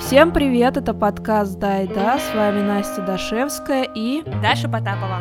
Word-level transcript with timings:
Всем 0.00 0.32
привет, 0.32 0.76
это 0.76 0.92
подкаст 0.92 1.58
«Да 1.58 1.82
и 1.82 1.86
да», 1.86 2.18
с 2.18 2.34
вами 2.34 2.60
Настя 2.60 3.02
Дашевская 3.02 3.84
и... 3.94 4.22
Даша 4.42 4.68
Потапова. 4.68 5.20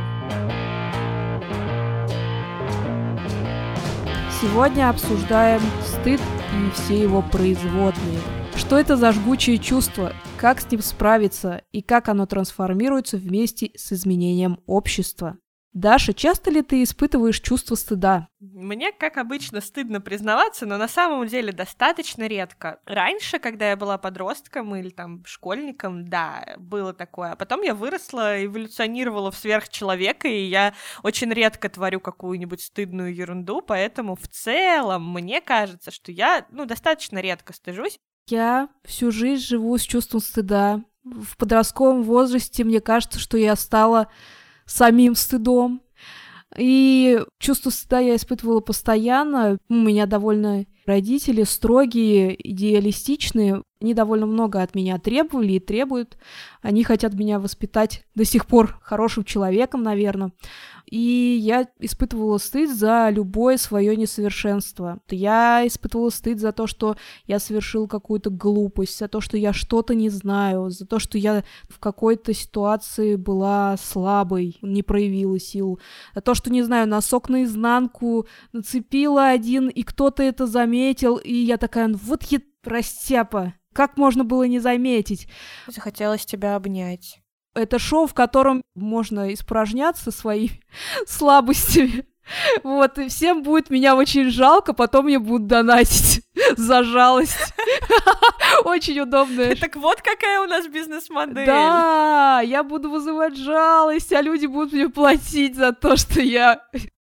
Сегодня 4.42 4.90
обсуждаем 4.90 5.62
стыд 5.84 6.20
и 6.20 6.72
все 6.72 7.02
его 7.02 7.22
производные. 7.22 8.20
Что 8.56 8.80
это 8.80 8.98
за 8.98 9.12
жгучее 9.12 9.60
чувство, 9.60 10.14
как 10.38 10.60
с 10.60 10.70
ним 10.72 10.82
справиться 10.82 11.62
и 11.72 11.82
как 11.82 12.10
оно 12.10 12.26
трансформируется 12.26 13.18
вместе 13.18 13.72
с 13.76 13.94
изменением 13.94 14.60
общества. 14.66 15.38
Даша, 15.74 16.14
часто 16.14 16.52
ли 16.52 16.62
ты 16.62 16.84
испытываешь 16.84 17.40
чувство 17.40 17.76
стыда? 17.76 18.28
Мне, 18.40 18.92
как 18.92 19.18
обычно, 19.18 19.62
стыдно 19.62 20.02
признаваться, 20.02 20.66
но 20.66 20.78
на 20.78 20.90
самом 20.90 21.26
деле 21.28 21.54
достаточно 21.54 22.28
редко. 22.28 22.82
Раньше, 22.86 23.40
когда 23.40 23.70
я 23.70 23.78
была 23.78 23.98
подростком 23.98 24.76
или 24.76 24.90
там 24.90 25.24
школьником, 25.26 26.10
да, 26.10 26.56
было 26.58 26.94
такое. 26.94 27.32
А 27.32 27.36
потом 27.38 27.62
я 27.62 27.74
выросла, 27.74 28.44
эволюционировала 28.44 29.32
в 29.32 29.38
сверхчеловека, 29.38 30.28
и 30.28 30.44
я 30.44 30.74
очень 31.04 31.32
редко 31.32 31.70
творю 31.70 32.02
какую-нибудь 32.02 32.62
стыдную 32.62 33.16
ерунду, 33.16 33.62
поэтому 33.62 34.18
в 34.18 34.28
целом 34.28 35.14
мне 35.14 35.40
кажется, 35.40 35.90
что 35.90 36.12
я, 36.12 36.46
ну, 36.52 36.66
достаточно 36.66 37.20
редко 37.20 37.54
стыжусь. 37.54 37.98
Я 38.28 38.68
всю 38.84 39.12
жизнь 39.12 39.44
живу 39.44 39.78
с 39.78 39.84
чувством 39.84 40.20
стыда. 40.20 40.84
В 41.04 41.38
подростковом 41.38 42.04
возрасте 42.04 42.66
мне 42.66 42.82
кажется, 42.82 43.20
что 43.20 43.38
я 43.38 43.56
стала 43.56 44.10
самим 44.72 45.16
стыдом. 45.16 45.82
И 46.58 47.22
чувство 47.40 47.70
стыда 47.70 48.00
я 48.00 48.16
испытывала 48.16 48.60
постоянно. 48.60 49.58
У 49.70 49.74
меня 49.74 50.06
довольно 50.06 50.66
родители 50.86 51.44
строгие, 51.44 52.36
идеалистичные. 52.52 53.64
Они 53.80 53.94
довольно 53.94 54.26
много 54.26 54.62
от 54.62 54.76
меня 54.76 55.00
требовали 55.00 55.54
и 55.54 55.60
требуют. 55.60 56.18
Они 56.62 56.84
хотят 56.84 57.14
меня 57.14 57.40
воспитать 57.40 58.04
до 58.16 58.26
сих 58.26 58.48
пор 58.48 58.80
хорошим 58.82 59.24
человеком, 59.24 59.84
наверное 59.84 60.34
и 60.92 61.40
я 61.42 61.68
испытывала 61.80 62.38
стыд 62.38 62.70
за 62.70 63.10
любое 63.12 63.58
свое 63.58 63.96
несовершенство. 63.96 65.00
Я 65.10 65.66
испытывала 65.66 66.10
стыд 66.10 66.40
за 66.40 66.52
то, 66.52 66.68
что 66.68 66.98
я 67.26 67.40
совершил 67.40 67.88
какую-то 67.88 68.30
глупость, 68.30 69.00
за 69.00 69.08
то, 69.08 69.22
что 69.22 69.38
я 69.38 69.54
что-то 69.54 69.96
не 69.96 70.10
знаю, 70.10 70.70
за 70.70 70.86
то, 70.86 71.00
что 71.00 71.18
я 71.18 71.46
в 71.70 71.80
какой-то 71.80 72.34
ситуации 72.34 73.16
была 73.16 73.78
слабой, 73.78 74.58
не 74.62 74.84
проявила 74.84 75.40
сил, 75.40 75.80
за 76.14 76.20
то, 76.20 76.34
что, 76.36 76.52
не 76.52 76.62
знаю, 76.62 76.90
носок 76.90 77.30
наизнанку 77.30 78.28
нацепила 78.52 79.30
один, 79.30 79.70
и 79.70 79.84
кто-то 79.84 80.22
это 80.22 80.46
заметил, 80.46 81.16
и 81.16 81.34
я 81.34 81.58
такая, 81.58 81.88
«Ну 81.88 81.98
вот 82.04 82.24
я 82.24 82.42
растяпа, 82.66 83.54
как 83.74 83.96
можно 83.96 84.26
было 84.26 84.44
не 84.44 84.60
заметить? 84.60 85.30
Захотелось 85.68 86.26
тебя 86.26 86.58
обнять. 86.58 87.21
Это 87.54 87.80
шоу, 87.80 88.08
в 88.08 88.14
котором 88.14 88.62
можно 88.76 89.34
испражняться 89.34 90.12
своими 90.12 90.62
слабостями. 91.08 92.06
Вот, 92.64 92.98
и 92.98 93.10
всем 93.10 93.44
будет 93.44 93.70
меня 93.70 93.96
очень 93.96 94.30
жалко, 94.30 94.74
потом 94.74 95.06
мне 95.06 95.20
будут 95.20 95.48
донатить 95.48 96.22
за 96.58 96.84
жалость. 96.84 97.54
Очень 98.64 99.02
удобно. 99.02 99.56
Так 99.56 99.76
вот 99.76 100.02
какая 100.02 100.40
у 100.42 100.46
нас 100.46 100.68
бизнес-модель. 100.68 101.46
Да, 101.46 102.42
я 102.44 102.64
буду 102.64 102.90
вызывать 102.90 103.36
жалость, 103.36 104.14
а 104.14 104.22
люди 104.22 104.46
будут 104.46 104.72
мне 104.72 104.88
платить 104.88 105.56
за 105.56 105.74
то, 105.74 105.98
что 105.98 106.22
я 106.22 106.62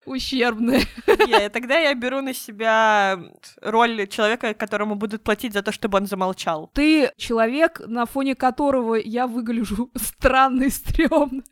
ущербные. 0.07 0.83
Yeah, 1.07 1.51
тогда 1.51 1.79
я 1.79 1.95
беру 1.95 2.21
на 2.21 2.33
себя 2.33 3.19
роль 3.61 4.07
человека, 4.09 4.55
которому 4.55 4.95
будут 4.95 5.23
платить 5.23 5.53
за 5.53 5.63
то, 5.63 5.73
чтобы 5.73 5.99
он 5.99 6.07
замолчал. 6.07 6.71
Ты 6.75 7.11
человек, 7.17 7.81
на 7.87 8.07
фоне 8.07 8.35
которого 8.35 8.95
я 8.95 9.27
выгляжу 9.27 9.91
странно 9.97 10.65
и 10.65 10.71
стрёмно. 10.71 11.43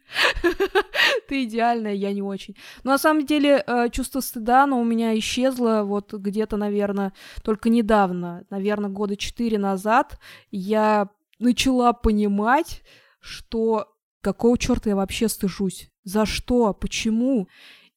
Ты 1.29 1.45
идеальная, 1.45 1.95
я 1.95 2.13
не 2.13 2.23
очень. 2.23 2.55
Но 2.85 2.93
на 2.93 2.99
самом 2.99 3.27
деле 3.27 3.63
э, 3.67 3.89
чувство 3.91 4.21
стыда, 4.21 4.65
оно 4.65 4.81
у 4.81 4.85
меня 4.85 5.19
исчезло 5.19 5.83
вот 5.85 6.13
где-то, 6.13 6.57
наверное, 6.57 7.13
только 7.43 7.69
недавно, 7.69 8.45
наверное, 8.51 8.91
года 8.91 9.17
четыре 9.17 9.59
назад. 9.59 10.19
Я 10.51 11.09
начала 11.39 11.93
понимать, 11.93 12.83
что 13.21 13.89
какого 14.21 14.59
черта 14.59 14.91
я 14.91 14.97
вообще 14.97 15.29
стыжусь? 15.29 15.91
За 16.05 16.27
что? 16.27 16.75
Почему? 16.75 17.49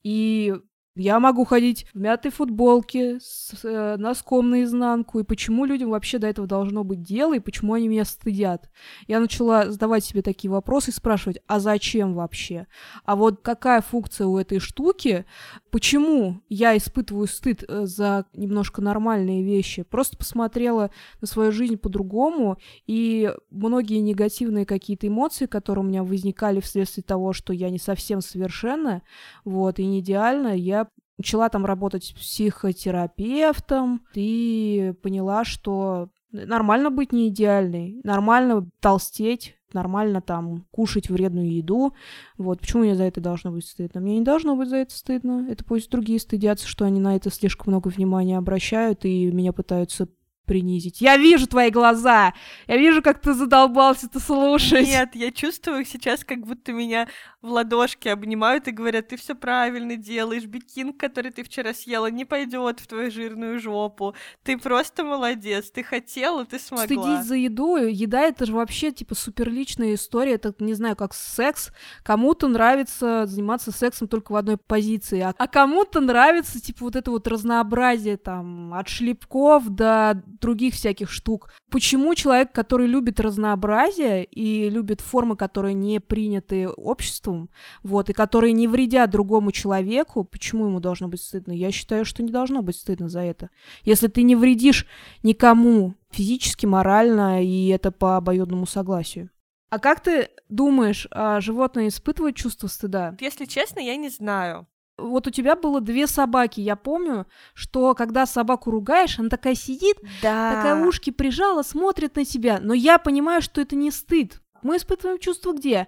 И 0.10 0.54
я 0.98 1.20
могу 1.20 1.46
ходить 1.46 1.86
в 1.94 2.00
мятой 2.00 2.32
футболке 2.32 3.20
с 3.22 3.54
э, 3.64 3.96
носком 3.98 4.50
наизнанку. 4.50 5.20
И 5.20 5.24
почему 5.24 5.66
людям 5.66 5.92
вообще 5.92 6.18
до 6.18 6.28
этого 6.28 6.48
должно 6.48 6.84
быть 6.84 7.02
дело, 7.02 7.36
и 7.36 7.40
почему 7.40 7.74
они 7.74 7.88
меня 7.88 8.06
стыдят? 8.06 8.70
Я 9.08 9.20
начала 9.20 9.70
задавать 9.72 10.04
себе 10.04 10.22
такие 10.22 10.52
вопросы 10.52 10.92
и 10.92 10.94
спрашивать, 10.94 11.40
а 11.48 11.60
зачем 11.60 12.14
вообще? 12.14 12.68
А 13.06 13.16
вот 13.16 13.42
какая 13.42 13.82
функция 13.82 14.28
у 14.28 14.38
этой 14.38 14.60
штуки? 14.60 15.26
Почему 15.72 16.42
я 16.50 16.76
испытываю 16.76 17.28
стыд 17.28 17.64
э, 17.68 17.86
за 17.86 18.26
немножко 18.34 18.82
нормальные 18.82 19.44
вещи? 19.44 19.84
Просто 19.84 20.18
посмотрела 20.18 20.92
на 21.22 21.28
свою 21.28 21.52
жизнь 21.52 21.78
по-другому, 21.78 22.58
и 22.88 23.34
многие 23.52 24.00
негативные 24.00 24.66
какие-то 24.66 25.08
эмоции, 25.08 25.46
которые 25.46 25.86
у 25.86 25.88
меня 25.88 26.04
возникали 26.04 26.60
вследствие 26.60 27.04
того, 27.04 27.34
что 27.34 27.54
я 27.54 27.70
не 27.70 27.80
совсем 27.80 28.22
совершенна, 28.22 29.02
вот, 29.46 29.80
и 29.80 29.86
не 29.86 30.00
идеальна, 30.00 30.56
я 30.56 30.87
начала 31.18 31.50
там 31.50 31.66
работать 31.66 32.14
психотерапевтом 32.16 34.02
и 34.14 34.94
поняла, 35.02 35.44
что 35.44 36.10
нормально 36.32 36.92
быть 36.92 37.12
не 37.12 37.30
идеальной, 37.30 38.02
нормально 38.04 38.70
толстеть, 38.80 39.58
нормально 39.74 40.22
там 40.22 40.66
кушать 40.72 41.10
вредную 41.10 41.54
еду. 41.54 41.94
Вот, 42.38 42.60
почему 42.60 42.84
мне 42.84 42.96
за 42.96 43.04
это 43.04 43.22
должно 43.22 43.52
быть 43.52 43.66
стыдно? 43.66 44.02
Мне 44.02 44.20
не 44.20 44.26
должно 44.26 44.56
быть 44.56 44.70
за 44.70 44.78
это 44.78 44.96
стыдно. 44.96 45.48
Это 45.50 45.64
пусть 45.64 45.90
другие 45.90 46.20
стыдятся, 46.20 46.68
что 46.68 46.86
они 46.86 47.00
на 47.00 47.16
это 47.16 47.30
слишком 47.30 47.72
много 47.72 47.90
внимания 47.90 48.38
обращают 48.38 49.06
и 49.06 49.32
меня 49.32 49.54
пытаются 49.54 50.08
принизить. 50.48 51.02
Я 51.02 51.18
вижу 51.18 51.46
твои 51.46 51.70
глаза! 51.70 52.34
Я 52.66 52.78
вижу, 52.78 53.04
как 53.04 53.22
ты 53.22 53.34
задолбался 53.34 54.08
это 54.08 54.20
слушать. 54.20 54.88
Нет, 54.88 55.14
я 55.14 55.32
чувствую 55.32 55.86
сейчас, 55.86 56.24
как 56.24 56.40
будто 56.40 56.72
меня 56.72 57.08
в 57.42 57.52
ладошки 57.52 58.08
обнимают 58.08 58.68
и 58.68 58.72
говорят, 58.72 59.10
ты 59.10 59.18
все 59.18 59.36
правильно 59.36 59.96
делаешь, 59.96 60.46
бикин, 60.46 60.94
который 60.94 61.32
ты 61.32 61.44
вчера 61.44 61.74
съела, 61.74 62.10
не 62.10 62.26
пойдет 62.26 62.80
в 62.80 62.88
твою 62.88 63.12
жирную 63.12 63.60
жопу. 63.60 64.16
Ты 64.44 64.58
просто 64.58 65.04
молодец, 65.04 65.70
ты 65.70 65.84
хотела, 65.84 66.46
ты 66.46 66.58
смогла. 66.58 66.86
Стыдить 66.86 67.28
за 67.28 67.36
еду, 67.36 67.76
еда 67.78 68.22
это 68.22 68.46
же 68.46 68.54
вообще 68.54 68.92
типа 68.92 69.14
суперличная 69.14 69.94
история, 69.94 70.34
это, 70.34 70.56
не 70.60 70.74
знаю, 70.74 70.96
как 70.96 71.14
секс. 71.14 71.72
Кому-то 72.04 72.48
нравится 72.48 73.26
заниматься 73.26 73.72
сексом 73.72 74.08
только 74.08 74.32
в 74.32 74.36
одной 74.36 74.58
позиции, 74.58 75.20
а, 75.20 75.34
а 75.38 75.48
кому-то 75.48 76.00
нравится 76.00 76.62
типа 76.62 76.86
вот 76.86 76.96
это 76.96 77.12
вот 77.12 77.28
разнообразие 77.28 78.18
там 78.18 78.74
от 78.74 78.88
шлепков 78.88 79.68
до 79.70 80.24
других 80.40 80.74
всяких 80.74 81.10
штук. 81.10 81.50
Почему 81.70 82.16
человек, 82.16 82.52
который 82.52 82.88
любит 82.88 83.20
разнообразие 83.20 84.24
и 84.24 84.70
любит 84.70 85.02
формы, 85.02 85.36
которые 85.36 85.74
не 85.74 86.00
приняты 86.00 86.68
обществом, 86.70 87.50
вот, 87.84 88.10
и 88.10 88.14
которые 88.14 88.54
не 88.54 88.68
вредят 88.68 89.10
другому 89.10 89.52
человеку, 89.52 90.24
почему 90.24 90.68
ему 90.68 90.80
должно 90.80 91.08
быть 91.08 91.22
стыдно? 91.22 91.52
Я 91.52 91.72
считаю, 91.72 92.06
что 92.06 92.24
не 92.24 92.32
должно 92.32 92.62
быть 92.62 92.76
стыдно 92.76 93.10
за 93.10 93.22
это. 93.22 93.50
Если 93.84 94.08
ты 94.08 94.24
не 94.24 94.36
вредишь 94.36 94.86
никому 95.24 95.96
физически, 96.10 96.66
морально, 96.66 97.44
и 97.44 97.68
это 97.68 97.92
по 97.92 98.18
обоюдному 98.18 98.66
согласию. 98.66 99.30
А 99.70 99.80
как 99.80 100.02
ты 100.02 100.30
думаешь, 100.48 101.08
а 101.12 101.42
животные 101.42 101.90
испытывают 101.90 102.38
чувство 102.38 102.68
стыда? 102.68 103.18
Если 103.20 103.46
честно, 103.46 103.80
я 103.80 103.98
не 103.98 104.10
знаю. 104.10 104.68
Вот 104.98 105.28
у 105.28 105.30
тебя 105.30 105.56
было 105.56 105.80
две 105.80 106.08
собаки. 106.08 106.60
Я 106.60 106.76
помню, 106.76 107.28
что 107.54 107.94
когда 107.94 108.26
собаку 108.26 108.72
ругаешь, 108.72 109.20
она 109.20 109.30
такая 109.30 109.56
сидит, 109.56 109.98
да. 110.22 110.56
такая 110.56 110.86
ушки 110.86 111.12
прижала, 111.12 111.62
смотрит 111.62 112.16
на 112.16 112.26
тебя. 112.26 112.60
Но 112.62 112.74
я 112.74 112.98
понимаю, 112.98 113.42
что 113.42 113.62
это 113.62 113.76
не 113.76 113.92
стыд. 113.92 114.42
Мы 114.64 114.78
испытываем 114.78 115.20
чувство 115.20 115.54
где? 115.54 115.88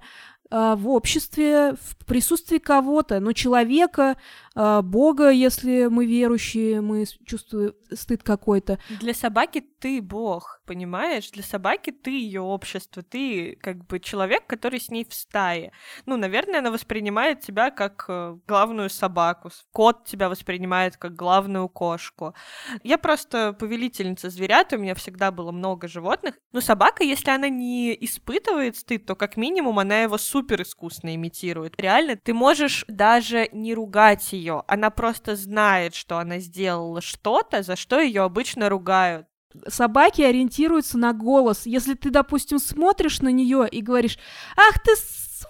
А, 0.51 0.75
в 0.75 0.89
обществе, 0.89 1.73
в 1.73 2.05
присутствии 2.07 2.57
кого-то, 2.57 3.19
но 3.19 3.33
человека, 3.33 4.17
а, 4.55 4.81
Бога, 4.81 5.29
если 5.29 5.85
мы 5.85 6.07
верующие, 6.07 6.81
мы 6.81 7.05
чувствуем 7.25 7.73
стыд 7.93 8.23
какой-то. 8.23 8.79
Для 8.99 9.13
собаки 9.13 9.63
ты 9.79 10.01
Бог, 10.01 10.61
понимаешь? 10.65 11.31
Для 11.31 11.43
собаки 11.43 11.91
ты 11.91 12.11
ее 12.11 12.41
общество, 12.41 13.01
ты 13.01 13.57
как 13.61 13.85
бы 13.87 13.99
человек, 13.99 14.45
который 14.45 14.79
с 14.79 14.89
ней 14.89 15.05
в 15.05 15.13
стае. 15.13 15.71
Ну, 16.05 16.17
наверное, 16.17 16.59
она 16.59 16.71
воспринимает 16.71 17.39
тебя 17.39 17.71
как 17.71 18.05
э, 18.07 18.37
главную 18.47 18.89
собаку. 18.89 19.49
Кот 19.71 20.05
тебя 20.05 20.29
воспринимает 20.29 20.97
как 20.97 21.15
главную 21.15 21.69
кошку. 21.69 22.35
Я 22.83 22.97
просто 22.97 23.53
повелительница 23.53 24.29
зверят, 24.29 24.73
у 24.73 24.77
меня 24.77 24.95
всегда 24.95 25.31
было 25.31 25.51
много 25.51 25.87
животных. 25.87 26.35
Но 26.51 26.61
собака, 26.61 27.03
если 27.03 27.31
она 27.31 27.49
не 27.49 27.97
испытывает 28.05 28.75
стыд, 28.75 29.05
то 29.05 29.15
как 29.15 29.37
минимум 29.37 29.79
она 29.79 30.01
его 30.01 30.17
супер 30.17 30.61
искусно 30.61 31.15
имитирует. 31.15 31.79
Реально, 31.79 32.17
ты 32.17 32.33
можешь 32.33 32.85
даже 32.87 33.49
не 33.53 33.73
ругать 33.73 34.33
ее, 34.33 34.63
она 34.67 34.89
просто 34.89 35.35
знает, 35.35 35.95
что 35.95 36.17
она 36.17 36.39
сделала 36.39 37.01
что-то, 37.01 37.63
за 37.63 37.75
что 37.75 37.99
ее 37.99 38.23
обычно 38.23 38.69
ругают. 38.69 39.27
Собаки 39.67 40.21
ориентируются 40.21 40.97
на 40.97 41.13
голос. 41.13 41.65
Если 41.65 41.95
ты, 41.95 42.11
допустим, 42.11 42.59
смотришь 42.59 43.21
на 43.21 43.29
нее 43.29 43.67
и 43.69 43.81
говоришь, 43.81 44.19
ах 44.55 44.79
ты 44.83 44.91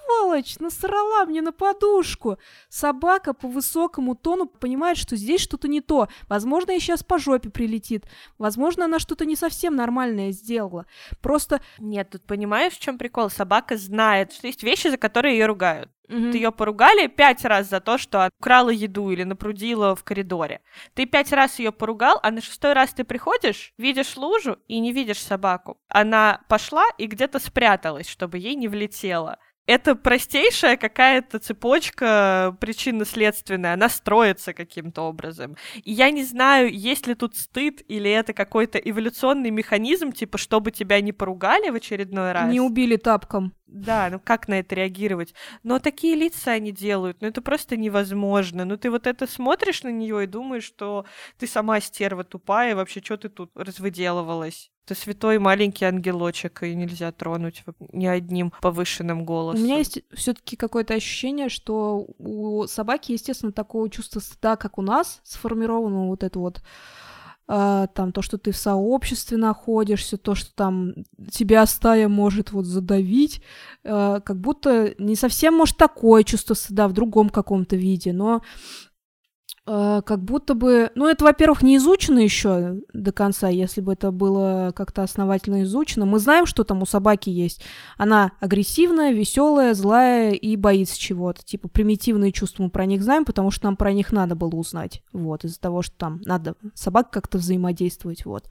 сволочь, 0.10 0.60
насрала 0.60 1.26
мне 1.26 1.42
на 1.42 1.52
подушку. 1.52 2.38
Собака 2.70 3.34
по 3.34 3.48
высокому 3.48 4.16
тону 4.16 4.48
понимает, 4.48 4.98
что 4.98 5.16
здесь 5.16 5.42
что-то 5.42 5.68
не 5.68 5.82
то. 5.82 6.08
Возможно, 6.28 6.72
ей 6.72 6.80
сейчас 6.80 7.04
по 7.04 7.20
жопе 7.20 7.50
прилетит. 7.50 8.06
Возможно, 8.38 8.86
она 8.86 9.00
что-то 9.00 9.26
не 9.26 9.36
совсем 9.36 9.76
нормальное 9.76 10.32
сделала. 10.32 10.86
Просто... 11.22 11.62
Нет, 11.80 12.10
тут 12.12 12.26
понимаешь, 12.26 12.74
в 12.74 12.80
чем 12.80 12.98
прикол? 12.98 13.30
Собака 13.30 13.78
знает, 13.78 14.34
что 14.34 14.48
есть 14.48 14.64
вещи, 14.64 14.88
за 14.88 14.98
которые 14.98 15.38
ее 15.38 15.46
ругают. 15.46 15.90
Mm-hmm. 16.10 16.32
Ты 16.32 16.38
ее 16.40 16.52
поругали 16.52 17.06
пять 17.06 17.46
раз 17.46 17.70
за 17.70 17.80
то, 17.80 18.00
что 18.00 18.32
украла 18.40 18.72
еду 18.72 19.12
или 19.12 19.24
напрудила 19.24 19.96
в 19.96 20.04
коридоре. 20.04 20.62
Ты 20.96 21.06
пять 21.06 21.32
раз 21.32 21.60
ее 21.60 21.72
поругал, 21.72 22.20
а 22.24 22.32
на 22.32 22.42
шестой 22.42 22.74
раз 22.74 22.94
ты 22.94 23.04
приходишь, 23.04 23.74
видишь 23.78 24.18
лужу 24.18 24.58
и 24.68 24.80
не 24.80 24.92
видишь 24.92 25.22
собаку. 25.22 25.78
Она 25.88 26.42
пошла 26.50 26.86
и 26.98 27.06
где-то 27.06 27.38
спряталась, 27.38 28.10
чтобы 28.10 28.40
ей 28.40 28.56
не 28.56 28.68
влетело 28.68 29.38
это 29.70 29.94
простейшая 29.94 30.78
какая-то 30.78 31.38
цепочка 31.38 32.58
причинно-следственная, 32.60 33.76
она 33.76 33.88
строится 33.88 34.52
каким-то 34.52 35.04
образом. 35.04 35.58
И 35.84 35.92
я 35.92 36.10
не 36.10 36.24
знаю, 36.24 36.74
есть 36.76 37.06
ли 37.06 37.14
тут 37.14 37.36
стыд 37.36 37.84
или 37.88 38.10
это 38.10 38.34
какой-то 38.34 38.80
эволюционный 38.80 39.52
механизм, 39.52 40.12
типа, 40.12 40.40
чтобы 40.40 40.72
тебя 40.72 41.00
не 41.02 41.12
поругали 41.12 41.70
в 41.70 41.76
очередной 41.76 42.32
раз. 42.32 42.52
Не 42.52 42.60
убили 42.60 42.96
тапком. 42.96 43.54
Да, 43.72 44.10
ну 44.12 44.20
как 44.20 44.48
на 44.48 44.60
это 44.60 44.74
реагировать? 44.76 45.36
Но 45.62 45.80
такие 45.80 46.16
лица 46.16 46.52
они 46.52 46.72
делают, 46.72 47.22
ну 47.22 47.28
это 47.28 47.42
просто 47.42 47.78
невозможно. 47.78 48.66
Ну 48.66 48.78
ты 48.78 48.90
вот 48.90 49.06
это 49.06 49.28
смотришь 49.28 49.84
на 49.84 49.90
нее 49.90 50.24
и 50.24 50.28
думаешь, 50.28 50.64
что 50.64 51.06
ты 51.38 51.46
сама 51.46 51.80
стерва 51.80 52.24
тупая, 52.24 52.76
вообще 52.76 53.00
что 53.04 53.18
ты 53.18 53.30
тут 53.30 53.52
развыделывалась? 53.56 54.72
Ты 54.86 54.96
святой 54.96 55.38
маленький 55.38 55.86
ангелочек, 55.86 56.64
и 56.64 56.74
нельзя 56.74 57.12
тронуть 57.12 57.64
ни 57.94 58.08
одним 58.08 58.52
повышенным 58.60 59.24
голосом. 59.24 59.62
У 59.62 59.64
меня 59.64 59.78
есть 59.78 60.02
все-таки 60.16 60.56
какое-то 60.56 60.96
ощущение, 60.96 61.50
что 61.50 62.08
у 62.18 62.66
собаки, 62.66 63.12
естественно, 63.12 63.52
такого 63.52 63.88
чувства 63.92 64.20
стыда, 64.20 64.56
как 64.56 64.80
у 64.80 64.82
нас, 64.82 65.22
сформировано 65.24 66.08
вот 66.08 66.24
это 66.24 66.40
вот 66.40 66.64
там 67.50 68.12
то, 68.12 68.22
что 68.22 68.38
ты 68.38 68.52
в 68.52 68.58
сообществе 68.58 69.36
находишься, 69.38 70.18
то, 70.18 70.36
что 70.36 70.54
там 70.54 70.94
тебя 71.32 71.66
стая 71.66 72.08
может 72.08 72.52
вот 72.52 72.66
задавить, 72.66 73.42
uh, 73.84 74.22
как 74.22 74.40
будто 74.40 74.94
не 75.00 75.16
совсем 75.16 75.56
может 75.56 75.76
такое 75.76 76.24
чувство 76.24 76.54
стыда 76.54 76.88
в 76.88 76.94
другом 76.94 77.30
каком-то 77.30 77.76
виде, 77.76 78.14
но 78.14 78.44
как 79.70 80.24
будто 80.24 80.56
бы, 80.56 80.90
ну 80.96 81.08
это, 81.08 81.24
во-первых, 81.26 81.62
не 81.62 81.78
изучено 81.78 82.20
еще 82.20 82.78
до 82.92 83.12
конца, 83.12 83.50
если 83.50 83.82
бы 83.82 83.94
это 83.94 84.12
было 84.12 84.74
как-то 84.76 85.04
основательно 85.04 85.62
изучено. 85.64 86.06
Мы 86.06 86.18
знаем, 86.18 86.48
что 86.48 86.64
там 86.64 86.82
у 86.82 86.88
собаки 86.88 87.30
есть. 87.30 87.62
Она 87.98 88.32
агрессивная, 88.40 89.12
веселая, 89.12 89.76
злая 89.76 90.32
и 90.32 90.56
боится 90.56 91.00
чего-то. 91.00 91.44
Типа 91.44 91.68
примитивные 91.68 92.32
чувства 92.32 92.64
мы 92.64 92.70
про 92.72 92.86
них 92.86 93.04
знаем, 93.04 93.26
потому 93.26 93.52
что 93.52 93.66
нам 93.66 93.76
про 93.76 93.94
них 93.94 94.12
надо 94.12 94.36
было 94.36 94.56
узнать. 94.56 95.04
Вот, 95.14 95.46
из-за 95.46 95.60
того, 95.60 95.84
что 95.84 95.96
там 95.98 96.22
надо 96.26 96.56
собак 96.74 97.12
как-то 97.12 97.38
взаимодействовать, 97.38 98.26
вот. 98.26 98.46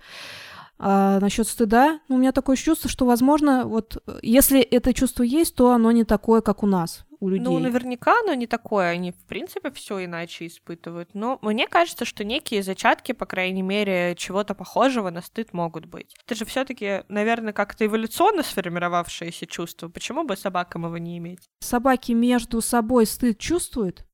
А 0.79 1.19
насчет 1.21 1.49
стыда, 1.49 2.01
ну, 2.09 2.17
у 2.17 2.19
меня 2.19 2.33
такое 2.33 2.57
чувство, 2.57 2.89
что, 2.89 3.05
возможно, 3.05 3.65
вот 3.67 4.03
если 4.23 4.61
это 4.61 4.95
чувство 4.95 5.25
есть, 5.25 5.55
то 5.55 5.73
оно 5.73 5.91
не 5.91 6.05
такое, 6.05 6.41
как 6.41 6.63
у 6.63 6.67
нас 6.67 7.05
у 7.21 7.29
людей. 7.29 7.45
Ну, 7.45 7.59
наверняка 7.59 8.15
оно 8.21 8.35
не 8.35 8.47
такое, 8.47 8.91
они, 8.91 9.13
в 9.13 9.25
принципе, 9.27 9.71
все 9.71 10.05
иначе 10.05 10.47
испытывают. 10.47 11.11
Но 11.15 11.39
мне 11.43 11.67
кажется, 11.67 12.05
что 12.05 12.25
некие 12.25 12.63
зачатки, 12.63 13.13
по 13.13 13.27
крайней 13.27 13.63
мере, 13.63 14.15
чего-то 14.17 14.55
похожего 14.55 15.11
на 15.11 15.23
стыд 15.23 15.53
могут 15.53 15.87
быть. 15.87 16.15
Это 16.25 16.35
же 16.35 16.45
все-таки, 16.45 17.03
наверное, 17.09 17.53
как-то 17.53 17.87
эволюционно 17.87 18.43
сформировавшееся 18.43 19.47
чувство. 19.47 19.89
Почему 19.89 20.25
бы 20.25 20.37
собакам 20.37 20.87
его 20.87 20.99
не 20.99 21.19
иметь? 21.19 21.49
Собаки 21.61 22.13
между 22.13 22.61
собой 22.61 23.07
стыд 23.07 23.39
чувствуют? 23.39 24.05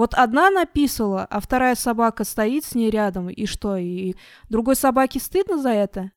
Вот 0.00 0.14
одна 0.14 0.48
написала, 0.48 1.26
а 1.28 1.40
вторая 1.40 1.74
собака 1.74 2.24
стоит 2.24 2.64
с 2.64 2.74
ней 2.74 2.88
рядом, 2.88 3.28
и 3.28 3.44
что, 3.44 3.76
и 3.76 4.14
другой 4.48 4.74
собаке 4.74 5.20
стыдно 5.20 5.58
за 5.58 5.72
это? 5.72 6.10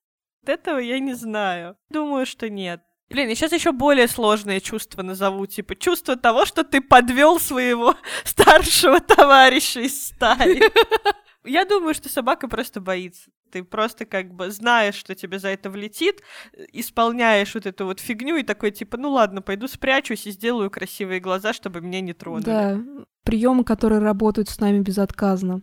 Этого 0.46 0.78
я 0.78 1.00
не 1.00 1.14
знаю. 1.16 1.76
Думаю, 1.90 2.26
что 2.26 2.50
нет. 2.50 2.82
Блин, 3.10 3.28
я 3.28 3.36
сейчас 3.36 3.52
еще 3.52 3.74
более 3.74 4.08
сложные 4.08 4.62
чувства 4.62 5.02
назову, 5.02 5.48
типа 5.48 5.76
чувство 5.76 6.16
того, 6.16 6.46
что 6.46 6.64
ты 6.64 6.80
подвел 6.80 7.42
своего 7.42 7.98
старшего 8.24 9.02
товарища 9.02 9.82
из 9.82 10.08
стаи. 10.08 10.62
Я 11.44 11.66
думаю, 11.66 11.94
что 11.94 12.08
собака 12.08 12.48
просто 12.48 12.80
боится. 12.80 13.32
Ты 13.54 13.64
просто 13.64 14.08
как 14.08 14.34
бы 14.34 14.50
знаешь, 14.50 14.96
что 14.96 15.14
тебе 15.14 15.38
за 15.38 15.50
это 15.50 15.70
влетит, 15.70 16.24
исполняешь 16.72 17.54
вот 17.54 17.68
эту 17.68 17.86
вот 17.86 18.00
фигню 18.00 18.38
и 18.38 18.44
такой 18.44 18.72
типа, 18.72 18.98
ну 18.98 19.12
ладно, 19.12 19.44
пойду 19.44 19.68
спрячусь 19.68 20.26
и 20.26 20.32
сделаю 20.32 20.72
красивые 20.72 21.20
глаза, 21.20 21.54
чтобы 21.54 21.80
меня 21.80 22.02
не 22.02 22.14
тронули. 22.14 22.44
Да, 22.44 22.82
приемы, 23.24 23.64
которые 23.64 24.00
работают 24.00 24.50
с 24.50 24.60
нами 24.60 24.80
безотказно. 24.80 25.62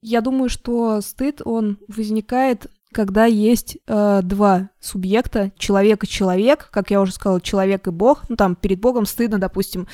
Я 0.00 0.22
думаю, 0.22 0.48
что 0.48 1.02
стыд, 1.02 1.42
он 1.44 1.78
возникает 1.88 2.68
когда 2.92 3.24
есть 3.24 3.78
э, 3.86 4.20
два 4.24 4.70
субъекта, 4.80 5.52
человек 5.56 6.02
и 6.02 6.08
человек, 6.08 6.70
как 6.72 6.90
я 6.90 7.00
уже 7.00 7.12
сказала, 7.12 7.40
человек 7.40 7.86
и 7.86 7.92
Бог, 7.92 8.28
ну 8.28 8.34
там 8.34 8.56
перед 8.56 8.80
Богом 8.80 9.06
стыдно, 9.06 9.38
допустим, 9.38 9.86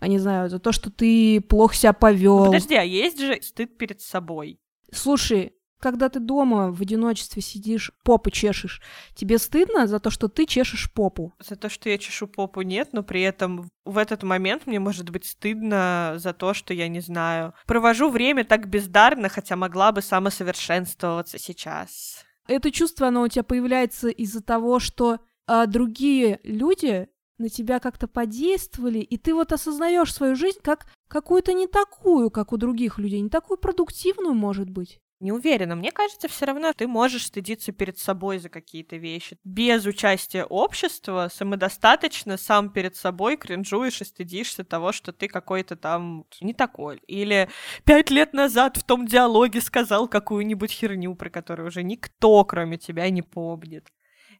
я 0.00 0.08
не 0.08 0.18
знаю, 0.18 0.48
за 0.48 0.58
то, 0.58 0.72
что 0.72 0.90
ты 0.90 1.42
плохо 1.42 1.74
себя 1.74 1.92
повел. 1.92 2.46
Подожди, 2.46 2.74
а 2.74 2.84
есть 2.84 3.20
же 3.20 3.38
стыд 3.42 3.76
перед 3.76 4.00
собой? 4.00 4.58
Слушай, 4.90 5.52
когда 5.80 6.08
ты 6.08 6.20
дома 6.20 6.70
в 6.72 6.80
одиночестве 6.80 7.42
сидишь, 7.42 7.92
попы 8.04 8.30
чешешь, 8.30 8.82
тебе 9.14 9.38
стыдно 9.38 9.86
за 9.86 10.00
то, 10.00 10.10
что 10.10 10.28
ты 10.28 10.46
чешешь 10.46 10.92
попу? 10.92 11.34
За 11.40 11.56
то, 11.56 11.68
что 11.68 11.88
я 11.88 11.98
чешу 11.98 12.26
попу, 12.26 12.62
нет, 12.62 12.90
но 12.92 13.02
при 13.02 13.22
этом 13.22 13.68
в 13.84 13.98
этот 13.98 14.22
момент 14.22 14.66
мне 14.66 14.80
может 14.80 15.10
быть 15.10 15.26
стыдно 15.26 16.14
за 16.16 16.32
то, 16.32 16.54
что 16.54 16.74
я 16.74 16.88
не 16.88 17.00
знаю. 17.00 17.54
Провожу 17.66 18.10
время 18.10 18.44
так 18.44 18.68
бездарно, 18.68 19.28
хотя 19.28 19.56
могла 19.56 19.92
бы 19.92 20.02
самосовершенствоваться 20.02 21.38
сейчас 21.38 22.24
это 22.48 22.72
чувство, 22.72 23.08
оно 23.08 23.22
у 23.22 23.28
тебя 23.28 23.44
появляется 23.44 24.08
из-за 24.08 24.42
того, 24.42 24.80
что 24.80 25.20
а, 25.46 25.66
другие 25.66 26.40
люди 26.42 27.08
на 27.36 27.48
тебя 27.48 27.78
как-то 27.78 28.08
подействовали, 28.08 28.98
и 28.98 29.16
ты 29.16 29.32
вот 29.32 29.52
осознаешь 29.52 30.12
свою 30.12 30.34
жизнь 30.34 30.58
как 30.62 30.86
какую-то 31.06 31.52
не 31.52 31.68
такую, 31.68 32.30
как 32.30 32.52
у 32.52 32.56
других 32.56 32.98
людей, 32.98 33.20
не 33.20 33.28
такую 33.28 33.58
продуктивную, 33.58 34.34
может 34.34 34.68
быть. 34.68 34.98
Не 35.20 35.32
уверена. 35.32 35.74
Мне 35.74 35.90
кажется, 35.90 36.28
все 36.28 36.46
равно 36.46 36.72
ты 36.72 36.86
можешь 36.86 37.26
стыдиться 37.26 37.72
перед 37.72 37.98
собой 37.98 38.38
за 38.38 38.48
какие-то 38.48 38.96
вещи. 38.96 39.36
Без 39.42 39.84
участия 39.84 40.44
общества 40.44 41.28
самодостаточно 41.32 42.36
сам 42.36 42.70
перед 42.70 42.94
собой 42.94 43.36
кринжуешь 43.36 44.00
и 44.00 44.04
стыдишься 44.04 44.62
того, 44.62 44.92
что 44.92 45.12
ты 45.12 45.26
какой-то 45.26 45.74
там 45.74 46.24
не 46.40 46.54
такой. 46.54 46.98
Или 47.08 47.48
пять 47.84 48.10
лет 48.10 48.32
назад 48.32 48.76
в 48.76 48.84
том 48.84 49.06
диалоге 49.06 49.60
сказал 49.60 50.06
какую-нибудь 50.06 50.70
херню, 50.70 51.16
про 51.16 51.30
которую 51.30 51.66
уже 51.66 51.82
никто, 51.82 52.44
кроме 52.44 52.78
тебя, 52.78 53.10
не 53.10 53.22
помнит. 53.22 53.88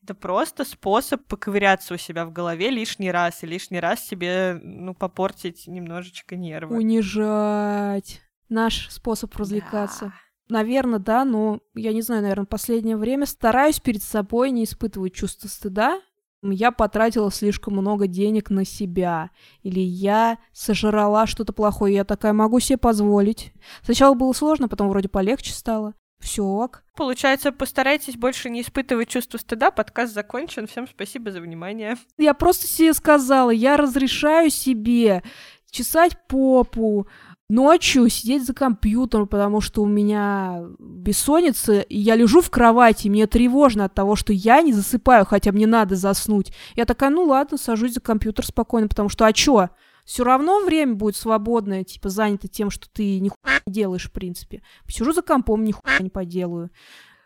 Это 0.04 0.14
просто 0.14 0.64
способ 0.64 1.26
поковыряться 1.26 1.94
у 1.94 1.97
себя 1.97 2.25
в 2.25 2.32
голове 2.32 2.70
лишний 2.70 3.11
раз 3.11 3.42
и 3.42 3.47
лишний 3.47 3.80
раз 3.80 4.06
себе, 4.06 4.61
ну, 4.62 4.94
попортить 4.94 5.66
немножечко 5.66 6.37
нервы. 6.37 6.76
Унижать. 6.76 8.23
Наш 8.49 8.88
способ 8.90 9.35
развлекаться. 9.37 10.06
Да. 10.06 10.12
Наверное, 10.48 10.98
да, 10.98 11.24
но 11.24 11.60
я 11.74 11.92
не 11.92 12.02
знаю, 12.02 12.22
наверное, 12.22 12.46
последнее 12.46 12.96
время 12.96 13.26
стараюсь 13.26 13.80
перед 13.80 14.02
собой 14.02 14.50
не 14.50 14.64
испытывать 14.64 15.14
чувство 15.14 15.48
стыда. 15.48 16.00
Я 16.42 16.70
потратила 16.70 17.30
слишком 17.30 17.74
много 17.74 18.06
денег 18.06 18.48
на 18.48 18.64
себя. 18.64 19.30
Или 19.62 19.80
я 19.80 20.38
сожрала 20.52 21.26
что-то 21.26 21.52
плохое. 21.52 21.96
Я 21.96 22.04
такая 22.04 22.32
могу 22.32 22.60
себе 22.60 22.78
позволить. 22.78 23.52
Сначала 23.82 24.14
было 24.14 24.32
сложно, 24.32 24.68
потом 24.68 24.88
вроде 24.88 25.08
полегче 25.08 25.52
стало. 25.52 25.94
Все 26.20 26.42
ок. 26.42 26.82
Получается, 26.96 27.52
постарайтесь 27.52 28.16
больше 28.16 28.50
не 28.50 28.62
испытывать 28.62 29.08
чувство 29.08 29.38
стыда. 29.38 29.70
Подкаст 29.70 30.14
закончен. 30.14 30.66
Всем 30.66 30.88
спасибо 30.88 31.30
за 31.30 31.40
внимание. 31.40 31.96
Я 32.16 32.34
просто 32.34 32.66
себе 32.66 32.92
сказала, 32.92 33.50
я 33.50 33.76
разрешаю 33.76 34.50
себе 34.50 35.22
чесать 35.70 36.16
попу, 36.28 37.06
ночью 37.48 38.08
сидеть 38.08 38.44
за 38.44 38.54
компьютером, 38.54 39.26
потому 39.26 39.60
что 39.60 39.82
у 39.82 39.86
меня 39.86 40.64
бессонница, 40.78 41.80
и 41.80 41.98
я 41.98 42.14
лежу 42.16 42.40
в 42.40 42.50
кровати, 42.50 43.06
и 43.06 43.10
мне 43.10 43.26
тревожно 43.26 43.86
от 43.86 43.94
того, 43.94 44.16
что 44.16 44.32
я 44.32 44.62
не 44.62 44.72
засыпаю, 44.72 45.24
хотя 45.24 45.52
мне 45.52 45.66
надо 45.66 45.96
заснуть. 45.96 46.52
Я 46.74 46.84
такая, 46.84 47.10
ну 47.10 47.24
ладно, 47.24 47.56
сажусь 47.58 47.94
за 47.94 48.00
компьютер 48.00 48.44
спокойно, 48.46 48.88
потому 48.88 49.08
что, 49.08 49.26
а 49.26 49.32
чё? 49.32 49.70
Все 50.04 50.24
равно 50.24 50.64
время 50.64 50.94
будет 50.94 51.16
свободное, 51.16 51.84
типа, 51.84 52.08
занято 52.08 52.48
тем, 52.48 52.70
что 52.70 52.88
ты 52.90 53.20
нихуя 53.20 53.60
не 53.66 53.72
делаешь, 53.72 54.08
в 54.08 54.12
принципе. 54.12 54.62
Посижу 54.86 55.12
за 55.12 55.20
компом, 55.20 55.64
нихуя 55.64 55.98
не 56.00 56.08
поделаю. 56.08 56.70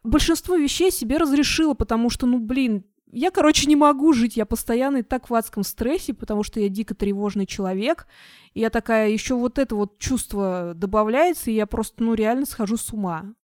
Большинство 0.02 0.56
вещей 0.56 0.90
себе 0.90 1.18
разрешила, 1.18 1.74
потому 1.74 2.10
что, 2.10 2.26
ну, 2.26 2.40
блин, 2.40 2.84
я, 3.12 3.30
короче, 3.30 3.68
не 3.68 3.76
могу 3.76 4.12
жить, 4.14 4.36
я 4.36 4.46
постоянно 4.46 4.98
и 4.98 5.02
так 5.02 5.28
в 5.28 5.34
адском 5.34 5.62
стрессе, 5.64 6.14
потому 6.14 6.42
что 6.42 6.60
я 6.60 6.68
дико 6.68 6.94
тревожный 6.94 7.46
человек, 7.46 8.06
и 8.54 8.60
я 8.60 8.70
такая, 8.70 9.10
еще 9.10 9.34
вот 9.34 9.58
это 9.58 9.76
вот 9.76 9.98
чувство 9.98 10.72
добавляется, 10.74 11.50
и 11.50 11.54
я 11.54 11.66
просто, 11.66 12.02
ну, 12.02 12.14
реально 12.14 12.46
схожу 12.46 12.76
с 12.78 12.92
ума. 12.92 13.34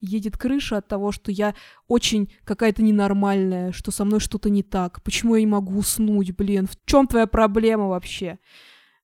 едет 0.00 0.36
крыша 0.36 0.78
от 0.78 0.88
того, 0.88 1.12
что 1.12 1.32
я 1.32 1.54
очень 1.88 2.32
какая-то 2.44 2.82
ненормальная, 2.82 3.72
что 3.72 3.90
со 3.90 4.04
мной 4.04 4.20
что-то 4.20 4.50
не 4.50 4.62
так. 4.62 5.02
Почему 5.02 5.34
я 5.36 5.40
не 5.40 5.46
могу 5.46 5.78
уснуть, 5.78 6.32
блин? 6.36 6.66
В 6.66 6.76
чем 6.84 7.06
твоя 7.06 7.26
проблема 7.26 7.88
вообще? 7.88 8.38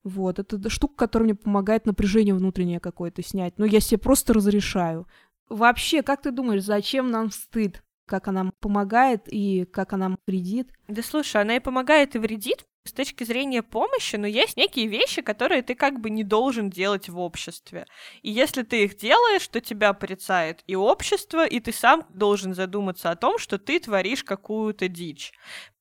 Вот, 0.04 0.38
это 0.38 0.68
штука, 0.68 0.94
которая 0.96 1.26
мне 1.26 1.34
помогает 1.34 1.86
напряжение 1.86 2.34
внутреннее 2.34 2.80
какое-то 2.80 3.22
снять. 3.22 3.58
Но 3.58 3.64
я 3.64 3.80
себе 3.80 3.98
просто 3.98 4.34
разрешаю. 4.34 5.06
Вообще, 5.48 6.02
как 6.02 6.22
ты 6.22 6.30
думаешь, 6.32 6.64
зачем 6.64 7.10
нам 7.10 7.30
стыд? 7.30 7.82
Как 8.06 8.28
она 8.28 8.52
помогает 8.60 9.22
и 9.26 9.64
как 9.64 9.92
она 9.92 10.16
вредит? 10.26 10.70
Да 10.88 11.02
слушай, 11.02 11.40
она 11.40 11.56
и 11.56 11.60
помогает, 11.60 12.14
и 12.14 12.18
вредит, 12.18 12.66
с 12.84 12.92
точки 12.92 13.24
зрения 13.24 13.62
помощи, 13.62 14.16
но 14.16 14.26
есть 14.26 14.56
некие 14.56 14.86
вещи, 14.86 15.22
которые 15.22 15.62
ты 15.62 15.74
как 15.74 16.00
бы 16.00 16.10
не 16.10 16.24
должен 16.24 16.68
делать 16.68 17.08
в 17.08 17.18
обществе. 17.18 17.86
И 18.22 18.30
если 18.30 18.62
ты 18.62 18.84
их 18.84 18.96
делаешь, 18.96 19.46
то 19.48 19.60
тебя 19.60 19.92
порицает 19.92 20.64
и 20.66 20.74
общество, 20.74 21.46
и 21.46 21.60
ты 21.60 21.72
сам 21.72 22.04
должен 22.10 22.54
задуматься 22.54 23.10
о 23.10 23.16
том, 23.16 23.38
что 23.38 23.58
ты 23.58 23.78
творишь 23.78 24.24
какую-то 24.24 24.88
дичь. 24.88 25.32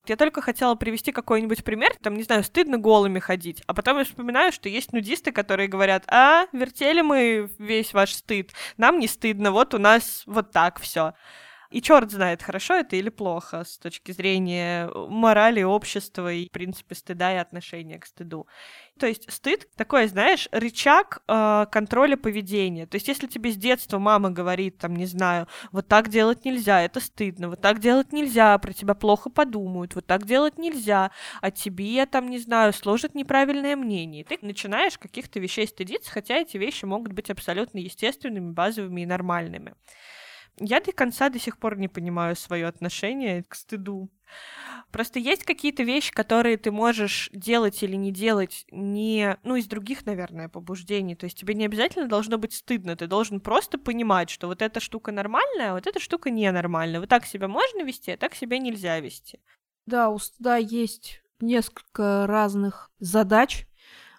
Я 0.06 0.16
только 0.16 0.40
хотела 0.40 0.74
привести 0.74 1.12
какой-нибудь 1.12 1.62
пример, 1.62 1.92
там, 2.02 2.14
не 2.14 2.24
знаю, 2.24 2.42
стыдно 2.42 2.76
голыми 2.76 3.20
ходить, 3.20 3.62
а 3.66 3.74
потом 3.74 3.98
я 3.98 4.04
вспоминаю, 4.04 4.50
что 4.50 4.68
есть 4.68 4.92
нудисты, 4.92 5.30
которые 5.30 5.68
говорят, 5.68 6.04
а, 6.08 6.46
вертели 6.52 7.02
мы 7.02 7.48
весь 7.58 7.92
ваш 7.94 8.14
стыд, 8.14 8.50
нам 8.76 8.98
не 8.98 9.06
стыдно, 9.06 9.52
вот 9.52 9.74
у 9.74 9.78
нас 9.78 10.24
вот 10.26 10.50
так 10.50 10.80
все. 10.80 11.14
И 11.72 11.80
черт 11.80 12.10
знает, 12.10 12.42
хорошо 12.42 12.74
это 12.74 12.96
или 12.96 13.08
плохо 13.08 13.64
с 13.64 13.78
точки 13.78 14.12
зрения 14.12 14.88
э, 14.88 15.06
морали 15.08 15.62
общества 15.62 16.30
и, 16.30 16.46
в 16.48 16.50
принципе, 16.50 16.94
стыда 16.94 17.32
и 17.32 17.36
отношения 17.36 17.98
к 17.98 18.04
стыду. 18.04 18.46
То 18.98 19.06
есть 19.06 19.32
стыд 19.32 19.66
такой, 19.74 20.06
знаешь, 20.06 20.48
рычаг 20.52 21.22
э, 21.26 21.64
контроля 21.72 22.18
поведения. 22.18 22.86
То 22.86 22.96
есть 22.96 23.08
если 23.08 23.26
тебе 23.26 23.52
с 23.52 23.56
детства 23.56 23.98
мама 23.98 24.30
говорит, 24.30 24.76
там, 24.76 24.94
не 24.94 25.06
знаю, 25.06 25.48
вот 25.70 25.88
так 25.88 26.10
делать 26.10 26.44
нельзя, 26.44 26.82
это 26.82 27.00
стыдно, 27.00 27.48
вот 27.48 27.62
так 27.62 27.78
делать 27.78 28.12
нельзя, 28.12 28.58
про 28.58 28.74
тебя 28.74 28.92
плохо 28.92 29.30
подумают, 29.30 29.94
вот 29.94 30.06
так 30.06 30.26
делать 30.26 30.58
нельзя, 30.58 31.10
а 31.40 31.50
тебе, 31.50 32.04
там, 32.04 32.28
не 32.28 32.38
знаю, 32.38 32.74
сложат 32.74 33.14
неправильное 33.14 33.76
мнение. 33.76 34.24
Ты 34.24 34.38
начинаешь 34.42 34.98
каких-то 34.98 35.40
вещей 35.40 35.66
стыдиться, 35.66 36.10
хотя 36.10 36.36
эти 36.36 36.58
вещи 36.58 36.84
могут 36.84 37.14
быть 37.14 37.30
абсолютно 37.30 37.78
естественными, 37.78 38.52
базовыми 38.52 39.00
и 39.00 39.06
нормальными. 39.06 39.74
Я 40.58 40.80
до 40.80 40.92
конца 40.92 41.28
до 41.28 41.38
сих 41.38 41.58
пор 41.58 41.78
не 41.78 41.88
понимаю 41.88 42.36
свое 42.36 42.66
отношение 42.66 43.42
к 43.44 43.54
стыду. 43.54 44.10
Просто 44.90 45.18
есть 45.18 45.44
какие-то 45.44 45.82
вещи, 45.82 46.12
которые 46.12 46.56
ты 46.56 46.70
можешь 46.70 47.30
делать 47.32 47.82
или 47.82 47.96
не 47.96 48.12
делать 48.12 48.66
не, 48.70 49.38
ну, 49.42 49.56
из 49.56 49.66
других, 49.66 50.04
наверное, 50.04 50.48
побуждений. 50.48 51.16
То 51.16 51.24
есть 51.24 51.38
тебе 51.38 51.54
не 51.54 51.64
обязательно 51.64 52.08
должно 52.08 52.38
быть 52.38 52.52
стыдно, 52.52 52.96
ты 52.96 53.06
должен 53.06 53.40
просто 53.40 53.78
понимать, 53.78 54.30
что 54.30 54.46
вот 54.48 54.60
эта 54.60 54.80
штука 54.80 55.12
нормальная, 55.12 55.70
а 55.70 55.74
вот 55.74 55.86
эта 55.86 55.98
штука 55.98 56.30
ненормальная. 56.30 57.00
Вот 57.00 57.08
так 57.08 57.24
себя 57.24 57.48
можно 57.48 57.82
вести, 57.82 58.10
а 58.10 58.16
так 58.16 58.34
себя 58.34 58.58
нельзя 58.58 59.00
вести. 59.00 59.40
Да, 59.86 60.10
у 60.10 60.18
стыда 60.18 60.56
есть 60.56 61.22
несколько 61.40 62.26
разных 62.26 62.90
задач. 62.98 63.66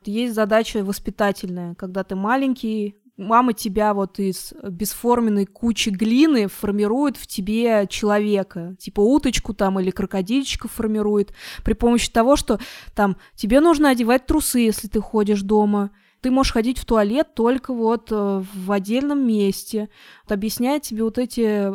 Есть 0.04 0.34
задача 0.34 0.84
воспитательная, 0.84 1.76
когда 1.76 2.04
ты 2.04 2.16
маленький, 2.16 2.98
мама 3.18 3.54
тебя 3.54 3.94
вот 3.94 4.20
из 4.20 4.54
бесформенной 4.64 5.46
кучи 5.46 5.90
глины 5.90 6.48
формирует 6.48 7.18
в 7.18 7.28
тебе 7.28 7.88
человека, 7.90 8.76
типа 8.80 9.02
уточку 9.02 9.54
там 9.54 9.80
или 9.80 9.92
крокодильчика 9.92 10.68
формирует. 10.68 11.34
При 11.64 11.74
помощи 11.74 12.12
того, 12.12 12.36
что 12.36 12.60
там 12.96 13.18
тебе 13.36 13.60
нужно 13.60 13.90
одевать 13.90 14.26
трусы, 14.26 14.60
если 14.60 14.88
ты 14.88 15.00
ходишь 15.00 15.42
дома, 15.42 15.92
ты 16.22 16.32
можешь 16.32 16.54
ходить 16.54 16.80
в 16.80 16.86
туалет 16.86 17.34
только 17.36 17.74
вот 17.74 18.08
э, 18.12 18.44
в 18.54 18.72
отдельном 18.72 19.28
месте, 19.28 19.90
вот 20.24 20.32
объясняет 20.32 20.84
тебе 20.84 21.04
вот 21.04 21.18
эти 21.18 21.74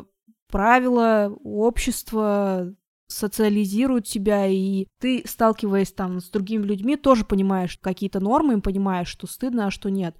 правила 0.51 1.37
общества, 1.45 2.75
социализируют 3.09 4.07
тебя, 4.07 4.47
и 4.47 4.87
ты, 5.01 5.23
сталкиваясь 5.27 5.93
там 5.93 6.21
с 6.21 6.29
другими 6.29 6.63
людьми, 6.63 6.97
тоже 6.97 7.25
понимаешь 7.25 7.79
какие-то 7.81 8.21
нормы, 8.21 8.55
и 8.55 8.61
понимаешь, 8.61 9.09
что 9.09 9.27
стыдно, 9.27 9.67
а 9.67 9.71
что 9.71 9.91
нет. 9.91 10.17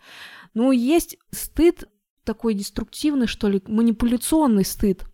Ну, 0.55 0.73
есть 0.73 1.17
стыд 1.31 1.85
такой 2.25 2.55
деструктивный, 2.55 3.27
что 3.27 3.49
ли, 3.49 3.63
манипуляционный 3.67 4.65
стыд. 4.65 5.05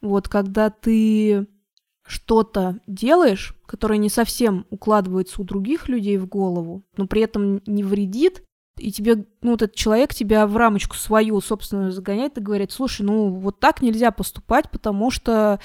Вот, 0.00 0.28
когда 0.28 0.70
ты 0.70 1.46
что-то 2.06 2.80
делаешь, 2.86 3.54
которое 3.66 3.98
не 3.98 4.08
совсем 4.08 4.66
укладывается 4.68 5.40
у 5.40 5.44
других 5.44 5.88
людей 5.88 6.18
в 6.18 6.26
голову, 6.26 6.84
но 6.96 7.06
при 7.06 7.22
этом 7.22 7.62
не 7.66 7.84
вредит, 7.84 8.42
и 8.76 8.90
тебе, 8.90 9.26
ну, 9.42 9.52
вот 9.52 9.62
этот 9.62 9.76
человек 9.76 10.14
тебя 10.14 10.46
в 10.46 10.56
рамочку 10.56 10.96
свою 10.96 11.40
собственную 11.40 11.92
загоняет 11.92 12.38
и 12.38 12.42
говорит, 12.42 12.72
слушай, 12.72 13.02
ну, 13.02 13.30
вот 13.30 13.60
так 13.60 13.82
нельзя 13.82 14.10
поступать, 14.10 14.70
потому 14.70 15.10
что 15.10 15.60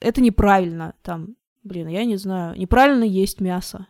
это 0.00 0.20
неправильно, 0.20 0.94
там, 1.02 1.36
блин, 1.62 1.88
я 1.88 2.04
не 2.04 2.16
знаю, 2.16 2.58
неправильно 2.58 3.04
есть 3.04 3.40
мясо. 3.40 3.86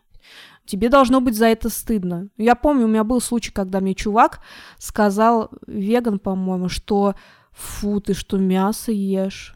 Тебе 0.65 0.89
должно 0.89 1.19
быть 1.19 1.35
за 1.35 1.47
это 1.47 1.69
стыдно. 1.69 2.29
Я 2.37 2.55
помню, 2.55 2.85
у 2.85 2.89
меня 2.89 3.03
был 3.03 3.19
случай, 3.19 3.51
когда 3.51 3.79
мне 3.79 3.95
чувак 3.95 4.39
сказал, 4.77 5.51
веган, 5.67 6.19
по-моему, 6.19 6.69
что 6.69 7.15
фу, 7.51 7.99
ты 7.99 8.13
что, 8.13 8.37
мясо 8.37 8.91
ешь? 8.91 9.55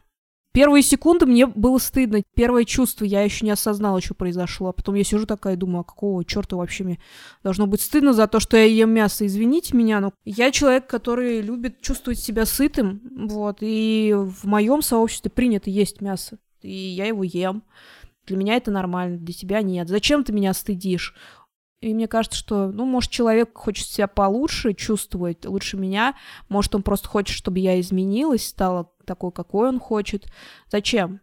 Первые 0.57 0.81
секунды 0.81 1.27
мне 1.27 1.45
было 1.45 1.77
стыдно. 1.77 2.23
Первое 2.35 2.63
чувство, 2.63 3.05
я 3.05 3.21
еще 3.21 3.45
не 3.45 3.51
осознала, 3.51 4.01
что 4.01 4.15
произошло. 4.15 4.69
А 4.69 4.73
потом 4.73 4.95
я 4.95 5.03
сижу 5.03 5.27
такая 5.27 5.53
и 5.53 5.57
думаю, 5.57 5.81
а 5.81 5.83
какого 5.83 6.25
черта 6.25 6.55
вообще 6.55 6.83
мне 6.83 6.99
должно 7.43 7.67
быть 7.67 7.79
стыдно 7.79 8.11
за 8.11 8.25
то, 8.25 8.39
что 8.39 8.57
я 8.57 8.63
ем 8.63 8.89
мясо. 8.89 9.23
Извините 9.27 9.77
меня, 9.77 9.99
но 9.99 10.13
я 10.25 10.49
человек, 10.49 10.87
который 10.87 11.41
любит 11.41 11.81
чувствовать 11.81 12.17
себя 12.17 12.47
сытым. 12.47 13.01
Вот. 13.29 13.57
И 13.61 14.15
в 14.15 14.45
моем 14.45 14.81
сообществе 14.81 15.29
принято 15.29 15.69
есть 15.69 16.01
мясо. 16.01 16.39
И 16.63 16.73
я 16.73 17.05
его 17.05 17.23
ем. 17.23 17.61
Для 18.27 18.37
меня 18.37 18.55
это 18.55 18.71
нормально, 18.71 19.17
для 19.17 19.33
тебя 19.33 19.61
нет. 19.61 19.87
Зачем 19.87 20.23
ты 20.23 20.33
меня 20.33 20.53
стыдишь? 20.53 21.15
И 21.79 21.93
мне 21.93 22.07
кажется, 22.07 22.37
что, 22.37 22.71
ну, 22.71 22.85
может, 22.85 23.11
человек 23.11 23.55
хочет 23.55 23.87
себя 23.87 24.07
получше 24.07 24.73
чувствовать, 24.73 25.45
лучше 25.45 25.77
меня. 25.77 26.15
Может, 26.49 26.75
он 26.75 26.83
просто 26.83 27.07
хочет, 27.07 27.35
чтобы 27.35 27.59
я 27.59 27.79
изменилась, 27.79 28.47
стала 28.47 28.91
такой, 29.05 29.31
какой 29.31 29.69
он 29.69 29.79
хочет. 29.79 30.25
Зачем? 30.69 31.21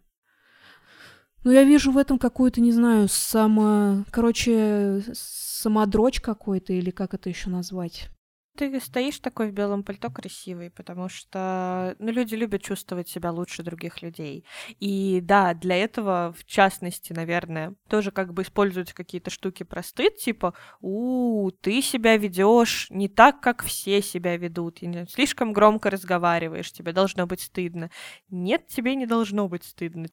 Ну, 1.43 1.51
я 1.51 1.65
вижу 1.65 1.93
в 1.93 1.99
этом 1.99 2.19
какую-то, 2.19 2.61
не 2.61 2.73
знаю, 2.73 3.09
само... 3.09 4.05
Короче, 4.11 5.03
самодрочь 5.13 6.21
какой-то, 6.21 6.73
или 6.73 6.91
как 6.91 7.15
это 7.15 7.29
еще 7.29 7.51
назвать? 7.51 8.09
Ты 8.57 8.79
стоишь 8.81 9.19
такой 9.19 9.51
в 9.51 9.53
белом 9.53 9.83
пальто 9.83 10.11
красивый, 10.11 10.71
потому 10.71 11.09
что 11.09 11.97
ну, 11.99 12.13
люди 12.13 12.37
любят 12.37 12.63
чувствовать 12.63 13.09
себя 13.09 13.33
лучше 13.33 13.65
других 13.65 14.01
людей. 14.01 14.45
И 14.79 15.21
да, 15.21 15.55
для 15.55 15.77
этого, 15.77 16.33
в 16.39 16.45
частности, 16.45 17.13
наверное, 17.13 17.75
тоже 17.89 18.13
как 18.13 18.33
бы 18.33 18.43
используются 18.43 18.95
какие-то 18.95 19.31
штуки 19.31 19.65
про 19.65 19.83
стыд, 19.83 20.19
типа, 20.19 20.55
у, 20.81 21.51
ты 21.63 21.83
себя 21.83 22.17
ведешь 22.17 22.87
не 22.91 23.09
так, 23.09 23.41
как 23.41 23.65
все 23.65 24.01
себя 24.01 24.37
ведут, 24.37 24.83
и 24.83 25.05
слишком 25.09 25.53
громко 25.53 25.91
разговариваешь, 25.91 26.71
тебе 26.71 26.93
должно 26.93 27.27
быть 27.27 27.41
стыдно. 27.41 27.91
Нет, 28.31 28.69
тебе 28.69 28.95
не 28.95 29.07
должно 29.07 29.49
быть 29.49 29.65
стыдно 29.65 30.07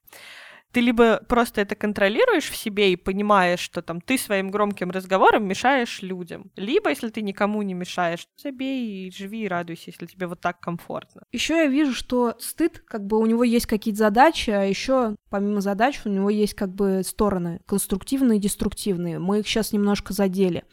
ты 0.72 0.82
либо 0.82 1.22
просто 1.28 1.62
это 1.62 1.76
контролируешь 1.76 2.50
в 2.50 2.56
себе 2.56 2.94
и 2.94 2.96
понимаешь, 2.96 3.60
что 3.60 3.82
там 3.82 4.02
ты 4.02 4.18
своим 4.18 4.50
громким 4.50 4.92
разговором 4.92 5.46
мешаешь 5.48 6.02
людям, 6.02 6.52
либо 6.56 6.90
если 6.90 7.10
ты 7.10 7.22
никому 7.22 7.62
не 7.62 7.74
мешаешь, 7.74 8.28
забей 8.38 9.08
и 9.08 9.12
живи 9.12 9.44
и 9.44 9.48
радуйся, 9.48 9.84
если 9.88 10.06
тебе 10.06 10.28
вот 10.28 10.42
так 10.42 10.60
комфортно. 10.60 11.24
Еще 11.32 11.56
я 11.56 11.68
вижу, 11.68 11.94
что 11.94 12.36
стыд, 12.40 12.84
как 12.88 13.06
бы 13.06 13.18
у 13.20 13.26
него 13.26 13.44
есть 13.44 13.66
какие-то 13.66 14.00
задачи, 14.00 14.50
а 14.50 14.64
еще 14.64 15.16
помимо 15.30 15.62
задач 15.62 16.02
у 16.06 16.10
него 16.10 16.30
есть 16.30 16.54
как 16.54 16.74
бы 16.74 17.02
стороны 17.04 17.62
конструктивные 17.66 18.38
и 18.38 18.42
деструктивные. 18.42 19.20
Мы 19.20 19.40
их 19.40 19.48
сейчас 19.48 19.74
немножко 19.74 20.14
задели. 20.14 20.64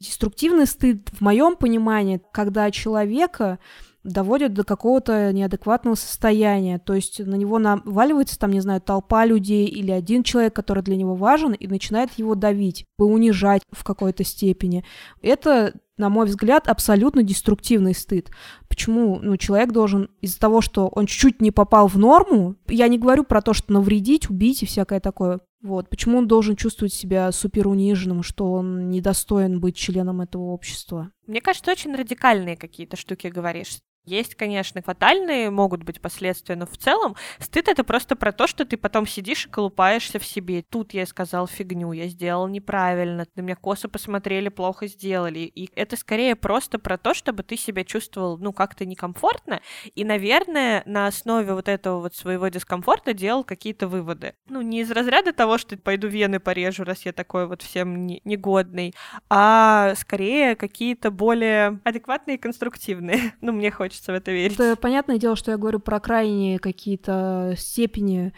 Деструктивный 0.00 0.66
стыд, 0.66 1.08
в 1.12 1.20
моем 1.20 1.56
понимании, 1.56 2.20
когда 2.32 2.70
человека 2.70 3.58
доводят 4.04 4.52
до 4.52 4.64
какого-то 4.64 5.32
неадекватного 5.32 5.94
состояния. 5.94 6.78
То 6.78 6.94
есть 6.94 7.18
на 7.18 7.34
него 7.34 7.58
наваливается, 7.58 8.38
там, 8.38 8.52
не 8.52 8.60
знаю, 8.60 8.80
толпа 8.80 9.24
людей 9.24 9.66
или 9.66 9.90
один 9.90 10.22
человек, 10.22 10.54
который 10.54 10.82
для 10.82 10.96
него 10.96 11.14
важен, 11.14 11.52
и 11.52 11.66
начинает 11.66 12.12
его 12.18 12.34
давить, 12.34 12.84
унижать 12.98 13.62
в 13.72 13.82
какой-то 13.82 14.22
степени. 14.24 14.84
Это, 15.22 15.74
на 15.96 16.10
мой 16.10 16.26
взгляд, 16.26 16.68
абсолютно 16.68 17.22
деструктивный 17.22 17.94
стыд. 17.94 18.30
Почему 18.68 19.18
ну, 19.22 19.36
человек 19.36 19.72
должен 19.72 20.10
из-за 20.20 20.38
того, 20.38 20.60
что 20.60 20.88
он 20.88 21.06
чуть-чуть 21.06 21.40
не 21.40 21.50
попал 21.50 21.88
в 21.88 21.96
норму, 21.96 22.56
я 22.68 22.88
не 22.88 22.98
говорю 22.98 23.24
про 23.24 23.40
то, 23.40 23.54
что 23.54 23.72
навредить, 23.72 24.28
убить 24.28 24.62
и 24.62 24.66
всякое 24.66 25.00
такое, 25.00 25.40
вот. 25.64 25.88
Почему 25.88 26.18
он 26.18 26.28
должен 26.28 26.56
чувствовать 26.56 26.92
себя 26.92 27.32
супер 27.32 27.66
униженным, 27.66 28.22
что 28.22 28.52
он 28.52 28.90
недостоин 28.90 29.60
быть 29.60 29.76
членом 29.76 30.20
этого 30.20 30.42
общества? 30.42 31.10
Мне 31.26 31.40
кажется, 31.40 31.72
очень 31.72 31.94
радикальные 31.94 32.58
какие-то 32.58 32.98
штуки 32.98 33.28
говоришь. 33.28 33.78
Есть, 34.04 34.34
конечно, 34.34 34.82
фатальные 34.82 35.50
могут 35.50 35.82
быть 35.82 36.00
последствия, 36.00 36.56
но 36.56 36.66
в 36.66 36.76
целом 36.76 37.16
стыд 37.38 37.68
это 37.68 37.84
просто 37.84 38.16
про 38.16 38.32
то, 38.32 38.46
что 38.46 38.66
ты 38.66 38.76
потом 38.76 39.06
сидишь 39.06 39.46
и 39.46 39.48
колупаешься 39.48 40.18
в 40.18 40.26
себе. 40.26 40.62
Тут 40.62 40.92
я 40.92 41.06
сказал 41.06 41.46
фигню, 41.46 41.92
я 41.92 42.08
сделал 42.08 42.46
неправильно, 42.46 43.26
на 43.34 43.40
меня 43.40 43.56
косо 43.56 43.88
посмотрели, 43.88 44.50
плохо 44.50 44.88
сделали. 44.88 45.40
И 45.40 45.70
это 45.74 45.96
скорее 45.96 46.36
просто 46.36 46.78
про 46.78 46.98
то, 46.98 47.14
чтобы 47.14 47.42
ты 47.42 47.56
себя 47.56 47.82
чувствовал, 47.84 48.36
ну, 48.36 48.52
как-то 48.52 48.84
некомфортно, 48.84 49.60
и, 49.94 50.04
наверное, 50.04 50.82
на 50.84 51.06
основе 51.06 51.54
вот 51.54 51.68
этого 51.68 52.00
вот 52.00 52.14
своего 52.14 52.48
дискомфорта 52.48 53.14
делал 53.14 53.42
какие-то 53.42 53.88
выводы. 53.88 54.34
Ну, 54.48 54.60
не 54.60 54.82
из 54.82 54.90
разряда 54.90 55.32
того, 55.32 55.56
что 55.56 55.78
пойду 55.78 56.08
вены 56.08 56.40
порежу, 56.40 56.84
раз 56.84 57.06
я 57.06 57.12
такой 57.12 57.46
вот 57.46 57.62
всем 57.62 58.06
негодный, 58.06 58.94
а 59.30 59.94
скорее 59.96 60.56
какие-то 60.56 61.10
более 61.10 61.80
адекватные 61.84 62.36
и 62.36 62.40
конструктивные. 62.40 63.32
Ну, 63.44 63.52
мне 63.52 63.70
хочется 63.70 63.93
хочется 63.94 64.12
в 64.12 64.14
это 64.14 64.32
верить. 64.32 64.54
Это 64.54 64.76
понятное 64.76 65.18
дело, 65.18 65.36
что 65.36 65.52
я 65.52 65.56
говорю 65.56 65.78
про 65.78 66.00
крайние 66.00 66.58
какие-то 66.58 67.54
степени, 67.56 68.32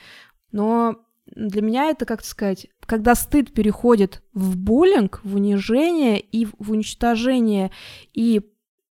но 0.52 0.96
для 1.26 1.62
меня 1.62 1.86
это, 1.86 2.04
как 2.04 2.24
сказать, 2.24 2.68
когда 2.80 3.14
стыд 3.14 3.52
переходит 3.52 4.22
в 4.32 4.56
буллинг, 4.56 5.20
в 5.24 5.34
унижение 5.34 6.20
и 6.20 6.46
в 6.46 6.70
уничтожение, 6.70 7.72
и, 8.12 8.42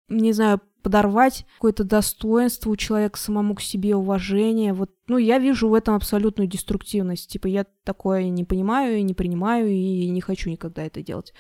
не 0.10 0.34
знаю, 0.34 0.62
подорвать 0.84 1.46
какое-то 1.56 1.84
достоинство 1.84 2.70
у 2.70 2.76
человека 2.76 3.18
самому 3.18 3.56
к 3.56 3.62
себе, 3.62 3.96
уважение. 3.96 4.74
Вот, 4.74 4.92
ну, 5.08 5.18
я 5.18 5.38
вижу 5.38 5.70
в 5.70 5.74
этом 5.74 5.96
абсолютную 5.96 6.48
деструктивность. 6.48 7.30
Типа, 7.30 7.48
я 7.48 7.66
такое 7.84 8.30
не 8.30 8.46
понимаю 8.46 8.98
и 8.98 9.04
не 9.04 9.14
принимаю, 9.14 9.70
и 9.70 10.10
не 10.10 10.22
хочу 10.22 10.50
никогда 10.50 10.84
это 10.84 11.02
делать. 11.02 11.34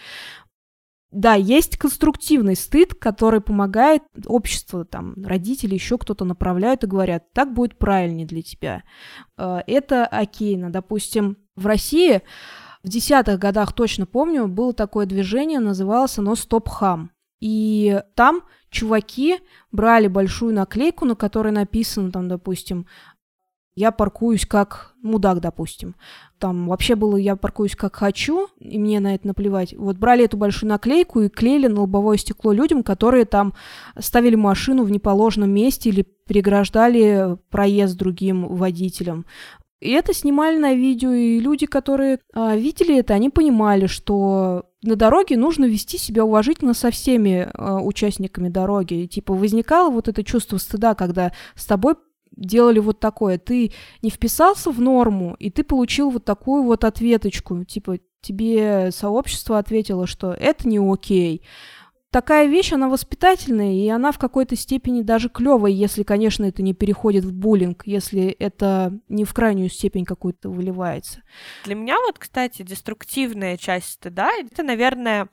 Да, 1.12 1.36
есть 1.36 1.78
конструктивный 1.78 2.56
стыд, 2.56 2.94
который 2.94 3.40
помогает 3.40 4.04
общество, 4.26 4.84
там, 4.84 5.16
родители, 5.24 5.74
еще 5.74 5.98
кто-то 5.98 6.26
направляют 6.26 6.84
и 6.84 6.88
говорят, 6.88 7.32
так 7.32 7.54
будет 7.54 7.78
правильнее 7.78 8.28
для 8.28 8.42
тебя. 8.42 8.84
Э, 9.38 9.60
это 9.68 10.06
окейно. 10.06 10.70
Допустим, 10.70 11.38
в 11.56 11.66
России 11.66 12.22
в 12.84 12.90
десятых 12.90 13.40
годах, 13.40 13.74
точно 13.74 14.06
помню, 14.06 14.48
было 14.48 14.74
такое 14.74 15.06
движение, 15.06 15.60
называлось 15.60 16.18
оно 16.18 16.36
«Стоп 16.36 16.68
хам». 16.70 17.12
И 17.40 18.02
там 18.16 18.42
чуваки 18.70 19.40
брали 19.72 20.08
большую 20.08 20.54
наклейку, 20.54 21.06
на 21.06 21.16
которой 21.16 21.52
написано, 21.52 22.12
там, 22.12 22.28
допустим, 22.28 22.88
я 23.78 23.92
паркуюсь 23.92 24.48
как 24.48 24.96
мудак, 25.04 25.40
допустим. 25.40 25.96
Там 26.40 26.68
вообще 26.68 26.96
было 26.96 27.16
«я 27.16 27.36
паркуюсь 27.36 27.76
как 27.76 27.96
хочу», 27.96 28.48
и 28.60 28.80
мне 28.80 29.00
на 29.00 29.14
это 29.14 29.28
наплевать. 29.28 29.76
Вот 29.78 29.98
брали 29.98 30.26
эту 30.26 30.36
большую 30.36 30.70
наклейку 30.70 31.22
и 31.22 31.30
клеили 31.30 31.68
на 31.68 31.82
лобовое 31.82 32.18
стекло 32.18 32.52
людям, 32.52 32.82
которые 32.82 33.26
там 33.26 33.54
ставили 34.00 34.34
машину 34.34 34.84
в 34.84 34.90
неположенном 34.90 35.52
месте 35.52 35.90
или 35.90 36.08
переграждали 36.28 37.38
проезд 37.52 37.96
другим 37.98 38.48
водителям. 38.48 39.28
И 39.80 39.92
это 39.92 40.12
снимали 40.12 40.58
на 40.58 40.74
видео, 40.74 41.12
и 41.12 41.40
люди, 41.40 41.68
которые 41.68 42.18
а, 42.34 42.56
видели 42.56 42.98
это, 42.98 43.14
они 43.14 43.30
понимали, 43.30 43.86
что 43.86 44.66
на 44.82 44.96
дороге 44.96 45.38
нужно 45.38 45.66
вести 45.66 46.00
себя 46.00 46.26
уважительно 46.26 46.74
со 46.74 46.90
всеми 46.90 47.48
а, 47.54 47.80
участниками 47.80 48.50
дороги. 48.50 49.04
И, 49.04 49.08
типа 49.08 49.36
возникало 49.36 49.92
вот 49.92 50.08
это 50.08 50.24
чувство 50.24 50.58
стыда, 50.58 50.96
когда 50.96 51.32
с 51.54 51.68
тобой 51.68 51.94
делали 52.36 52.80
вот 52.80 53.00
такое. 53.00 53.38
Ты 53.38 53.72
не 54.02 54.10
вписался 54.10 54.72
в 54.72 54.80
норму, 54.82 55.36
и 55.40 55.50
ты 55.50 55.64
получил 55.64 56.10
вот 56.10 56.26
такую 56.26 56.64
вот 56.64 56.84
ответочку. 56.84 57.64
Типа, 57.64 58.00
тебе 58.22 58.92
сообщество 58.92 59.58
ответило, 59.58 60.08
что 60.08 60.34
это 60.34 60.68
не 60.68 60.80
окей. 60.80 61.44
Такая 62.10 62.48
вещь, 62.48 62.72
она 62.72 62.88
воспитательная, 62.88 63.74
и 63.74 63.88
она 63.90 64.14
в 64.14 64.18
какой-то 64.18 64.56
степени 64.56 65.02
даже 65.02 65.28
клевая, 65.28 65.74
если, 65.74 66.04
конечно, 66.04 66.46
это 66.46 66.64
не 66.64 66.74
переходит 66.74 67.26
в 67.26 67.34
буллинг, 67.34 67.84
если 67.86 68.28
это 68.28 68.98
не 69.10 69.26
в 69.26 69.34
крайнюю 69.34 69.70
степень 69.70 70.06
какую-то 70.06 70.50
выливается. 70.50 71.22
Для 71.66 71.76
меня 71.76 71.98
вот, 72.00 72.18
кстати, 72.18 72.62
деструктивная 72.62 73.58
часть 73.58 73.92
стыда, 73.92 74.32
это, 74.40 74.64
наверное, 74.64 75.28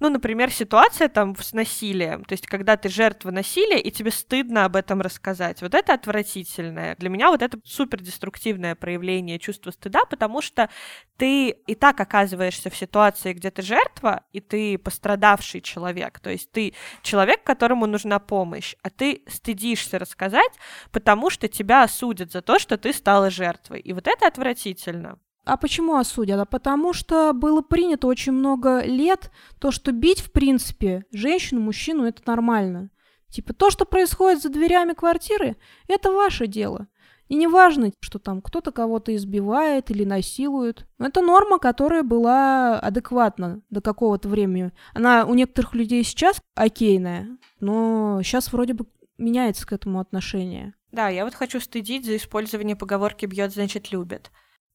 ну, 0.00 0.08
например, 0.08 0.50
ситуация 0.50 1.08
там 1.08 1.36
с 1.36 1.52
насилием, 1.52 2.24
то 2.24 2.32
есть 2.32 2.46
когда 2.46 2.76
ты 2.78 2.88
жертва 2.88 3.30
насилия, 3.30 3.78
и 3.78 3.90
тебе 3.90 4.10
стыдно 4.10 4.64
об 4.64 4.76
этом 4.76 5.02
рассказать. 5.02 5.60
Вот 5.60 5.74
это 5.74 5.92
отвратительное. 5.92 6.96
Для 6.96 7.10
меня 7.10 7.30
вот 7.30 7.42
это 7.42 7.58
супер 7.64 8.00
деструктивное 8.00 8.74
проявление 8.74 9.38
чувства 9.38 9.70
стыда, 9.70 10.06
потому 10.06 10.40
что 10.40 10.70
ты 11.18 11.50
и 11.50 11.74
так 11.74 12.00
оказываешься 12.00 12.70
в 12.70 12.76
ситуации, 12.76 13.34
где 13.34 13.50
ты 13.50 13.60
жертва, 13.60 14.24
и 14.32 14.40
ты 14.40 14.78
пострадавший 14.78 15.60
человек. 15.60 16.18
То 16.18 16.30
есть 16.30 16.50
ты 16.50 16.72
человек, 17.02 17.44
которому 17.44 17.86
нужна 17.86 18.18
помощь, 18.18 18.74
а 18.82 18.88
ты 18.88 19.22
стыдишься 19.28 19.98
рассказать, 19.98 20.52
потому 20.92 21.28
что 21.28 21.46
тебя 21.46 21.82
осудят 21.82 22.32
за 22.32 22.40
то, 22.40 22.58
что 22.58 22.78
ты 22.78 22.94
стала 22.94 23.28
жертвой. 23.28 23.80
И 23.80 23.92
вот 23.92 24.08
это 24.08 24.26
отвратительно. 24.26 25.18
А 25.44 25.56
почему 25.56 25.96
осудят? 25.96 26.38
А 26.38 26.44
потому 26.44 26.92
что 26.92 27.32
было 27.32 27.62
принято 27.62 28.06
очень 28.06 28.32
много 28.32 28.82
лет 28.84 29.30
то, 29.58 29.70
что 29.70 29.92
бить, 29.92 30.20
в 30.20 30.32
принципе, 30.32 31.04
женщину, 31.12 31.60
мужчину, 31.60 32.04
это 32.04 32.22
нормально. 32.26 32.90
Типа, 33.30 33.52
то, 33.54 33.70
что 33.70 33.84
происходит 33.84 34.42
за 34.42 34.48
дверями 34.48 34.92
квартиры, 34.92 35.56
это 35.88 36.10
ваше 36.12 36.46
дело. 36.46 36.88
И 37.28 37.36
не 37.36 37.46
важно, 37.46 37.92
что 38.00 38.18
там 38.18 38.42
кто-то 38.42 38.72
кого-то 38.72 39.14
избивает 39.14 39.92
или 39.92 40.04
насилует. 40.04 40.84
Это 40.98 41.20
норма, 41.20 41.60
которая 41.60 42.02
была 42.02 42.80
адекватна 42.80 43.62
до 43.70 43.80
какого-то 43.80 44.28
времени. 44.28 44.72
Она 44.94 45.24
у 45.24 45.34
некоторых 45.34 45.74
людей 45.74 46.02
сейчас 46.02 46.40
окейная, 46.56 47.38
но 47.60 48.20
сейчас 48.24 48.52
вроде 48.52 48.74
бы 48.74 48.86
меняется 49.16 49.64
к 49.64 49.72
этому 49.72 50.00
отношение. 50.00 50.74
Да, 50.90 51.08
я 51.08 51.24
вот 51.24 51.34
хочу 51.34 51.60
стыдить 51.60 52.04
за 52.04 52.16
использование 52.16 52.74
поговорки 52.74 53.26
«бьет, 53.26 53.52
значит, 53.52 53.92
любит». 53.92 54.32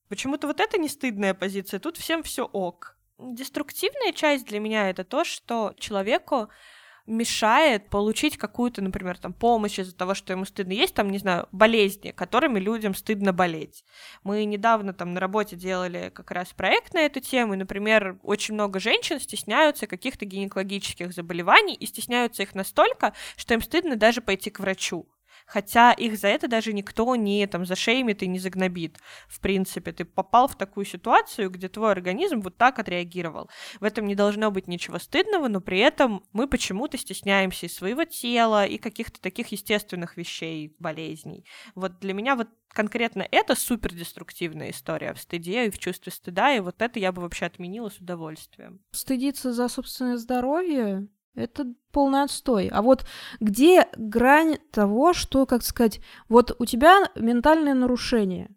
Почему-то 0.10 0.48
вот 0.48 0.60
это 0.60 0.78
не 0.78 0.90
стыдная 0.90 1.34
позиция, 1.34 1.80
тут 1.80 1.98
всем 1.98 2.24
все 2.24 2.46
ок. 2.46 2.98
Деструктивная 3.18 4.12
часть 4.12 4.46
для 4.46 4.60
меня 4.60 4.90
это 4.90 5.04
то, 5.04 5.24
что 5.24 5.74
человеку 5.80 6.50
мешает 7.08 7.90
получить 7.90 8.38
какую-то, 8.38 8.82
например, 8.82 9.18
там, 9.18 9.34
помощь 9.34 9.80
из-за 9.80 9.96
того, 9.96 10.16
что 10.16 10.34
ему 10.34 10.46
стыдно. 10.46 10.74
Есть 10.74 10.96
там, 10.96 11.12
не 11.12 11.20
знаю, 11.20 11.48
болезни, 11.52 12.12
которыми 12.12 12.60
людям 12.60 12.96
стыдно 12.96 13.32
болеть. 13.32 13.84
Мы 14.24 14.44
недавно 14.46 14.94
там 14.94 15.14
на 15.14 15.20
работе 15.20 15.56
делали 15.56 16.12
как 16.14 16.32
раз 16.32 16.50
проект 16.54 16.94
на 16.94 17.02
эту 17.02 17.20
тему, 17.20 17.54
и, 17.54 17.58
например, 17.58 18.20
очень 18.24 18.56
много 18.56 18.80
женщин 18.80 19.20
стесняются 19.20 19.88
каких-то 19.88 20.26
гинекологических 20.26 21.14
заболеваний 21.14 21.76
и 21.76 21.86
стесняются 21.86 22.44
их 22.44 22.56
настолько, 22.56 23.14
что 23.38 23.54
им 23.54 23.62
стыдно 23.62 23.96
даже 23.96 24.22
пойти 24.22 24.50
к 24.50 24.60
врачу 24.60 25.08
хотя 25.46 25.92
их 25.94 26.18
за 26.18 26.28
это 26.28 26.48
даже 26.48 26.74
никто 26.74 27.16
не 27.16 27.46
там 27.48 27.66
зашеймит 27.66 28.24
и 28.24 28.28
не 28.28 28.40
загнобит. 28.40 28.98
В 29.28 29.40
принципе, 29.40 29.92
ты 29.92 30.06
попал 30.06 30.48
в 30.48 30.58
такую 30.58 30.86
ситуацию, 30.86 31.50
где 31.50 31.70
твой 31.70 31.92
организм 31.92 32.42
вот 32.42 32.58
так 32.58 32.80
отреагировал. 32.80 33.50
В 33.80 33.84
этом 33.84 34.08
не 34.08 34.16
должно 34.16 34.52
быть 34.52 34.68
ничего 34.68 35.00
стыдного, 35.00 35.48
но 35.48 35.62
при 35.62 35.80
этом 35.80 36.24
мы 36.34 36.48
почему-то 36.48 36.98
стесняемся 36.98 37.66
и 37.66 37.70
своего 37.70 38.06
тела, 38.06 38.66
и 38.66 38.78
каких-то 38.78 39.22
таких 39.22 39.48
естественных 39.50 40.18
вещей, 40.18 40.76
болезней. 40.80 41.46
Вот 41.76 42.00
для 42.00 42.14
меня 42.14 42.36
вот 42.36 42.50
конкретно 42.76 43.26
это 43.32 43.56
супер 43.56 43.94
деструктивная 43.94 44.72
история 44.72 45.14
в 45.14 45.20
стыде 45.20 45.68
и 45.68 45.70
в 45.70 45.80
чувстве 45.80 46.12
стыда, 46.12 46.56
и 46.56 46.60
вот 46.60 46.82
это 46.82 47.00
я 47.00 47.12
бы 47.12 47.22
вообще 47.22 47.46
отменила 47.46 47.90
с 47.90 47.98
удовольствием. 47.98 48.82
Стыдиться 48.92 49.54
за 49.54 49.68
собственное 49.70 50.18
здоровье 50.18 51.08
это 51.36 51.74
полный 51.92 52.24
отстой. 52.24 52.68
А 52.68 52.82
вот 52.82 53.06
где 53.40 53.88
грань 53.98 54.58
того, 54.72 55.14
что, 55.14 55.46
как 55.46 55.64
сказать, 55.64 56.02
вот 56.30 56.56
у 56.60 56.66
тебя 56.66 57.10
ментальное 57.16 57.74
нарушение, 57.74 58.50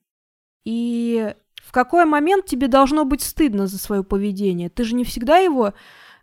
и 0.65 1.35
в 1.63 1.73
какой 1.73 2.05
момент 2.05 2.47
тебе 2.47 2.69
должно 2.69 3.05
быть 3.05 3.23
стыдно 3.23 3.67
за 3.67 3.79
свое 3.79 4.03
поведение? 4.03 4.71
Ты 4.71 4.85
же 4.85 4.95
не 4.95 5.05
всегда 5.05 5.39
его, 5.39 5.75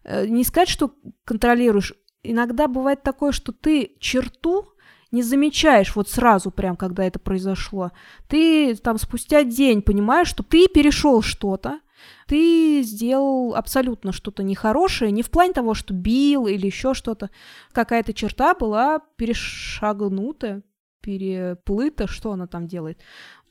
э, 0.03 0.27
не 0.27 0.43
сказать, 0.43 0.69
что 0.69 0.93
контролируешь. 1.23 1.93
Иногда 2.23 2.67
бывает 2.67 3.03
такое, 3.03 3.31
что 3.31 3.51
ты 3.51 3.95
черту 3.99 4.71
не 5.11 5.21
замечаешь 5.23 5.95
вот 5.95 6.09
сразу 6.09 6.51
прям, 6.51 6.75
когда 6.75 7.05
это 7.05 7.19
произошло. 7.19 7.91
Ты 8.27 8.75
там 8.75 8.97
спустя 8.97 9.43
день 9.43 9.81
понимаешь, 9.81 10.27
что 10.27 10.43
ты 10.43 10.67
перешел 10.67 11.21
что-то, 11.21 11.79
ты 12.27 12.81
сделал 12.83 13.55
абсолютно 13.55 14.11
что-то 14.11 14.43
нехорошее, 14.43 15.11
не 15.11 15.23
в 15.23 15.29
плане 15.29 15.53
того, 15.53 15.73
что 15.73 15.93
бил 15.93 16.47
или 16.47 16.65
еще 16.65 16.93
что-то. 16.93 17.29
Какая-то 17.71 18.13
черта 18.13 18.53
была 18.53 18.99
перешагнута, 19.17 20.63
переплыта, 21.01 22.07
что 22.07 22.31
она 22.31 22.47
там 22.47 22.67
делает. 22.67 22.99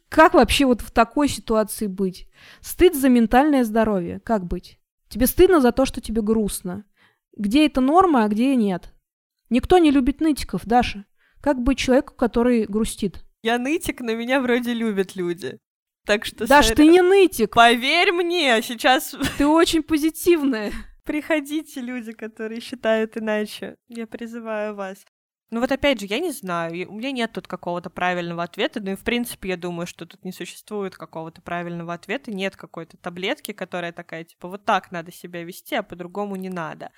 Как 0.08 0.34
вообще 0.34 0.66
вот 0.66 0.80
в 0.80 0.90
такой 0.90 1.28
ситуации 1.28 1.86
быть? 1.86 2.28
Стыд 2.60 2.94
за 2.94 3.08
ментальное 3.08 3.64
здоровье. 3.64 4.20
Как 4.20 4.44
быть? 4.44 4.78
Тебе 5.08 5.26
стыдно 5.26 5.60
за 5.60 5.72
то, 5.72 5.84
что 5.86 6.00
тебе 6.00 6.22
грустно. 6.22 6.84
Где 7.36 7.66
это 7.66 7.80
норма, 7.80 8.24
а 8.24 8.28
где 8.28 8.54
нет? 8.54 8.92
Никто 9.50 9.78
не 9.78 9.90
любит 9.90 10.20
нытиков, 10.20 10.66
Даша. 10.66 11.04
Как 11.40 11.60
быть 11.60 11.78
человеку, 11.78 12.14
который 12.14 12.64
грустит? 12.64 13.24
Я 13.42 13.58
нытик, 13.58 14.00
но 14.00 14.14
меня 14.14 14.40
вроде 14.40 14.72
любят 14.72 15.16
люди. 15.16 15.58
Так 16.06 16.24
что... 16.24 16.46
Даш, 16.46 16.68
ты 16.68 16.86
не 16.86 17.00
нытик. 17.00 17.54
Поверь 17.54 18.12
мне, 18.12 18.60
сейчас... 18.62 19.14
Ты 19.38 19.46
очень 19.46 19.82
позитивная. 19.82 20.72
Приходите, 21.04 21.80
люди, 21.80 22.12
которые 22.12 22.60
считают 22.60 23.16
иначе. 23.16 23.76
Я 23.88 24.06
призываю 24.06 24.74
вас. 24.74 25.04
Ну 25.50 25.60
вот 25.60 25.70
опять 25.70 26.00
же, 26.00 26.06
я 26.06 26.18
не 26.18 26.32
знаю, 26.32 26.90
у 26.90 26.94
меня 26.96 27.12
нет 27.12 27.32
тут 27.32 27.46
какого-то 27.46 27.88
правильного 27.88 28.42
ответа, 28.42 28.80
ну 28.80 28.92
и 28.92 28.96
в 28.96 29.04
принципе 29.04 29.50
я 29.50 29.56
думаю, 29.56 29.86
что 29.86 30.04
тут 30.04 30.24
не 30.24 30.32
существует 30.32 30.96
какого-то 30.96 31.42
правильного 31.42 31.94
ответа, 31.94 32.32
нет 32.32 32.56
какой-то 32.56 32.96
таблетки, 32.96 33.52
которая 33.52 33.92
такая, 33.92 34.24
типа, 34.24 34.48
вот 34.48 34.64
так 34.64 34.90
надо 34.90 35.12
себя 35.12 35.44
вести, 35.44 35.76
а 35.76 35.84
по-другому 35.84 36.34
не 36.34 36.48
надо. 36.48 36.90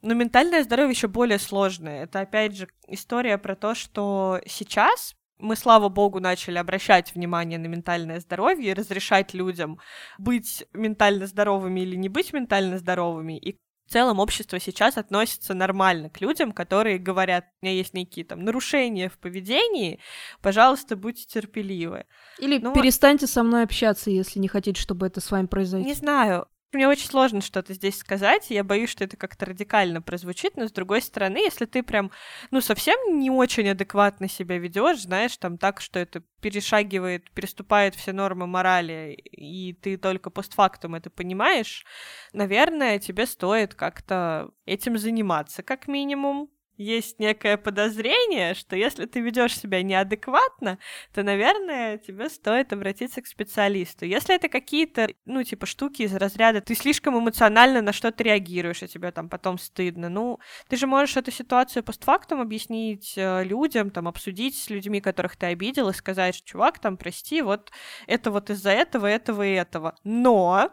Но 0.00 0.14
ментальное 0.14 0.62
здоровье 0.62 0.92
еще 0.92 1.08
более 1.08 1.38
сложное. 1.38 2.04
Это 2.04 2.20
опять 2.20 2.56
же 2.56 2.68
история 2.86 3.38
про 3.38 3.56
то, 3.56 3.74
что 3.74 4.40
сейчас 4.46 5.16
мы, 5.38 5.56
слава 5.56 5.88
богу, 5.88 6.20
начали 6.20 6.58
обращать 6.58 7.14
внимание 7.14 7.58
на 7.58 7.66
ментальное 7.66 8.20
здоровье 8.20 8.70
и 8.70 8.74
разрешать 8.74 9.34
людям 9.34 9.78
быть 10.18 10.64
ментально 10.72 11.26
здоровыми 11.26 11.80
или 11.80 11.96
не 11.96 12.08
быть 12.08 12.32
ментально 12.32 12.78
здоровыми. 12.78 13.38
И 13.38 13.58
в 13.86 13.90
целом 13.90 14.18
общество 14.18 14.58
сейчас 14.58 14.96
относится 14.96 15.52
нормально 15.54 16.08
к 16.08 16.20
людям, 16.20 16.52
которые 16.52 16.98
говорят, 16.98 17.44
у 17.60 17.66
меня 17.66 17.76
есть 17.76 17.92
некие 17.92 18.24
там 18.24 18.42
нарушения 18.42 19.08
в 19.08 19.18
поведении, 19.18 20.00
пожалуйста, 20.40 20.96
будьте 20.96 21.26
терпеливы. 21.26 22.06
Или 22.38 22.58
Но... 22.58 22.72
перестаньте 22.72 23.26
со 23.26 23.42
мной 23.42 23.64
общаться, 23.64 24.10
если 24.10 24.38
не 24.38 24.48
хотите, 24.48 24.80
чтобы 24.80 25.06
это 25.06 25.20
с 25.20 25.30
вами 25.30 25.46
произошло. 25.46 25.86
Не 25.86 25.94
знаю. 25.94 26.46
Мне 26.74 26.88
очень 26.88 27.08
сложно 27.08 27.40
что-то 27.40 27.72
здесь 27.74 27.98
сказать, 27.98 28.50
я 28.50 28.64
боюсь, 28.64 28.90
что 28.90 29.04
это 29.04 29.16
как-то 29.16 29.46
радикально 29.46 30.02
прозвучит, 30.02 30.56
но 30.56 30.66
с 30.66 30.72
другой 30.72 31.00
стороны, 31.02 31.38
если 31.38 31.64
ты 31.64 31.82
прям, 31.82 32.10
ну, 32.50 32.60
совсем 32.60 33.18
не 33.18 33.30
очень 33.30 33.68
адекватно 33.68 34.28
себя 34.28 34.58
ведешь, 34.58 35.02
знаешь, 35.02 35.36
там 35.36 35.58
так, 35.58 35.80
что 35.80 35.98
это 35.98 36.22
перешагивает, 36.40 37.30
переступает 37.30 37.94
все 37.94 38.12
нормы 38.12 38.46
морали, 38.46 39.14
и 39.14 39.72
ты 39.72 39.96
только 39.96 40.30
постфактум 40.30 40.94
это 40.94 41.10
понимаешь, 41.10 41.86
наверное, 42.32 42.98
тебе 42.98 43.26
стоит 43.26 43.74
как-то 43.74 44.50
этим 44.66 44.98
заниматься, 44.98 45.62
как 45.62 45.88
минимум, 45.88 46.50
есть 46.76 47.18
некое 47.18 47.56
подозрение, 47.56 48.54
что 48.54 48.76
если 48.76 49.06
ты 49.06 49.20
ведешь 49.20 49.58
себя 49.58 49.82
неадекватно, 49.82 50.78
то, 51.12 51.22
наверное, 51.22 51.98
тебе 51.98 52.28
стоит 52.28 52.72
обратиться 52.72 53.22
к 53.22 53.26
специалисту. 53.26 54.04
Если 54.04 54.34
это 54.34 54.48
какие-то, 54.48 55.08
ну, 55.24 55.42
типа, 55.42 55.66
штуки 55.66 56.02
из 56.02 56.14
разряда, 56.14 56.60
ты 56.60 56.74
слишком 56.74 57.18
эмоционально 57.18 57.82
на 57.82 57.92
что-то 57.92 58.24
реагируешь, 58.24 58.82
и 58.82 58.88
тебе 58.88 59.12
там 59.12 59.28
потом 59.28 59.58
стыдно, 59.58 60.08
ну, 60.08 60.40
ты 60.68 60.76
же 60.76 60.86
можешь 60.86 61.16
эту 61.16 61.30
ситуацию 61.30 61.84
постфактум 61.84 62.40
объяснить 62.40 63.14
э, 63.16 63.44
людям, 63.44 63.90
там, 63.90 64.08
обсудить 64.08 64.56
с 64.56 64.70
людьми, 64.70 65.00
которых 65.00 65.36
ты 65.36 65.46
обидел, 65.46 65.88
и 65.88 65.94
сказать, 65.94 66.42
чувак, 66.44 66.78
там, 66.78 66.96
прости, 66.96 67.42
вот 67.42 67.70
это 68.06 68.30
вот 68.30 68.50
из-за 68.50 68.70
этого, 68.70 69.06
этого 69.06 69.46
и 69.46 69.52
этого. 69.52 69.96
Но 70.04 70.70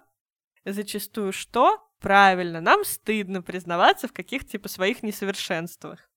зачастую 0.66 1.32
что? 1.34 1.91
Правильно, 2.02 2.62
нам 2.62 2.84
стыдно 2.84 3.44
признаваться 3.44 4.08
в 4.08 4.14
каких-то 4.14 4.50
типа 4.50 4.68
своих 4.68 5.04
несовершенствах. 5.04 6.10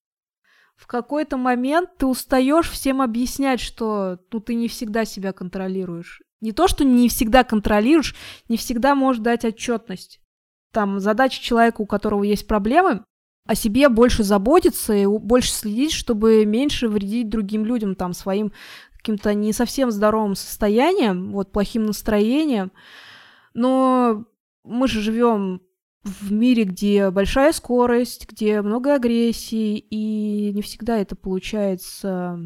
В 0.77 0.87
какой-то 0.87 1.37
момент 1.37 1.91
ты 1.99 2.07
устаешь 2.07 2.71
всем 2.71 3.03
объяснять, 3.03 3.61
что 3.61 4.19
ну, 4.33 4.41
ты 4.41 4.55
не 4.55 4.67
всегда 4.67 5.05
себя 5.05 5.33
контролируешь. 5.33 6.23
Не 6.41 6.53
то, 6.53 6.69
что 6.69 6.85
не 6.85 7.09
всегда 7.09 7.45
контролируешь, 7.45 8.17
не 8.49 8.57
всегда 8.57 8.95
можешь 8.95 9.23
дать 9.23 9.45
отчетность. 9.45 10.21
Там 10.73 10.99
задача 11.01 11.41
человека, 11.41 11.83
у 11.83 11.87
которого 11.87 12.25
есть 12.25 12.49
проблемы, 12.49 13.05
о 13.47 13.55
себе 13.55 13.91
больше 13.91 14.25
заботиться 14.25 14.95
и 14.95 15.07
больше 15.07 15.53
следить, 15.53 15.93
чтобы 15.93 16.47
меньше 16.47 16.89
вредить 16.89 17.29
другим 17.29 17.67
людям, 17.67 17.95
там, 17.95 18.15
своим 18.15 18.53
каким-то 18.97 19.35
не 19.35 19.53
совсем 19.53 19.91
здоровым 19.91 20.35
состоянием, 20.35 21.31
вот, 21.31 21.53
плохим 21.53 21.85
настроением. 21.85 22.73
Но 23.53 24.25
мы 24.65 24.89
же 24.89 25.03
живем 25.03 25.61
в 26.05 26.33
мире, 26.33 26.65
где 26.65 27.11
большая 27.11 27.53
скорость, 27.53 28.29
где 28.31 28.61
много 28.63 28.95
агрессии, 28.95 29.79
и 29.79 30.53
не 30.53 30.63
всегда 30.63 30.99
это 30.99 31.17
получается 31.17 32.39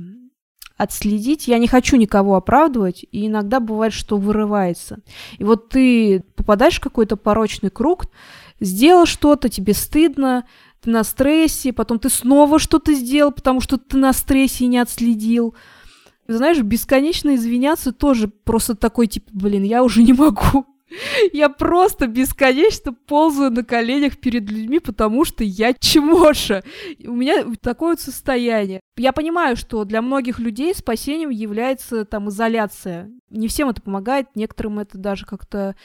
отследить. 0.77 1.49
Я 1.49 1.59
не 1.59 1.67
хочу 1.67 1.97
никого 1.97 2.37
оправдывать, 2.37 3.05
и 3.11 3.27
иногда 3.27 3.59
бывает, 3.59 3.93
что 3.93 4.17
вырывается. 4.17 5.01
И 5.39 5.45
вот 5.45 5.71
ты 5.71 6.21
попадаешь 6.37 6.77
в 6.77 6.81
какой-то 6.81 7.17
порочный 7.17 7.71
круг, 7.71 8.07
сделал 8.61 9.05
что-то, 9.05 9.49
тебе 9.49 9.75
стыдно, 9.75 10.47
ты 10.81 10.91
на 10.91 11.03
стрессе, 11.03 11.73
потом 11.73 11.99
ты 11.99 12.09
снова 12.09 12.61
что-то 12.61 12.95
сделал, 12.95 13.33
потому 13.33 13.61
что 13.61 13.77
ты 13.77 13.97
на 13.97 14.13
стрессе 14.13 14.65
и 14.65 14.69
не 14.69 14.79
отследил. 14.79 15.57
Знаешь, 16.29 16.61
бесконечно 16.61 17.35
извиняться 17.35 17.91
тоже 17.91 18.29
просто 18.29 18.77
такой, 18.77 19.09
типа, 19.09 19.31
блин, 19.33 19.65
я 19.65 19.83
уже 19.83 20.03
не 20.05 20.13
могу. 20.13 20.65
Я 21.33 21.49
просто 21.49 22.07
бесконечно 22.07 22.93
ползаю 22.93 23.51
на 23.51 23.65
коленях 23.65 24.19
перед 24.19 24.51
людьми, 24.51 24.79
потому 24.79 25.25
что 25.25 25.45
я 25.45 25.75
чмоша. 25.75 26.63
У 27.05 27.13
меня 27.13 27.45
такое 27.61 27.91
вот 27.91 28.01
состояние. 28.01 28.81
Я 28.97 29.13
понимаю, 29.13 29.57
что 29.57 29.85
для 29.85 30.03
многих 30.03 30.39
людей 30.39 30.75
спасением 30.75 31.31
является 31.31 32.05
там 32.05 32.29
изоляция. 32.29 33.11
Не 33.31 33.49
всем 33.49 33.69
это 33.69 33.83
помогает, 33.83 34.29
некоторым 34.35 34.79
это 34.79 34.99
даже 34.99 35.27
как-то 35.27 35.77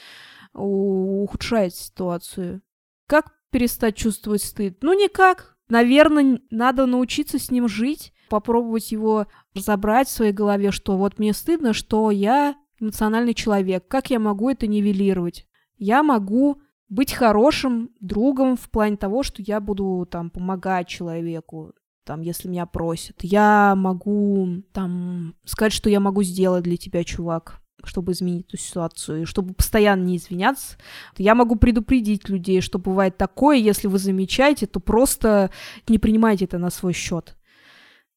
ухудшает 0.52 1.74
ситуацию. 1.74 2.62
Как 3.06 3.32
перестать 3.50 3.96
чувствовать 3.96 4.42
стыд? 4.42 4.78
Ну, 4.82 4.92
никак. 4.94 5.56
Наверное, 5.68 6.40
надо 6.50 6.86
научиться 6.86 7.38
с 7.38 7.50
ним 7.50 7.68
жить, 7.68 8.12
попробовать 8.28 8.92
его 8.92 9.26
разобрать 9.54 10.08
в 10.08 10.12
своей 10.12 10.32
голове, 10.32 10.70
что 10.70 10.96
вот 10.96 11.18
мне 11.18 11.32
стыдно, 11.32 11.72
что 11.72 12.10
я 12.10 12.54
эмоциональный 12.84 13.34
человек. 13.34 13.86
Как 13.88 14.10
я 14.10 14.18
могу 14.18 14.50
это 14.50 14.66
нивелировать? 14.66 15.46
Я 15.76 16.02
могу 16.02 16.60
быть 16.88 17.12
хорошим 17.12 17.90
другом 18.00 18.56
в 18.56 18.70
плане 18.70 18.96
того, 18.96 19.22
что 19.22 19.42
я 19.42 19.60
буду 19.60 20.06
там 20.10 20.30
помогать 20.30 20.86
человеку, 20.86 21.72
там, 22.04 22.20
если 22.20 22.48
меня 22.48 22.66
просят. 22.66 23.16
Я 23.22 23.74
могу 23.76 24.62
там 24.72 25.34
сказать, 25.44 25.72
что 25.72 25.90
я 25.90 26.00
могу 26.00 26.22
сделать 26.22 26.64
для 26.64 26.76
тебя, 26.76 27.02
чувак, 27.02 27.60
чтобы 27.82 28.12
изменить 28.12 28.46
эту 28.48 28.58
ситуацию, 28.58 29.22
и 29.22 29.24
чтобы 29.24 29.54
постоянно 29.54 30.04
не 30.04 30.18
извиняться. 30.18 30.76
Я 31.16 31.34
могу 31.34 31.56
предупредить 31.56 32.28
людей, 32.28 32.60
что 32.60 32.78
бывает 32.78 33.16
такое, 33.16 33.56
если 33.56 33.88
вы 33.88 33.98
замечаете, 33.98 34.66
то 34.66 34.80
просто 34.80 35.50
не 35.88 35.98
принимайте 35.98 36.44
это 36.44 36.58
на 36.58 36.70
свой 36.70 36.92
счет 36.92 37.36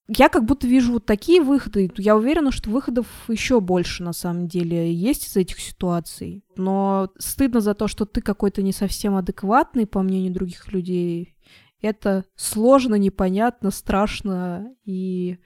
я 0.08 0.30
как 0.30 0.46
будто 0.46 0.68
вижу 0.68 0.94
вот 0.94 1.06
такие 1.06 1.42
выходы. 1.42 1.92
Я 1.98 2.16
уверена, 2.16 2.52
что 2.52 2.70
выходов 2.70 3.08
еще 3.28 3.60
больше 3.60 4.04
на 4.04 4.14
самом 4.14 4.48
деле 4.48 4.94
есть 4.94 5.28
из 5.28 5.36
этих 5.36 5.60
ситуаций. 5.60 6.46
Но 6.56 7.10
стыдно 7.18 7.60
за 7.60 7.74
то, 7.74 7.88
что 7.88 8.06
ты 8.06 8.22
какой-то 8.22 8.62
не 8.62 8.72
совсем 8.72 9.16
адекватный, 9.16 9.86
по 9.86 10.02
мнению 10.02 10.34
других 10.34 10.72
людей. 10.72 11.36
Это 11.82 12.26
сложно, 12.36 12.96
непонятно, 12.96 13.70
страшно. 13.70 14.74
И 14.86 15.40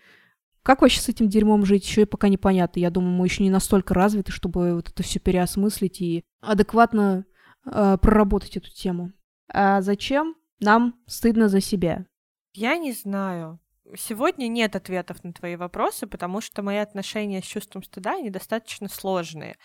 как 0.61 0.81
вообще 0.81 1.01
с 1.01 1.09
этим 1.09 1.27
дерьмом 1.27 1.65
жить, 1.65 1.85
еще 1.85 2.03
и 2.03 2.05
пока 2.05 2.29
непонятно. 2.29 2.79
Я 2.79 2.91
думаю, 2.91 3.13
мы 3.13 3.25
еще 3.25 3.43
не 3.43 3.49
настолько 3.49 3.95
развиты, 3.95 4.31
чтобы 4.31 4.75
вот 4.75 4.89
это 4.89 5.01
все 5.01 5.19
переосмыслить 5.19 6.01
и 6.01 6.23
адекватно 6.39 7.25
э, 7.65 7.97
проработать 7.99 8.57
эту 8.57 8.69
тему. 8.69 9.11
А 9.51 9.81
зачем? 9.81 10.35
Нам 10.59 10.95
стыдно 11.07 11.49
за 11.49 11.61
себя. 11.61 12.05
Я 12.53 12.77
не 12.77 12.93
знаю. 12.93 13.59
Сегодня 13.97 14.47
нет 14.47 14.75
ответов 14.75 15.23
на 15.23 15.33
твои 15.33 15.55
вопросы, 15.55 16.07
потому 16.07 16.41
что 16.41 16.61
мои 16.61 16.77
отношения 16.77 17.41
с 17.41 17.45
чувством 17.45 17.83
стыда, 17.83 18.15
они 18.15 18.29
достаточно 18.29 18.87
сложные. 18.87 19.57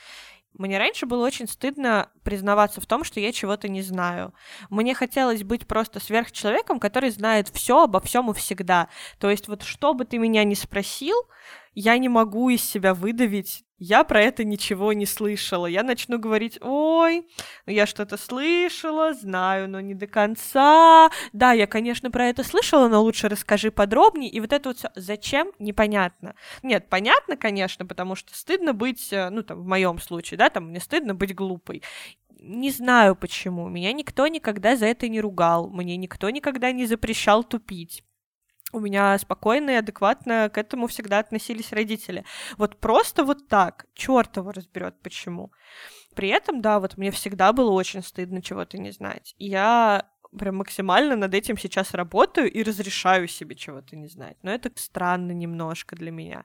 Мне 0.58 0.78
раньше 0.78 1.04
было 1.04 1.26
очень 1.26 1.46
стыдно 1.46 2.10
признаваться 2.22 2.80
в 2.80 2.86
том, 2.86 3.04
что 3.04 3.20
я 3.20 3.30
чего-то 3.30 3.68
не 3.68 3.82
знаю. 3.82 4.32
Мне 4.70 4.94
хотелось 4.94 5.44
быть 5.44 5.66
просто 5.66 6.00
сверхчеловеком, 6.00 6.80
который 6.80 7.10
знает 7.10 7.48
все 7.48 7.82
обо 7.82 8.00
всем 8.00 8.30
и 8.30 8.34
всегда. 8.34 8.88
То 9.18 9.30
есть 9.30 9.48
вот 9.48 9.62
что 9.62 9.92
бы 9.92 10.06
ты 10.06 10.16
меня 10.16 10.44
ни 10.44 10.54
спросил, 10.54 11.16
я 11.74 11.98
не 11.98 12.08
могу 12.08 12.48
из 12.48 12.64
себя 12.64 12.94
выдавить 12.94 13.65
я 13.78 14.04
про 14.04 14.22
это 14.22 14.44
ничего 14.44 14.92
не 14.92 15.04
слышала. 15.04 15.66
Я 15.66 15.82
начну 15.82 16.18
говорить, 16.18 16.58
ой, 16.62 17.26
ну 17.66 17.72
я 17.72 17.86
что-то 17.86 18.16
слышала, 18.16 19.12
знаю, 19.12 19.68
но 19.68 19.80
не 19.80 19.94
до 19.94 20.06
конца. 20.06 21.10
Да, 21.32 21.52
я, 21.52 21.66
конечно, 21.66 22.10
про 22.10 22.26
это 22.28 22.42
слышала, 22.42 22.88
но 22.88 23.02
лучше 23.02 23.28
расскажи 23.28 23.70
подробнее. 23.70 24.30
И 24.30 24.40
вот 24.40 24.52
это 24.52 24.70
вот 24.70 24.78
все, 24.78 24.90
зачем, 24.94 25.52
непонятно. 25.58 26.34
Нет, 26.62 26.88
понятно, 26.88 27.36
конечно, 27.36 27.84
потому 27.84 28.14
что 28.14 28.34
стыдно 28.34 28.72
быть, 28.72 29.12
э, 29.12 29.28
ну, 29.28 29.42
там, 29.42 29.60
в 29.60 29.66
моем 29.66 29.98
случае, 29.98 30.38
да, 30.38 30.48
там, 30.48 30.68
мне 30.70 30.80
стыдно 30.80 31.14
быть 31.14 31.34
глупой. 31.34 31.82
Не 32.40 32.70
знаю 32.70 33.16
почему. 33.16 33.68
Меня 33.68 33.92
никто 33.92 34.26
никогда 34.26 34.76
за 34.76 34.86
это 34.86 35.08
не 35.08 35.20
ругал. 35.20 35.68
Мне 35.68 35.96
никто 35.96 36.30
никогда 36.30 36.72
не 36.72 36.86
запрещал 36.86 37.42
тупить 37.42 38.05
у 38.76 38.80
меня 38.80 39.18
спокойно 39.18 39.70
и 39.70 39.74
адекватно 39.74 40.50
к 40.52 40.58
этому 40.58 40.86
всегда 40.86 41.18
относились 41.18 41.72
родители. 41.72 42.24
Вот 42.58 42.78
просто 42.78 43.24
вот 43.24 43.48
так, 43.48 43.86
черт 43.94 44.36
его 44.36 44.52
разберет, 44.52 45.00
почему. 45.02 45.50
При 46.14 46.28
этом, 46.28 46.60
да, 46.60 46.78
вот 46.78 46.96
мне 46.96 47.10
всегда 47.10 47.52
было 47.52 47.70
очень 47.70 48.02
стыдно 48.02 48.42
чего-то 48.42 48.78
не 48.78 48.90
знать. 48.90 49.34
Я 49.38 50.08
прям 50.36 50.56
максимально 50.56 51.16
над 51.16 51.34
этим 51.34 51.56
сейчас 51.56 51.94
работаю 51.94 52.50
и 52.50 52.62
разрешаю 52.62 53.28
себе 53.28 53.56
чего-то 53.56 53.96
не 53.96 54.08
знать. 54.08 54.36
Но 54.42 54.50
это 54.50 54.70
странно 54.76 55.32
немножко 55.32 55.96
для 55.96 56.10
меня. 56.10 56.44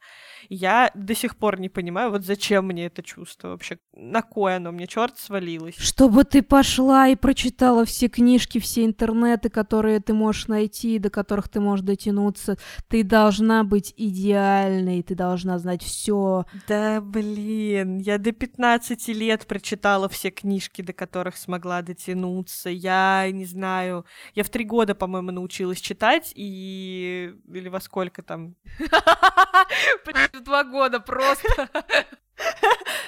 Я 0.49 0.91
до 0.93 1.15
сих 1.15 1.37
пор 1.37 1.59
не 1.59 1.69
понимаю, 1.69 2.11
вот 2.11 2.25
зачем 2.25 2.67
мне 2.67 2.85
это 2.85 3.03
чувство 3.03 3.49
вообще, 3.49 3.79
на 3.93 4.21
кое 4.21 4.57
оно 4.57 4.71
мне, 4.71 4.87
черт 4.87 5.17
свалилось. 5.17 5.75
Чтобы 5.77 6.23
ты 6.23 6.41
пошла 6.41 7.07
и 7.07 7.15
прочитала 7.15 7.85
все 7.85 8.07
книжки, 8.07 8.59
все 8.59 8.85
интернеты, 8.85 9.49
которые 9.49 9.99
ты 9.99 10.13
можешь 10.13 10.47
найти, 10.47 10.99
до 10.99 11.09
которых 11.09 11.49
ты 11.49 11.59
можешь 11.59 11.85
дотянуться. 11.85 12.57
Ты 12.87 13.03
должна 13.03 13.63
быть 13.63 13.93
идеальной, 13.97 15.03
ты 15.03 15.15
должна 15.15 15.59
знать 15.59 15.83
все. 15.83 16.45
Да, 16.67 17.01
блин, 17.01 17.97
я 17.97 18.17
до 18.17 18.31
15 18.31 19.07
лет 19.09 19.45
прочитала 19.47 20.07
все 20.09 20.29
книжки, 20.31 20.81
до 20.81 20.93
которых 20.93 21.37
смогла 21.37 21.81
дотянуться. 21.81 22.69
Я 22.69 23.29
не 23.31 23.45
знаю, 23.45 23.70
я 23.79 24.43
в 24.43 24.49
три 24.49 24.65
года, 24.65 24.95
по-моему, 24.95 25.31
научилась 25.31 25.81
читать, 25.81 26.31
и... 26.35 27.33
Или 27.47 27.69
во 27.69 27.79
сколько 27.79 28.21
там? 28.23 28.55
Два 30.43 30.63
года 30.63 30.99
просто. 30.99 31.69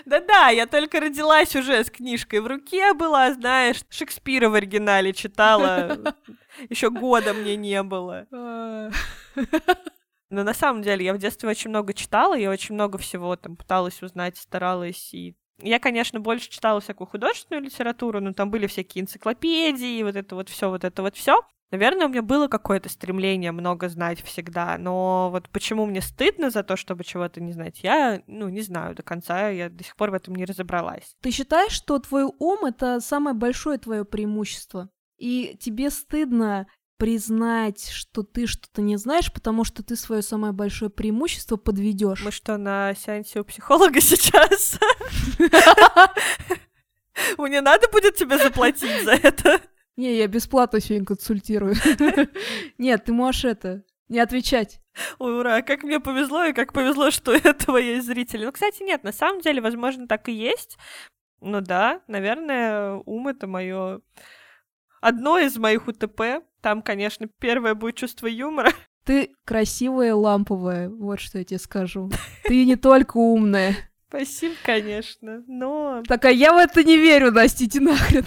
Да-да, 0.05 0.49
я 0.49 0.67
только 0.67 0.99
родилась 0.99 1.55
уже 1.55 1.83
с 1.83 1.89
книжкой 1.89 2.41
в 2.41 2.47
руке 2.47 2.93
была, 2.93 3.33
знаешь, 3.33 3.83
Шекспира 3.89 4.49
в 4.49 4.53
оригинале 4.53 5.13
читала. 5.13 6.15
Еще 6.69 6.89
года 6.89 7.33
мне 7.33 7.55
не 7.55 7.81
было. 7.83 8.27
Но 10.29 10.43
на 10.43 10.53
самом 10.53 10.81
деле 10.81 11.05
я 11.05 11.13
в 11.13 11.19
детстве 11.19 11.47
очень 11.49 11.69
много 11.69 11.93
читала, 11.93 12.33
я 12.33 12.49
очень 12.49 12.73
много 12.73 12.97
всего 12.97 13.35
там 13.35 13.55
пыталась 13.55 14.01
узнать, 14.01 14.37
старалась 14.37 15.13
и 15.13 15.35
я, 15.63 15.79
конечно, 15.79 16.19
больше 16.19 16.49
читала 16.49 16.79
всякую 16.79 17.07
художественную 17.07 17.63
литературу, 17.63 18.19
но 18.21 18.33
там 18.33 18.51
были 18.51 18.67
всякие 18.67 19.03
энциклопедии, 19.03 20.03
вот 20.03 20.15
это 20.15 20.35
вот 20.35 20.49
все, 20.49 20.69
вот 20.69 20.83
это 20.83 21.01
вот 21.01 21.15
все. 21.15 21.41
Наверное, 21.71 22.05
у 22.05 22.09
меня 22.09 22.21
было 22.21 22.47
какое-то 22.47 22.87
стремление 22.87 23.51
много 23.51 23.89
знать 23.89 24.21
всегда, 24.21 24.77
но 24.77 25.29
вот 25.31 25.49
почему 25.49 25.87
мне 25.87 26.01
стыдно 26.01 26.51
за 26.51 26.61
то, 26.61 26.75
чтобы 26.75 27.03
чего-то 27.03 27.41
не 27.41 27.51
знать, 27.51 27.79
я, 27.81 28.21
ну, 28.27 28.47
не 28.49 28.61
знаю 28.61 28.93
до 28.93 29.01
конца, 29.01 29.49
я 29.49 29.71
до 29.71 29.83
сих 29.83 29.95
пор 29.95 30.11
в 30.11 30.13
этом 30.13 30.35
не 30.35 30.45
разобралась. 30.45 31.15
Ты 31.21 31.31
считаешь, 31.31 31.71
что 31.71 31.97
твой 31.97 32.25
ум— 32.37 32.65
это 32.65 32.99
самое 32.99 33.35
большое 33.35 33.79
твое 33.79 34.05
преимущество? 34.05 34.89
И 35.17 35.57
тебе 35.59 35.89
стыдно 35.89 36.67
признать, 37.03 37.89
что 37.89 38.23
ты 38.23 38.47
что-то 38.47 38.81
не 38.81 38.95
знаешь, 38.95 39.29
потому 39.33 39.65
что 39.65 39.83
ты 39.83 39.97
свое 39.97 40.21
самое 40.21 40.53
большое 40.53 40.89
преимущество 40.89 41.57
подведешь. 41.57 42.23
Мы 42.23 42.31
что, 42.31 42.55
на 42.55 42.95
сеансе 42.95 43.41
у 43.41 43.43
психолога 43.43 43.99
сейчас? 43.99 44.79
Мне 47.37 47.59
надо 47.59 47.89
будет 47.89 48.15
тебе 48.15 48.37
заплатить 48.37 49.03
за 49.03 49.15
это? 49.15 49.59
Не, 49.97 50.15
я 50.15 50.27
бесплатно 50.27 50.79
сегодня 50.79 51.05
консультирую. 51.05 51.75
Нет, 52.77 53.03
ты 53.03 53.11
можешь 53.11 53.43
это, 53.43 53.83
не 54.07 54.19
отвечать. 54.19 54.79
Ой, 55.19 55.37
ура, 55.37 55.61
как 55.61 55.83
мне 55.83 55.99
повезло, 55.99 56.45
и 56.45 56.53
как 56.53 56.71
повезло, 56.71 57.11
что 57.11 57.33
этого 57.35 57.75
есть 57.75 58.05
зрители. 58.05 58.45
Ну, 58.45 58.53
кстати, 58.53 58.81
нет, 58.81 59.03
на 59.03 59.11
самом 59.11 59.41
деле, 59.41 59.59
возможно, 59.59 60.07
так 60.07 60.29
и 60.29 60.31
есть. 60.31 60.77
Ну 61.41 61.59
да, 61.59 62.01
наверное, 62.07 62.93
ум— 63.05 63.27
это 63.27 63.45
мое 63.45 63.99
одно 65.01 65.37
из 65.37 65.57
моих 65.57 65.89
УТП. 65.89 66.45
Там, 66.63 66.81
конечно, 66.81 67.27
первое 67.39 67.75
будет 67.75 67.97
чувство 67.97 68.25
юмора. 68.25 68.71
Ты 69.05 69.35
красивая 69.43 70.15
ламповая, 70.15 70.89
вот 70.89 71.19
что 71.19 71.39
я 71.39 71.43
тебе 71.43 71.59
скажу. 71.59 72.09
Ты 72.45 72.63
не 72.63 72.77
только 72.77 73.17
умная. 73.17 73.75
Спасибо, 74.07 74.55
конечно, 74.63 75.43
но... 75.45 76.03
Так, 76.07 76.23
а 76.23 76.31
я 76.31 76.53
в 76.53 76.57
это 76.57 76.83
не 76.85 76.97
верю, 76.97 77.31
Настя, 77.31 77.65
иди 77.65 77.79
нахрен. 77.81 78.23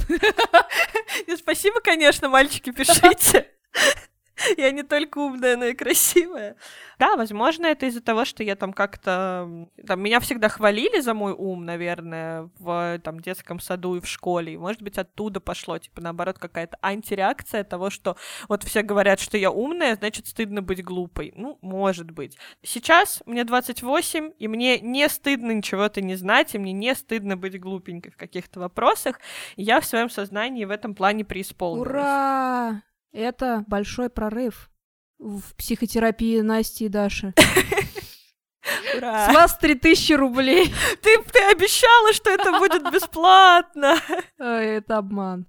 Спасибо, 1.39 1.81
конечно, 1.81 2.29
мальчики, 2.29 2.73
пишите. 2.73 3.47
Я 4.57 4.71
не 4.71 4.83
только 4.83 5.19
умная, 5.19 5.57
но 5.57 5.67
и 5.67 5.75
красивая. 5.75 6.57
Да, 6.99 7.17
возможно, 7.17 7.67
это 7.67 7.87
из-за 7.87 8.01
того, 8.01 8.25
что 8.25 8.43
я 8.43 8.57
там 8.57 8.73
как-то... 8.73 9.69
Там, 9.87 10.01
меня 10.01 10.21
всегда 10.21 10.49
хвалили 10.49 11.01
за 11.01 11.15
мой 11.15 11.33
ум, 11.33 11.65
наверное, 11.65 12.51
в 12.59 12.99
там, 13.03 13.21
детском 13.21 13.61
саду 13.61 13.97
и 13.97 14.01
в 14.01 14.07
школе. 14.07 14.55
И, 14.55 14.57
может 14.57 14.83
быть, 14.83 14.99
оттуда 14.99 15.41
пошло, 15.41 15.79
типа, 15.79 16.01
наоборот, 16.01 16.39
какая-то 16.39 16.79
антиреакция 16.83 17.65
того, 17.65 17.91
что 17.91 18.17
вот 18.49 18.63
все 18.63 18.83
говорят, 18.83 19.21
что 19.21 19.37
я 19.37 19.51
умная, 19.51 19.97
значит, 19.97 20.27
стыдно 20.27 20.63
быть 20.63 20.83
глупой. 20.83 21.33
Ну, 21.37 21.59
может 21.61 22.11
быть. 22.11 22.39
Сейчас 22.63 23.23
мне 23.27 23.45
28, 23.45 24.33
и 24.39 24.49
мне 24.49 24.81
не 24.81 25.09
стыдно 25.09 25.53
ничего-то 25.53 26.01
не 26.01 26.15
знать, 26.15 26.55
и 26.55 26.59
мне 26.59 26.73
не 26.73 26.95
стыдно 26.95 27.37
быть 27.37 27.61
глупенькой 27.61 28.13
в 28.13 28.17
каких-то 28.17 28.61
вопросах. 28.61 29.21
И 29.57 29.63
я 29.63 29.81
в 29.81 29.87
своем 29.87 30.09
сознании 30.09 30.65
в 30.65 30.71
этом 30.71 30.95
плане 30.95 31.25
преисполнилась. 31.25 31.89
Ура! 31.89 32.83
Это 33.17 33.65
большой 33.67 34.11
прорыв 34.11 34.71
в 35.19 35.55
психотерапии 35.57 36.41
Насти 36.41 36.85
и 36.85 36.89
Даши. 36.89 37.33
Ура! 38.95 39.31
С 39.31 39.35
вас 39.35 39.57
3000 39.57 40.13
рублей. 40.13 40.67
Ты, 41.03 41.23
ты 41.23 41.39
обещала, 41.51 42.13
что 42.13 42.29
это 42.29 42.59
будет 42.59 42.83
бесплатно. 42.93 43.97
Это 44.39 44.99
обман. 44.99 45.47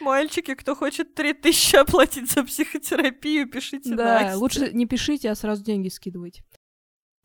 Мальчики, 0.00 0.54
кто 0.54 0.74
хочет 0.74 1.14
3000 1.14 1.76
оплатить 1.76 2.30
за 2.30 2.42
психотерапию, 2.42 3.50
пишите 3.50 3.94
Да, 3.94 4.22
Насте. 4.22 4.36
лучше 4.36 4.72
не 4.72 4.86
пишите, 4.86 5.30
а 5.30 5.34
сразу 5.34 5.62
деньги 5.62 5.88
скидывайте. 5.90 6.42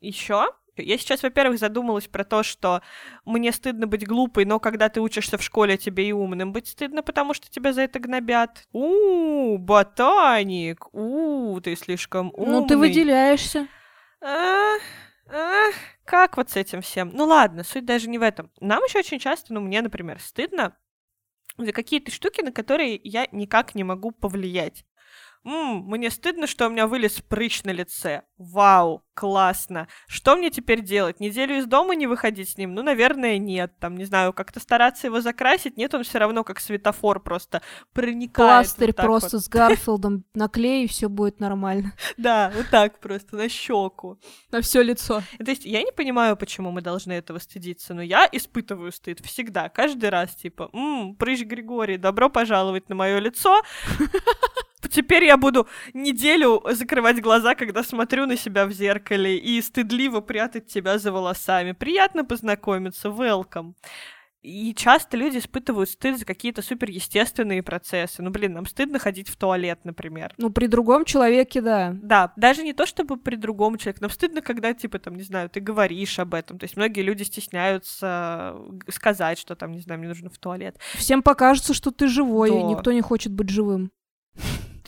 Еще 0.00 0.46
я 0.82 0.98
сейчас, 0.98 1.22
во-первых, 1.22 1.58
задумалась 1.58 2.08
про 2.08 2.24
то, 2.24 2.42
что 2.42 2.82
мне 3.24 3.52
стыдно 3.52 3.86
быть 3.86 4.06
глупой, 4.06 4.44
но 4.44 4.58
когда 4.60 4.88
ты 4.88 5.00
учишься 5.00 5.38
в 5.38 5.42
школе, 5.42 5.76
тебе 5.76 6.08
и 6.08 6.12
умным 6.12 6.52
быть 6.52 6.68
стыдно, 6.68 7.02
потому 7.02 7.34
что 7.34 7.50
тебя 7.50 7.72
за 7.72 7.82
это 7.82 7.98
гнобят. 7.98 8.66
У, 8.72 9.58
ботаник, 9.58 10.92
у, 10.94 11.60
ты 11.60 11.76
слишком 11.76 12.32
умный. 12.34 12.60
Ну, 12.60 12.66
ты 12.66 12.76
выделяешься. 12.76 13.68
А, 14.20 14.76
а, 15.30 15.70
как 16.04 16.36
вот 16.36 16.50
с 16.50 16.56
этим 16.56 16.80
всем? 16.80 17.10
Ну 17.12 17.24
ладно, 17.24 17.64
суть 17.64 17.84
даже 17.84 18.08
не 18.08 18.18
в 18.18 18.22
этом. 18.22 18.50
Нам 18.60 18.82
еще 18.84 19.00
очень 19.00 19.18
часто, 19.18 19.52
ну 19.52 19.60
мне, 19.60 19.82
например, 19.82 20.20
стыдно 20.20 20.76
за 21.58 21.72
какие-то 21.72 22.10
штуки, 22.10 22.40
на 22.40 22.52
которые 22.52 22.98
я 23.02 23.26
никак 23.32 23.74
не 23.74 23.84
могу 23.84 24.10
повлиять. 24.10 24.84
М, 25.44 25.84
мне 25.86 26.10
стыдно, 26.10 26.46
что 26.46 26.66
у 26.66 26.70
меня 26.70 26.86
вылез 26.86 27.20
прыщ 27.20 27.62
на 27.64 27.70
лице. 27.70 28.22
Вау, 28.36 29.02
классно. 29.14 29.88
Что 30.06 30.36
мне 30.36 30.50
теперь 30.50 30.80
делать? 30.82 31.20
Неделю 31.20 31.56
из 31.58 31.66
дома 31.66 31.94
не 31.94 32.06
выходить 32.06 32.50
с 32.50 32.56
ним? 32.56 32.74
Ну, 32.74 32.82
наверное, 32.82 33.38
нет. 33.38 33.72
Там, 33.80 33.96
не 33.96 34.04
знаю, 34.04 34.32
как-то 34.32 34.60
стараться 34.60 35.06
его 35.06 35.20
закрасить. 35.20 35.76
Нет, 35.76 35.94
он 35.94 36.04
все 36.04 36.18
равно 36.18 36.44
как 36.44 36.60
светофор 36.60 37.20
просто 37.20 37.62
проникает. 37.92 38.66
Пластырь 38.66 38.88
вот 38.88 38.96
просто 38.96 39.36
вот. 39.36 39.44
с 39.44 39.48
Гарфилдом 39.48 40.24
наклей, 40.34 40.84
и 40.84 40.88
все 40.88 41.08
будет 41.08 41.40
нормально. 41.40 41.92
Да, 42.16 42.52
вот 42.54 42.66
так 42.70 42.98
просто, 43.00 43.36
на 43.36 43.48
щеку. 43.48 44.18
На 44.50 44.60
все 44.60 44.82
лицо. 44.82 45.22
То 45.38 45.50
есть 45.50 45.64
я 45.64 45.82
не 45.82 45.92
понимаю, 45.92 46.36
почему 46.36 46.70
мы 46.72 46.80
должны 46.80 47.12
этого 47.12 47.38
стыдиться, 47.38 47.94
но 47.94 48.02
я 48.02 48.28
испытываю 48.30 48.90
стыд 48.92 49.20
всегда, 49.24 49.68
каждый 49.68 50.10
раз, 50.10 50.34
типа, 50.34 50.68
«М, 50.72 51.14
прыщ 51.16 51.42
Григорий, 51.42 51.96
добро 51.96 52.28
пожаловать 52.28 52.88
на 52.88 52.94
мое 52.96 53.18
лицо. 53.18 53.62
Теперь 54.90 55.24
я 55.24 55.36
буду 55.36 55.66
неделю 55.94 56.62
закрывать 56.70 57.20
глаза, 57.20 57.54
когда 57.54 57.82
смотрю 57.82 58.26
на 58.26 58.36
себя 58.36 58.66
в 58.66 58.72
зеркале, 58.72 59.36
и 59.36 59.60
стыдливо 59.60 60.20
прятать 60.20 60.66
тебя 60.66 60.98
за 60.98 61.12
волосами. 61.12 61.72
Приятно 61.72 62.24
познакомиться, 62.24 63.08
welcome. 63.08 63.74
И 64.40 64.72
часто 64.72 65.16
люди 65.16 65.38
испытывают 65.38 65.90
стыд 65.90 66.16
за 66.16 66.24
какие-то 66.24 66.62
суперестественные 66.62 67.64
процессы. 67.64 68.22
Ну, 68.22 68.30
блин, 68.30 68.52
нам 68.52 68.66
стыдно 68.66 69.00
ходить 69.00 69.28
в 69.28 69.36
туалет, 69.36 69.80
например. 69.82 70.32
Ну, 70.38 70.50
при 70.50 70.68
другом 70.68 71.04
человеке, 71.04 71.60
да. 71.60 71.96
Да, 72.00 72.32
даже 72.36 72.62
не 72.62 72.72
то, 72.72 72.86
чтобы 72.86 73.16
при 73.16 73.34
другом 73.34 73.78
человеке, 73.78 73.98
нам 74.00 74.10
стыдно, 74.10 74.40
когда, 74.40 74.72
типа, 74.74 75.00
там, 75.00 75.16
не 75.16 75.24
знаю, 75.24 75.50
ты 75.50 75.58
говоришь 75.58 76.20
об 76.20 76.34
этом. 76.34 76.56
То 76.58 76.64
есть 76.64 76.76
многие 76.76 77.00
люди 77.00 77.24
стесняются 77.24 78.54
сказать, 78.88 79.38
что 79.38 79.56
там, 79.56 79.72
не 79.72 79.80
знаю, 79.80 79.98
мне 79.98 80.08
нужно 80.08 80.30
в 80.30 80.38
туалет. 80.38 80.78
Всем 80.94 81.22
покажется, 81.22 81.74
что 81.74 81.90
ты 81.90 82.06
живой, 82.06 82.50
и 82.50 82.62
Да. 82.62 82.62
никто 82.62 82.92
не 82.92 83.00
хочет 83.00 83.32
быть 83.32 83.50
живым. 83.50 83.90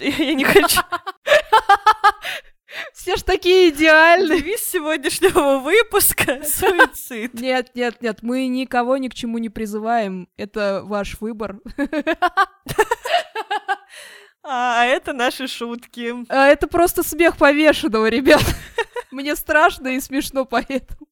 Я 0.18 0.34
не 0.34 0.44
хочу. 0.44 0.80
Все 2.94 3.16
ж 3.16 3.22
такие 3.22 3.70
идеальные. 3.70 4.40
Девиз 4.40 4.64
сегодняшнего 4.64 5.58
выпуска— 5.58 6.42
суицид. 6.44 7.34
Нет, 7.34 7.72
нет, 7.74 8.00
нет, 8.00 8.18
мы 8.22 8.46
никого 8.46 8.96
ни 8.96 9.08
к 9.08 9.14
чему 9.14 9.38
не 9.38 9.48
призываем. 9.48 10.28
Это 10.36 10.82
ваш 10.84 11.20
выбор. 11.20 11.58
А 14.42 14.86
это 14.86 15.12
наши 15.12 15.46
шутки. 15.46 16.14
А 16.30 16.46
это 16.46 16.66
просто 16.66 17.02
смех 17.02 17.36
повешенного, 17.36 18.06
ребят. 18.06 18.42
Мне 19.10 19.36
страшно 19.36 19.88
и 19.88 20.00
смешно 20.00 20.46
поэтому. 20.46 21.09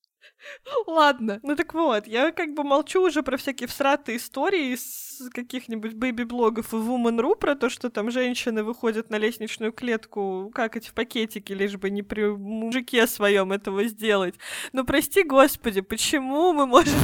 Ладно. 0.86 1.40
Ну 1.42 1.56
так 1.56 1.74
вот, 1.74 2.06
я 2.06 2.32
как 2.32 2.54
бы 2.54 2.64
молчу 2.64 3.02
уже 3.02 3.22
про 3.22 3.36
всякие 3.36 3.68
всратые 3.68 4.18
истории 4.18 4.74
из 4.74 5.28
каких-нибудь 5.32 5.94
бэйби-блогов 5.94 6.72
и 6.72 6.76
Woman.ru 6.76 7.36
про 7.36 7.54
то, 7.54 7.68
что 7.68 7.90
там 7.90 8.10
женщины 8.10 8.62
выходят 8.62 9.10
на 9.10 9.16
лестничную 9.16 9.72
клетку 9.72 10.50
какать 10.54 10.86
в 10.86 10.94
пакетике, 10.94 11.54
лишь 11.54 11.76
бы 11.76 11.90
не 11.90 12.02
при 12.02 12.36
мужике 12.36 13.06
своем 13.06 13.52
этого 13.52 13.84
сделать. 13.84 14.36
Но 14.72 14.84
прости 14.84 15.22
господи, 15.22 15.80
почему 15.80 16.52
мы 16.52 16.66
можем... 16.66 16.94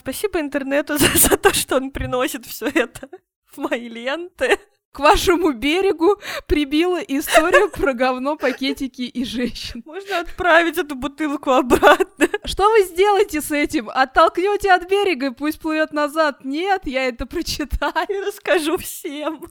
Спасибо 0.00 0.40
интернету 0.40 0.98
за, 0.98 1.08
за 1.16 1.36
то, 1.36 1.54
что 1.54 1.76
он 1.76 1.90
приносит 1.90 2.44
все 2.44 2.66
это 2.66 3.08
в 3.46 3.58
мои 3.58 3.88
ленты. 3.88 4.58
К 4.94 5.00
вашему 5.00 5.50
берегу 5.50 6.20
прибила 6.46 6.98
история 6.98 7.68
про 7.68 7.94
говно, 7.94 8.36
пакетики 8.36 9.02
и 9.02 9.24
женщин. 9.24 9.82
Можно 9.84 10.20
отправить 10.20 10.78
эту 10.78 10.94
бутылку 10.94 11.50
обратно. 11.50 12.28
Что 12.44 12.70
вы 12.70 12.84
сделаете 12.84 13.40
с 13.40 13.50
этим? 13.50 13.90
Оттолкнете 13.90 14.70
от 14.70 14.88
берега 14.88 15.26
и 15.26 15.30
пусть 15.30 15.58
плывет 15.58 15.92
назад? 15.92 16.44
Нет, 16.44 16.82
я 16.84 17.08
это 17.08 17.26
прочитаю. 17.26 17.92
И 18.08 18.20
расскажу 18.20 18.76
всем. 18.76 19.44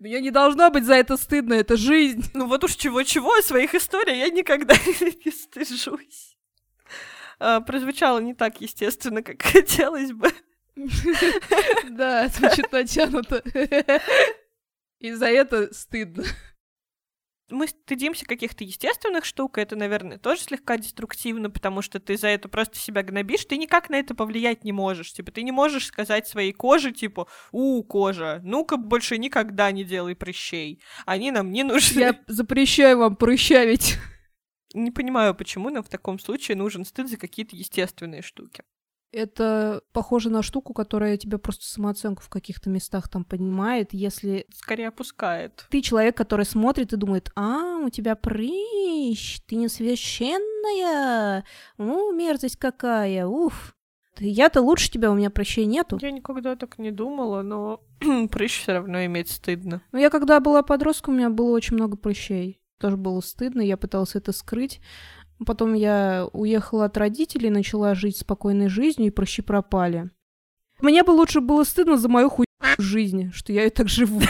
Мне 0.00 0.20
не 0.20 0.32
должно 0.32 0.68
быть 0.70 0.84
за 0.84 0.94
это 0.94 1.16
стыдно, 1.16 1.54
это 1.54 1.76
жизнь. 1.76 2.24
Ну 2.34 2.48
вот 2.48 2.64
уж 2.64 2.74
чего-чего, 2.74 3.40
своих 3.40 3.72
историй 3.72 4.18
я 4.18 4.30
никогда 4.30 4.74
не 5.24 5.30
стыжусь. 5.30 6.36
А, 7.38 7.60
прозвучало 7.60 8.18
не 8.18 8.34
так 8.34 8.60
естественно, 8.60 9.22
как 9.22 9.42
хотелось 9.44 10.10
бы. 10.10 10.32
Да, 11.90 12.28
звучит 12.28 12.72
натянуто. 12.72 13.42
И 14.98 15.12
за 15.12 15.26
это 15.26 15.72
стыдно. 15.74 16.24
Мы 17.50 17.68
стыдимся 17.68 18.24
каких-то 18.24 18.64
естественных 18.64 19.26
штук, 19.26 19.58
это, 19.58 19.76
наверное, 19.76 20.16
тоже 20.16 20.40
слегка 20.40 20.78
деструктивно, 20.78 21.50
потому 21.50 21.82
что 21.82 22.00
ты 22.00 22.16
за 22.16 22.28
это 22.28 22.48
просто 22.48 22.78
себя 22.78 23.02
гнобишь, 23.02 23.44
ты 23.44 23.58
никак 23.58 23.90
на 23.90 23.96
это 23.96 24.14
повлиять 24.14 24.64
не 24.64 24.72
можешь. 24.72 25.12
Типа, 25.12 25.32
ты 25.32 25.42
не 25.42 25.52
можешь 25.52 25.86
сказать 25.86 26.26
своей 26.26 26.52
коже, 26.52 26.92
типа, 26.92 27.26
у, 27.50 27.82
кожа, 27.82 28.40
ну-ка 28.42 28.78
больше 28.78 29.18
никогда 29.18 29.70
не 29.70 29.84
делай 29.84 30.16
прыщей. 30.16 30.80
Они 31.04 31.30
нам 31.30 31.50
не 31.50 31.62
нужны. 31.62 32.00
Я 32.00 32.20
запрещаю 32.26 32.98
вам 32.98 33.16
прыщавить. 33.16 33.98
Не 34.72 34.90
понимаю, 34.90 35.34
почему 35.34 35.68
нам 35.68 35.82
в 35.82 35.90
таком 35.90 36.18
случае 36.18 36.56
нужен 36.56 36.86
стыд 36.86 37.10
за 37.10 37.18
какие-то 37.18 37.54
естественные 37.54 38.22
штуки. 38.22 38.64
Это 39.12 39.82
похоже 39.92 40.30
на 40.30 40.42
штуку, 40.42 40.72
которая 40.72 41.18
тебя 41.18 41.36
просто 41.36 41.66
самооценку 41.66 42.22
в 42.22 42.30
каких-то 42.30 42.70
местах 42.70 43.08
там 43.08 43.24
поднимает, 43.24 43.92
если... 43.92 44.46
Скорее 44.54 44.88
опускает. 44.88 45.66
Ты 45.70 45.82
человек, 45.82 46.16
который 46.16 46.46
смотрит 46.46 46.94
и 46.94 46.96
думает, 46.96 47.30
а, 47.36 47.76
у 47.84 47.90
тебя 47.90 48.16
прыщ, 48.16 49.40
ты 49.46 49.56
не 49.56 49.68
священная, 49.68 51.44
ну, 51.76 52.12
мерзость 52.14 52.56
какая, 52.56 53.26
уф. 53.26 53.76
Я-то 54.18 54.62
лучше 54.62 54.90
тебя, 54.90 55.10
у 55.10 55.14
меня 55.14 55.30
прыщей 55.30 55.66
нету. 55.66 55.98
Я 56.00 56.10
никогда 56.10 56.56
так 56.56 56.78
не 56.78 56.90
думала, 56.90 57.42
но 57.42 57.82
прыщ 58.30 58.62
все 58.62 58.72
равно 58.72 59.04
иметь 59.04 59.30
стыдно. 59.30 59.82
Ну, 59.92 59.98
я 59.98 60.08
когда 60.10 60.40
была 60.40 60.62
подростком, 60.62 61.14
у 61.14 61.16
меня 61.18 61.30
было 61.30 61.50
очень 61.50 61.76
много 61.76 61.96
прыщей. 61.96 62.60
Тоже 62.78 62.96
было 62.96 63.20
стыдно, 63.20 63.60
я 63.60 63.76
пыталась 63.76 64.16
это 64.16 64.32
скрыть. 64.32 64.80
Потом 65.44 65.74
я 65.74 66.28
уехала 66.32 66.86
от 66.86 66.96
родителей, 66.96 67.50
начала 67.50 67.94
жить 67.94 68.18
спокойной 68.18 68.68
жизнью, 68.68 69.08
и 69.08 69.10
прыщи 69.10 69.42
пропали. 69.42 70.10
Мне 70.80 71.04
бы 71.04 71.10
лучше 71.12 71.40
было 71.40 71.64
стыдно 71.64 71.96
за 71.96 72.08
мою 72.08 72.28
хуй 72.28 72.46
жизнь, 72.78 73.30
что 73.32 73.52
я 73.52 73.66
и 73.66 73.70
так 73.70 73.88
живу, 73.88 74.20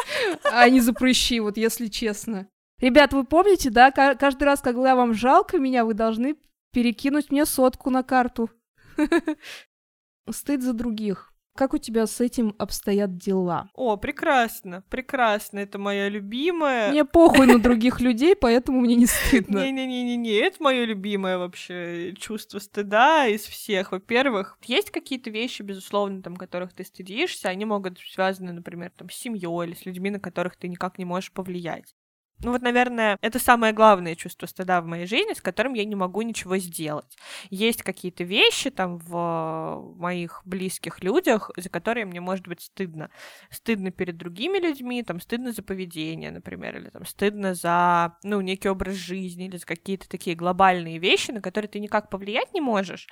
а 0.52 0.68
не 0.68 0.80
за 0.80 0.92
прыщи, 0.92 1.40
вот 1.40 1.56
если 1.56 1.86
честно. 1.86 2.48
Ребят, 2.78 3.12
вы 3.12 3.24
помните, 3.24 3.70
да, 3.70 3.90
каждый 3.90 4.44
раз, 4.44 4.60
когда 4.60 4.94
вам 4.94 5.14
жалко 5.14 5.58
меня, 5.58 5.84
вы 5.84 5.94
должны 5.94 6.36
перекинуть 6.72 7.30
мне 7.30 7.46
сотку 7.46 7.90
на 7.90 8.02
карту. 8.02 8.50
Стыд 10.30 10.62
за 10.62 10.72
других. 10.72 11.31
Как 11.54 11.74
у 11.74 11.78
тебя 11.78 12.06
с 12.06 12.20
этим 12.20 12.54
обстоят 12.58 13.18
дела? 13.18 13.68
О, 13.74 13.96
прекрасно, 13.96 14.82
прекрасно, 14.88 15.58
это 15.58 15.78
моя 15.78 16.08
любимая. 16.08 16.90
Мне 16.90 17.04
похуй 17.04 17.46
на 17.46 17.58
других 17.62 18.00
людей, 18.00 18.34
поэтому 18.34 18.80
мне 18.80 18.94
не 18.94 19.06
стыдно. 19.06 19.58
Не-не-не-не, 19.58 20.32
это 20.32 20.62
мое 20.62 20.84
любимое 20.84 21.36
вообще 21.36 22.14
чувство 22.14 22.58
стыда 22.58 23.26
из 23.26 23.42
всех. 23.42 23.92
Во-первых, 23.92 24.56
есть 24.62 24.90
какие-то 24.90 25.28
вещи, 25.28 25.60
безусловно, 25.62 26.22
там, 26.22 26.36
которых 26.36 26.72
ты 26.72 26.84
стыдишься, 26.84 27.50
они 27.50 27.66
могут 27.66 27.94
быть 27.94 28.10
связаны, 28.10 28.52
например, 28.52 28.90
там, 28.96 29.10
с 29.10 29.14
семьей 29.14 29.66
или 29.66 29.74
с 29.74 29.84
людьми, 29.84 30.10
на 30.10 30.20
которых 30.20 30.56
ты 30.56 30.68
никак 30.68 30.98
не 30.98 31.04
можешь 31.04 31.32
повлиять. 31.32 31.94
Ну 32.44 32.50
вот, 32.50 32.60
наверное, 32.62 33.18
это 33.20 33.38
самое 33.38 33.72
главное 33.72 34.16
чувство 34.16 34.46
стыда 34.46 34.80
в 34.80 34.86
моей 34.86 35.06
жизни, 35.06 35.32
с 35.32 35.40
которым 35.40 35.74
я 35.74 35.84
не 35.84 35.94
могу 35.94 36.22
ничего 36.22 36.56
сделать. 36.56 37.16
Есть 37.50 37.82
какие-то 37.84 38.24
вещи 38.24 38.70
там 38.70 38.98
в 38.98 39.94
моих 39.96 40.42
близких 40.44 41.04
людях, 41.04 41.52
за 41.56 41.68
которые 41.68 42.04
мне 42.04 42.20
может 42.20 42.48
быть 42.48 42.60
стыдно. 42.62 43.10
Стыдно 43.48 43.92
перед 43.92 44.16
другими 44.16 44.58
людьми, 44.58 45.04
там 45.04 45.20
стыдно 45.20 45.52
за 45.52 45.62
поведение, 45.62 46.32
например, 46.32 46.76
или 46.78 46.88
там 46.88 47.06
стыдно 47.06 47.54
за, 47.54 48.16
ну, 48.24 48.40
некий 48.40 48.68
образ 48.68 48.96
жизни, 48.96 49.46
или 49.46 49.56
за 49.56 49.66
какие-то 49.66 50.08
такие 50.08 50.34
глобальные 50.34 50.98
вещи, 50.98 51.30
на 51.30 51.40
которые 51.40 51.68
ты 51.68 51.78
никак 51.78 52.10
повлиять 52.10 52.52
не 52.54 52.60
можешь. 52.60 53.06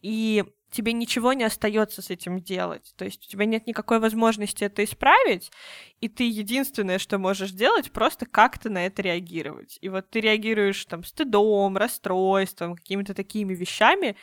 И 0.00 0.44
тебе 0.76 0.92
ничего 0.92 1.32
не 1.32 1.44
остается 1.44 2.02
с 2.02 2.10
этим 2.10 2.40
делать. 2.40 2.92
То 2.96 3.04
есть 3.04 3.26
у 3.26 3.30
тебя 3.30 3.46
нет 3.46 3.66
никакой 3.66 3.98
возможности 3.98 4.64
это 4.64 4.84
исправить, 4.84 5.50
и 6.00 6.08
ты 6.08 6.28
единственное, 6.28 6.98
что 6.98 7.18
можешь 7.18 7.52
делать, 7.52 7.90
просто 7.90 8.26
как-то 8.26 8.68
на 8.68 8.86
это 8.86 9.02
реагировать. 9.02 9.78
И 9.80 9.88
вот 9.88 10.10
ты 10.10 10.20
реагируешь 10.20 10.84
там 10.84 11.02
стыдом, 11.02 11.76
расстройством, 11.76 12.76
какими-то 12.76 13.14
такими 13.14 13.54
вещами, 13.54 14.16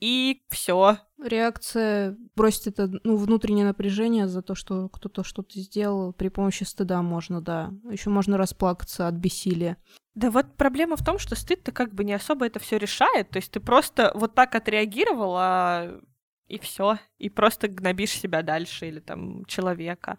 и 0.00 0.42
все. 0.50 0.98
Реакция 1.22 2.16
бросить 2.34 2.66
это 2.66 2.90
ну, 3.04 3.16
внутреннее 3.16 3.64
напряжение 3.64 4.26
за 4.26 4.42
то, 4.42 4.54
что 4.54 4.88
кто-то 4.88 5.22
что-то 5.22 5.58
сделал 5.58 6.12
при 6.12 6.28
помощи 6.28 6.64
стыда 6.64 7.00
можно, 7.02 7.40
да. 7.40 7.72
Еще 7.88 8.10
можно 8.10 8.36
расплакаться 8.36 9.06
от 9.06 9.14
бессилия. 9.14 9.78
Да 10.14 10.30
вот 10.30 10.56
проблема 10.56 10.96
в 10.96 11.04
том, 11.04 11.18
что 11.18 11.34
стыд-то 11.34 11.72
как 11.72 11.92
бы 11.92 12.04
не 12.04 12.12
особо 12.12 12.46
это 12.46 12.58
все 12.58 12.78
решает. 12.78 13.30
То 13.30 13.38
есть 13.38 13.50
ты 13.52 13.60
просто 13.60 14.12
вот 14.14 14.34
так 14.34 14.54
отреагировала, 14.54 16.00
и 16.46 16.58
все, 16.58 16.98
и 17.18 17.28
просто 17.30 17.68
гнобишь 17.68 18.12
себя 18.12 18.42
дальше 18.42 18.86
или 18.86 19.00
там 19.00 19.44
человека. 19.46 20.18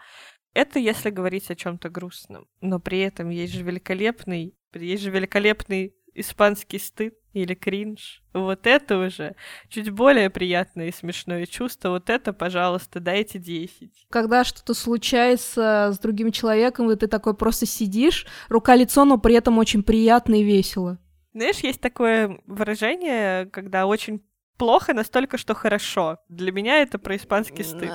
Это 0.54 0.80
если 0.80 1.10
говорить 1.10 1.50
о 1.52 1.56
чем-то 1.56 1.90
грустном. 1.90 2.48
Но 2.62 2.80
при 2.80 3.00
этом 3.00 3.30
есть 3.30 3.54
же 3.54 3.64
великолепный, 3.64 4.56
есть 4.74 5.04
же 5.04 5.12
великолепный 5.12 5.96
испанский 6.14 6.80
стыд 6.80 7.16
или 7.36 7.54
кринж. 7.54 8.24
Вот 8.34 8.66
это 8.66 8.98
уже 8.98 9.36
чуть 9.68 9.90
более 9.90 10.30
приятное 10.30 10.88
и 10.88 10.94
смешное 10.94 11.46
чувство. 11.46 11.90
Вот 11.90 12.10
это, 12.10 12.32
пожалуйста, 12.32 13.00
дайте 13.00 13.40
10. 13.40 14.08
Когда 14.10 14.44
что-то 14.44 14.74
случается 14.74 15.92
с 15.94 16.00
другим 16.00 16.32
человеком, 16.32 16.90
и 16.90 16.96
ты 16.96 17.08
такой 17.08 17.36
просто 17.36 17.66
сидишь, 17.66 18.26
рука-лицо, 18.48 19.04
но 19.06 19.18
при 19.18 19.36
этом 19.36 19.58
очень 19.58 19.84
приятно 19.84 20.36
и 20.36 20.44
весело. 20.44 20.98
Знаешь, 21.34 21.60
есть 21.60 21.82
такое 21.82 22.40
выражение, 22.46 23.48
когда 23.48 23.86
очень 23.86 24.24
плохо 24.58 24.94
настолько, 24.94 25.38
что 25.38 25.54
хорошо. 25.54 26.20
Для 26.30 26.54
меня 26.54 26.82
это 26.82 26.98
про 26.98 27.18
испанский 27.18 27.64
стыд. 27.64 27.90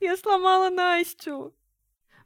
Я 0.00 0.16
сломала 0.22 0.70
Настю. 0.70 1.52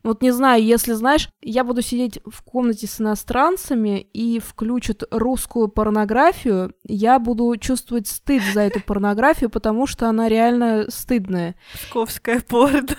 Вот 0.02 0.22
не 0.22 0.30
знаю, 0.30 0.62
если 0.62 0.92
знаешь, 0.92 1.28
я 1.42 1.64
буду 1.64 1.82
сидеть 1.82 2.20
в 2.24 2.42
комнате 2.42 2.86
с 2.86 3.00
иностранцами 3.00 4.00
и 4.00 4.38
включат 4.38 5.02
русскую 5.10 5.68
порнографию, 5.68 6.74
я 6.84 7.18
буду 7.18 7.54
чувствовать 7.56 8.06
стыд 8.06 8.42
за 8.54 8.62
эту 8.62 8.80
порнографию, 8.86 9.50
потому 9.50 9.86
что 9.86 10.08
она 10.08 10.28
реально 10.28 10.86
стыдная. 10.88 11.56
Псковская 11.74 12.40
порно. 12.40 12.96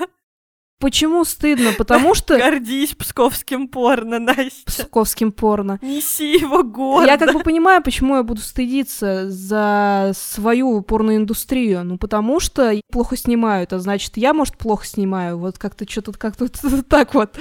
Почему 0.80 1.26
стыдно? 1.26 1.74
Потому 1.78 2.16
что... 2.16 2.38
Гордись 2.40 2.96
псковским 2.96 3.68
порно, 3.68 4.18
Настя. 4.18 4.64
Псковским 4.66 5.34
порно. 5.34 5.78
Неси 5.82 6.38
его 6.38 6.64
гордо. 6.64 7.06
Я 7.06 7.18
как 7.18 7.34
бы 7.34 7.42
понимаю, 7.42 7.84
почему 7.84 8.16
я 8.16 8.24
буду 8.24 8.42
стыдиться 8.42 9.30
за 9.30 10.14
свою 10.16 10.82
порноиндустрию. 10.82 11.84
Ну, 11.84 11.98
потому 11.98 12.40
что 12.40 12.80
плохо 12.92 13.18
снимают, 13.18 13.74
а 13.74 13.80
значит, 13.80 14.16
я, 14.16 14.34
может, 14.34 14.58
плохо 14.58 14.86
снимаю. 14.86 15.38
Вот 15.38 15.58
как-то 15.58 15.90
что-то 15.90 16.14
как-то 16.14 16.48
так 16.90 17.14
вот. 17.14 17.38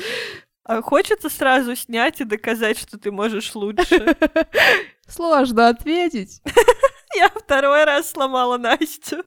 А 0.64 0.82
хочется 0.82 1.30
сразу 1.30 1.76
снять 1.76 2.20
и 2.20 2.24
доказать, 2.24 2.78
что 2.78 2.98
ты 2.98 3.12
можешь 3.12 3.54
лучше. 3.54 4.16
Сложно 5.08 5.68
ответить. 5.68 6.42
Я 7.16 7.28
второй 7.28 7.84
раз 7.84 8.10
сломала 8.10 8.58
Настю. 8.58 9.24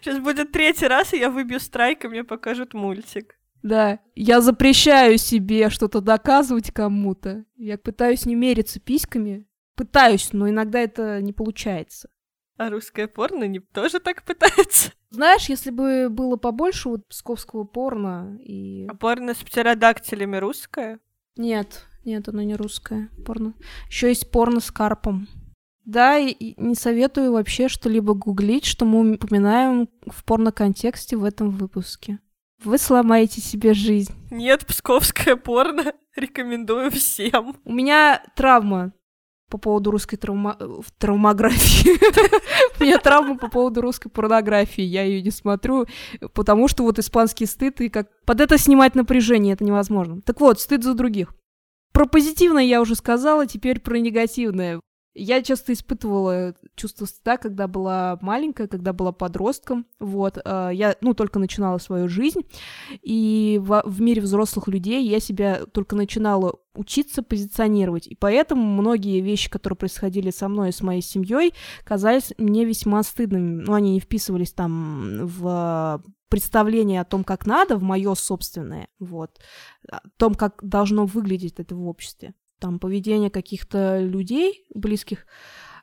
Сейчас 0.00 0.18
будет 0.18 0.52
третий 0.52 0.86
раз, 0.86 1.12
и 1.12 1.18
я 1.18 1.30
выбью 1.30 1.60
страйк, 1.60 2.04
и 2.04 2.08
мне 2.08 2.24
покажут 2.24 2.74
мультик. 2.74 3.36
Да, 3.62 4.00
я 4.14 4.40
запрещаю 4.40 5.18
себе 5.18 5.70
что-то 5.70 6.00
доказывать 6.00 6.72
кому-то. 6.72 7.44
Я 7.56 7.78
пытаюсь 7.78 8.26
не 8.26 8.34
мериться 8.34 8.80
письками. 8.80 9.46
Пытаюсь, 9.76 10.32
но 10.32 10.48
иногда 10.48 10.80
это 10.80 11.20
не 11.22 11.32
получается. 11.32 12.10
А 12.56 12.70
русское 12.70 13.08
порно 13.08 13.44
не 13.44 13.60
тоже 13.60 14.00
так 14.00 14.24
пытается? 14.24 14.92
Знаешь, 15.10 15.48
если 15.48 15.70
бы 15.70 16.08
было 16.10 16.36
побольше 16.36 16.88
вот 16.88 17.06
псковского 17.06 17.64
порно 17.64 18.38
и... 18.40 18.86
А 18.88 18.94
порно 18.94 19.34
с 19.34 19.38
птеродактилями 19.38 20.36
русское? 20.36 21.00
Нет, 21.36 21.86
нет, 22.04 22.28
оно 22.28 22.42
не 22.42 22.54
русское 22.56 23.10
порно. 23.24 23.54
Еще 23.88 24.08
есть 24.08 24.30
порно 24.30 24.60
с 24.60 24.70
карпом. 24.70 25.28
Да, 25.84 26.18
и 26.18 26.54
не 26.60 26.74
советую 26.74 27.32
вообще 27.32 27.68
что-либо 27.68 28.14
гуглить, 28.14 28.64
что 28.64 28.84
мы 28.84 29.14
упоминаем 29.14 29.88
в 30.06 30.24
порно-контексте 30.24 31.16
в 31.16 31.24
этом 31.24 31.50
выпуске. 31.50 32.20
Вы 32.62 32.78
сломаете 32.78 33.40
себе 33.40 33.74
жизнь. 33.74 34.12
Нет, 34.30 34.64
псковское 34.66 35.34
порно. 35.34 35.92
Рекомендую 36.16 36.92
всем. 36.92 37.56
У 37.64 37.72
меня 37.72 38.22
травма. 38.36 38.92
по 39.50 39.58
поводу 39.58 39.90
русской 39.90 40.16
травма... 40.16 40.56
травмографии. 40.98 41.98
У 42.80 42.84
меня 42.84 42.98
травма 42.98 43.36
по 43.36 43.48
поводу 43.48 43.80
русской 43.80 44.08
порнографии. 44.08 44.84
Я 44.84 45.02
ее 45.02 45.22
не 45.22 45.32
смотрю, 45.32 45.86
потому 46.34 46.68
что 46.68 46.84
вот 46.84 47.00
испанский 47.00 47.46
стыд, 47.46 47.80
и 47.80 47.88
как 47.88 48.08
под 48.24 48.40
это 48.40 48.56
снимать 48.58 48.94
напряжение, 48.94 49.54
это 49.54 49.64
невозможно. 49.64 50.20
Так 50.22 50.40
вот, 50.40 50.60
стыд 50.60 50.84
за 50.84 50.94
других. 50.94 51.34
Про 51.92 52.06
позитивное 52.06 52.62
я 52.62 52.80
уже 52.80 52.94
сказала, 52.94 53.46
теперь 53.46 53.80
про 53.80 53.98
негативное. 53.98 54.80
Я 55.14 55.42
часто 55.42 55.74
испытывала 55.74 56.54
чувство 56.74 57.04
стыда, 57.04 57.36
когда 57.36 57.68
была 57.68 58.18
маленькая, 58.22 58.66
когда 58.66 58.94
была 58.94 59.12
подростком. 59.12 59.86
Вот, 59.98 60.38
э, 60.42 60.70
я, 60.72 60.96
ну, 61.02 61.12
только 61.12 61.38
начинала 61.38 61.76
свою 61.78 62.08
жизнь, 62.08 62.40
и 63.02 63.60
в, 63.62 63.82
в 63.84 64.00
мире 64.00 64.22
взрослых 64.22 64.68
людей 64.68 65.06
я 65.06 65.20
себя 65.20 65.66
только 65.66 65.96
начинала 65.96 66.54
учиться 66.74 67.22
позиционировать. 67.22 68.06
И 68.06 68.14
поэтому 68.14 68.64
многие 68.64 69.20
вещи, 69.20 69.50
которые 69.50 69.76
происходили 69.76 70.30
со 70.30 70.48
мной 70.48 70.70
и 70.70 70.72
с 70.72 70.80
моей 70.80 71.02
семьей, 71.02 71.52
казались 71.84 72.32
мне 72.38 72.64
весьма 72.64 73.02
стыдными. 73.02 73.62
Ну, 73.62 73.74
они 73.74 73.92
не 73.92 74.00
вписывались 74.00 74.52
там 74.52 75.26
в 75.26 76.02
представление 76.30 77.02
о 77.02 77.04
том, 77.04 77.24
как 77.24 77.44
надо, 77.44 77.76
в 77.76 77.82
мое 77.82 78.14
собственное, 78.14 78.88
вот, 78.98 79.38
о 79.90 80.00
том, 80.16 80.34
как 80.34 80.60
должно 80.62 81.04
выглядеть 81.04 81.60
это 81.60 81.74
в 81.74 81.86
обществе 81.86 82.32
там, 82.62 82.78
поведение 82.78 83.28
каких-то 83.28 83.98
людей 83.98 84.64
близких, 84.72 85.26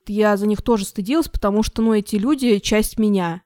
я 0.07 0.37
за 0.37 0.47
них 0.47 0.61
тоже 0.61 0.85
стыдилась, 0.85 1.27
потому 1.27 1.61
что, 1.61 1.81
ну, 1.81 1.93
эти 1.93 2.15
люди— 2.15 2.57
часть 2.59 2.97
меня. 2.97 3.43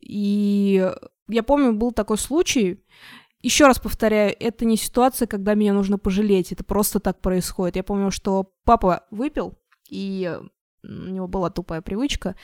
И 0.00 0.90
я 1.28 1.42
помню, 1.42 1.74
был 1.74 1.92
такой 1.92 2.16
случай, 2.16 2.82
еще 3.42 3.66
раз 3.66 3.78
повторяю, 3.78 4.34
это 4.40 4.64
не 4.64 4.78
ситуация, 4.78 5.28
когда 5.28 5.54
меня 5.54 5.74
нужно 5.74 5.98
пожалеть, 5.98 6.52
это 6.52 6.64
просто 6.64 7.00
так 7.00 7.20
происходит. 7.20 7.76
Я 7.76 7.84
помню, 7.84 8.10
что 8.10 8.50
папа 8.64 9.04
выпил, 9.10 9.58
и 9.90 10.38
у 10.82 10.88
него 10.88 11.28
была 11.28 11.50
тупая 11.50 11.82
привычка 11.82 12.34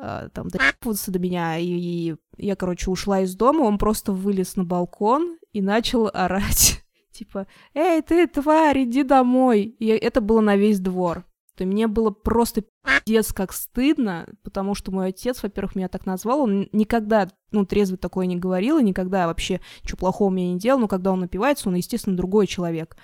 э, 0.00 0.28
там 0.32 0.46
допутаться 0.48 1.10
до 1.10 1.18
меня, 1.18 1.58
и, 1.58 1.66
и 1.66 2.16
я, 2.36 2.54
короче, 2.54 2.88
ушла 2.88 3.20
из 3.20 3.34
дома, 3.34 3.62
он 3.62 3.78
просто 3.78 4.12
вылез 4.12 4.54
на 4.54 4.64
балкон 4.64 5.38
и 5.52 5.60
начал 5.60 6.08
орать 6.14 6.85
типа, 7.18 7.46
«Эй, 7.74 8.02
ты, 8.02 8.26
тварь, 8.26 8.84
иди 8.84 9.02
домой!» 9.02 9.62
И 9.78 9.86
это 9.86 10.20
было 10.20 10.40
на 10.40 10.56
весь 10.56 10.80
двор. 10.80 11.24
То 11.56 11.64
мне 11.64 11.86
было 11.86 12.10
просто 12.10 12.64
пиздец 12.84 13.32
как 13.32 13.52
стыдно, 13.52 14.28
потому 14.42 14.74
что 14.74 14.92
мой 14.92 15.08
отец, 15.08 15.42
во-первых, 15.42 15.74
меня 15.74 15.88
так 15.88 16.04
назвал, 16.04 16.42
он 16.42 16.68
никогда, 16.72 17.28
ну, 17.50 17.64
трезвый 17.64 17.98
такое 17.98 18.26
не 18.26 18.36
говорил, 18.36 18.78
и 18.78 18.84
никогда 18.84 19.26
вообще 19.26 19.60
ничего 19.82 19.96
плохого 19.96 20.28
мне 20.28 20.52
не 20.52 20.58
делал, 20.58 20.80
но 20.80 20.88
когда 20.88 21.12
он 21.12 21.20
напивается, 21.20 21.68
он, 21.68 21.76
естественно, 21.76 22.16
другой 22.16 22.46
человек. 22.46 22.96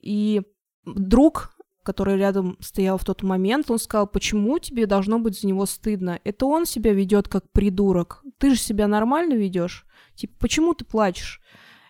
И 0.00 0.42
друг, 0.84 1.56
который 1.82 2.18
рядом 2.18 2.58
стоял 2.60 2.98
в 2.98 3.04
тот 3.04 3.22
момент, 3.22 3.70
он 3.70 3.78
сказал, 3.78 4.06
почему 4.06 4.58
тебе 4.58 4.84
должно 4.86 5.18
быть 5.18 5.40
за 5.40 5.46
него 5.46 5.64
стыдно? 5.64 6.20
Это 6.22 6.44
он 6.44 6.66
себя 6.66 6.92
ведет 6.92 7.28
как 7.28 7.50
придурок. 7.50 8.22
Ты 8.38 8.50
же 8.50 8.60
себя 8.60 8.88
нормально 8.88 9.34
ведешь. 9.34 9.86
Типа, 10.14 10.34
почему 10.38 10.74
ты 10.74 10.84
плачешь? 10.84 11.40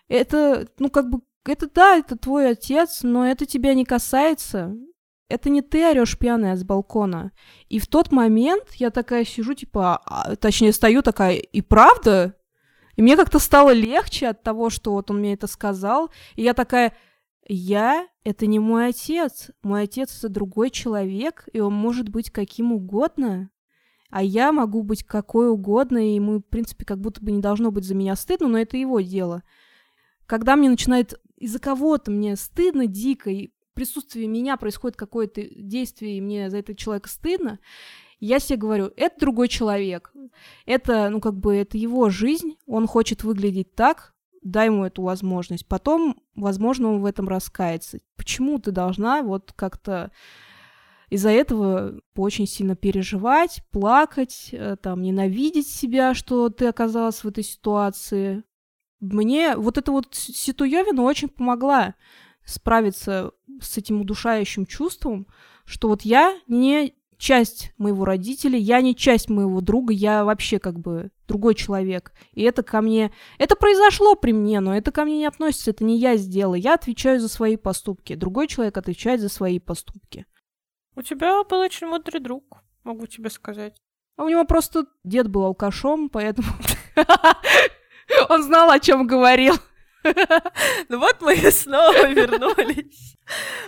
Это, 0.07 0.67
ну, 0.79 0.89
как 0.89 1.09
бы 1.09 1.19
это 1.49 1.69
да, 1.69 1.97
это 1.97 2.17
твой 2.17 2.51
отец, 2.51 3.03
но 3.03 3.27
это 3.27 3.45
тебя 3.45 3.73
не 3.73 3.85
касается. 3.85 4.75
Это 5.29 5.49
не 5.49 5.61
ты 5.61 5.85
орешь 5.89 6.17
пьяная 6.17 6.55
с 6.55 6.63
балкона. 6.63 7.31
И 7.67 7.79
в 7.79 7.87
тот 7.87 8.11
момент 8.11 8.71
я 8.75 8.91
такая 8.91 9.25
сижу, 9.25 9.53
типа, 9.53 10.01
а, 10.05 10.35
точнее, 10.37 10.71
стою 10.71 11.01
такая, 11.01 11.35
и 11.35 11.61
правда? 11.61 12.35
И 12.95 13.01
мне 13.01 13.17
как-то 13.17 13.39
стало 13.39 13.71
легче 13.71 14.27
от 14.27 14.41
того, 14.41 14.69
что 14.69 14.93
вот 14.93 15.11
он 15.11 15.19
мне 15.19 15.33
это 15.33 15.47
сказал. 15.47 16.09
И 16.35 16.43
я 16.43 16.53
такая, 16.53 16.93
я— 17.47 18.07
это 18.23 18.47
не 18.47 18.59
мой 18.59 18.87
отец. 18.87 19.51
Мой 19.63 19.83
отец— 19.83 20.17
это 20.19 20.29
другой 20.29 20.69
человек, 20.69 21.47
и 21.51 21.59
он 21.59 21.73
может 21.73 22.09
быть 22.09 22.31
каким 22.31 22.71
угодно. 22.71 23.49
А 24.09 24.23
я 24.23 24.53
могу 24.53 24.83
быть 24.83 25.03
какой 25.03 25.49
угодно, 25.49 25.97
и 25.97 26.15
ему, 26.15 26.39
в 26.39 26.43
принципе, 26.43 26.85
как 26.85 26.99
будто 26.99 27.21
бы 27.21 27.31
не 27.31 27.41
должно 27.41 27.71
быть 27.71 27.83
за 27.83 27.93
меня 27.93 28.15
стыдно, 28.15 28.47
но 28.47 28.57
это 28.57 28.77
его 28.77 29.01
дело. 29.01 29.43
Когда 30.25 30.55
мне 30.55 30.69
начинает 30.69 31.19
из-за 31.37 31.59
кого-то 31.59 32.11
мне 32.11 32.35
стыдно 32.35 32.87
дико, 32.87 33.29
и 33.29 33.47
в 33.47 33.73
присутствии 33.73 34.25
меня 34.25 34.57
происходит 34.57 34.97
какое-то 34.97 35.41
действие, 35.55 36.17
и 36.17 36.21
мне 36.21 36.49
за 36.49 36.57
этого 36.57 36.75
человека 36.77 37.09
стыдно, 37.09 37.59
я 38.19 38.39
себе 38.39 38.57
говорю, 38.57 38.91
это 38.97 39.19
другой 39.19 39.47
человек, 39.47 40.11
это, 40.65 41.09
ну, 41.09 41.21
как 41.21 41.35
бы, 41.35 41.55
это 41.55 41.77
его 41.77 42.09
жизнь, 42.09 42.57
он 42.65 42.87
хочет 42.87 43.23
выглядеть 43.23 43.75
так, 43.75 44.15
дай 44.41 44.67
ему 44.67 44.85
эту 44.85 45.03
возможность. 45.03 45.67
Потом, 45.67 46.19
возможно, 46.35 46.89
он 46.89 47.01
в 47.01 47.05
этом 47.05 47.27
раскается. 47.27 47.99
Почему 48.15 48.59
ты 48.59 48.71
должна 48.71 49.21
вот 49.21 49.51
как-то 49.55 50.11
из-за 51.09 51.29
этого 51.29 51.99
очень 52.15 52.47
сильно 52.47 52.75
переживать, 52.75 53.61
плакать, 53.71 54.49
э, 54.51 54.75
там, 54.81 55.01
ненавидеть 55.01 55.67
себя, 55.67 56.13
что 56.13 56.49
ты 56.49 56.67
оказалась 56.67 57.23
в 57.23 57.27
этой 57.27 57.43
ситуации. 57.43 58.43
Мне 58.99 59.55
вот 59.55 59.77
эта 59.77 59.91
вот 59.91 60.07
Ситуевина 60.13 61.03
очень 61.03 61.29
помогла 61.29 61.95
справиться 62.45 63.31
с 63.61 63.77
этим 63.77 64.01
удушающим 64.01 64.65
чувством, 64.65 65.27
что 65.65 65.89
вот 65.89 66.03
я 66.03 66.39
не 66.47 66.95
часть 67.17 67.73
моего 67.77 68.05
родителя, 68.05 68.57
я 68.57 68.81
не 68.81 68.95
часть 68.95 69.29
моего 69.29 69.59
друга, 69.61 69.93
я 69.93 70.23
вообще 70.23 70.59
как 70.59 70.79
бы 70.79 71.11
другой 71.27 71.55
человек. 71.55 72.13
И 72.33 72.43
это 72.43 72.63
ко 72.63 72.81
мне... 72.81 73.11
Это 73.37 73.55
произошло 73.55 74.15
при 74.15 74.31
мне, 74.31 74.59
но 74.59 74.75
это 74.75 74.91
ко 74.91 75.03
мне 75.03 75.17
не 75.17 75.25
относится, 75.25 75.71
это 75.71 75.83
не 75.83 75.97
я 75.97 76.15
сделала. 76.15 76.55
Я 76.55 76.75
отвечаю 76.75 77.19
за 77.19 77.27
свои 77.27 77.57
поступки. 77.57 78.15
Другой 78.15 78.47
человек 78.47 78.77
отвечает 78.77 79.19
за 79.19 79.29
свои 79.29 79.59
поступки. 79.59 80.25
У 80.95 81.01
тебя 81.01 81.43
был 81.43 81.59
очень 81.59 81.87
мудрый 81.87 82.21
друг, 82.21 82.63
могу 82.83 83.07
тебе 83.07 83.29
сказать. 83.29 83.75
А 84.15 84.23
у 84.23 84.29
него 84.29 84.45
просто 84.45 84.85
дед 85.03 85.27
был 85.29 85.43
алкашом, 85.43 86.09
поэтому 86.09 86.47
Он 88.29 88.43
знал, 88.43 88.69
о 88.71 88.79
чем 88.79 89.07
говорил. 89.07 89.55
Ну 90.89 90.99
вот 90.99 91.17
мы 91.19 91.35
и 91.35 91.51
снова 91.51 92.07
вернулись 92.13 93.17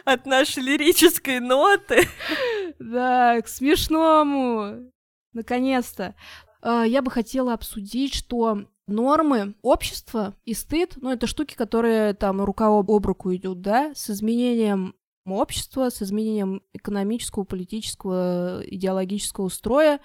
от 0.05 0.25
нашей 0.25 0.63
лирической 0.63 1.41
ноты. 1.41 2.07
Да, 2.79 3.41
к 3.41 3.49
смешному. 3.49 4.89
Наконец-то. 5.33 6.15
А, 6.61 6.85
я 6.85 7.01
бы 7.01 7.11
хотела 7.11 7.53
обсудить, 7.53 8.13
что 8.13 8.63
нормы 8.87 9.55
общества 9.61 10.35
и 10.45 10.53
стыд, 10.53 10.93
ну, 11.01 11.11
это 11.11 11.27
штуки, 11.27 11.55
которые 11.55 12.13
там 12.13 12.41
рука 12.41 12.67
об, 12.67 12.89
об 12.89 13.05
руку 13.05 13.35
идут, 13.35 13.61
да, 13.61 13.91
с 13.93 14.09
изменением 14.09 14.95
общества, 15.31 15.89
с 15.89 16.01
изменением 16.01 16.61
экономического, 16.73 17.43
политического, 17.43 18.61
идеологического 18.65 19.49
строя 19.49 19.99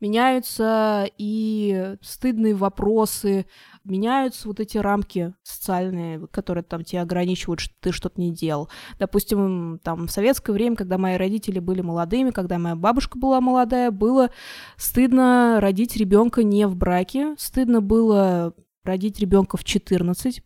меняются 0.00 1.06
и 1.18 1.96
стыдные 2.00 2.54
вопросы, 2.54 3.46
меняются 3.84 4.48
вот 4.48 4.60
эти 4.60 4.78
рамки 4.78 5.34
социальные, 5.42 6.26
которые 6.28 6.64
там 6.64 6.84
тебя 6.84 7.02
ограничивают, 7.02 7.60
что 7.60 7.74
ты 7.80 7.92
что-то 7.92 8.20
не 8.20 8.32
делал. 8.32 8.68
Допустим, 8.98 9.78
там 9.82 10.06
в 10.06 10.10
советское 10.10 10.52
время, 10.52 10.76
когда 10.76 10.98
мои 10.98 11.16
родители 11.16 11.58
были 11.58 11.80
молодыми, 11.80 12.30
когда 12.30 12.58
моя 12.58 12.76
бабушка 12.76 13.18
была 13.18 13.40
молодая, 13.40 13.90
было 13.90 14.30
стыдно 14.76 15.58
родить 15.60 15.96
ребенка 15.96 16.42
не 16.42 16.66
в 16.66 16.76
браке, 16.76 17.34
стыдно 17.38 17.80
было 17.80 18.54
родить 18.84 19.20
ребенка 19.20 19.56
в 19.56 19.64
14. 19.64 20.42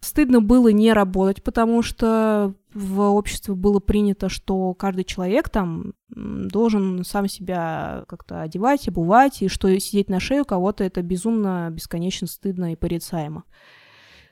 Стыдно 0.00 0.40
было 0.40 0.68
не 0.68 0.92
работать, 0.92 1.42
потому 1.42 1.82
что 1.82 2.54
в 2.74 3.00
обществе 3.00 3.54
было 3.54 3.80
принято, 3.80 4.28
что 4.28 4.74
каждый 4.74 5.04
человек 5.04 5.48
там 5.48 5.94
должен 6.08 7.04
сам 7.04 7.28
себя 7.28 8.04
как-то 8.08 8.42
одевать, 8.42 8.88
обувать, 8.88 9.42
и 9.42 9.48
что 9.48 9.78
сидеть 9.78 10.10
на 10.10 10.20
шее 10.20 10.42
у 10.42 10.44
кого-то 10.44 10.84
это 10.84 11.02
безумно, 11.02 11.68
бесконечно 11.70 12.26
стыдно 12.26 12.72
и 12.72 12.76
порицаемо. 12.76 13.44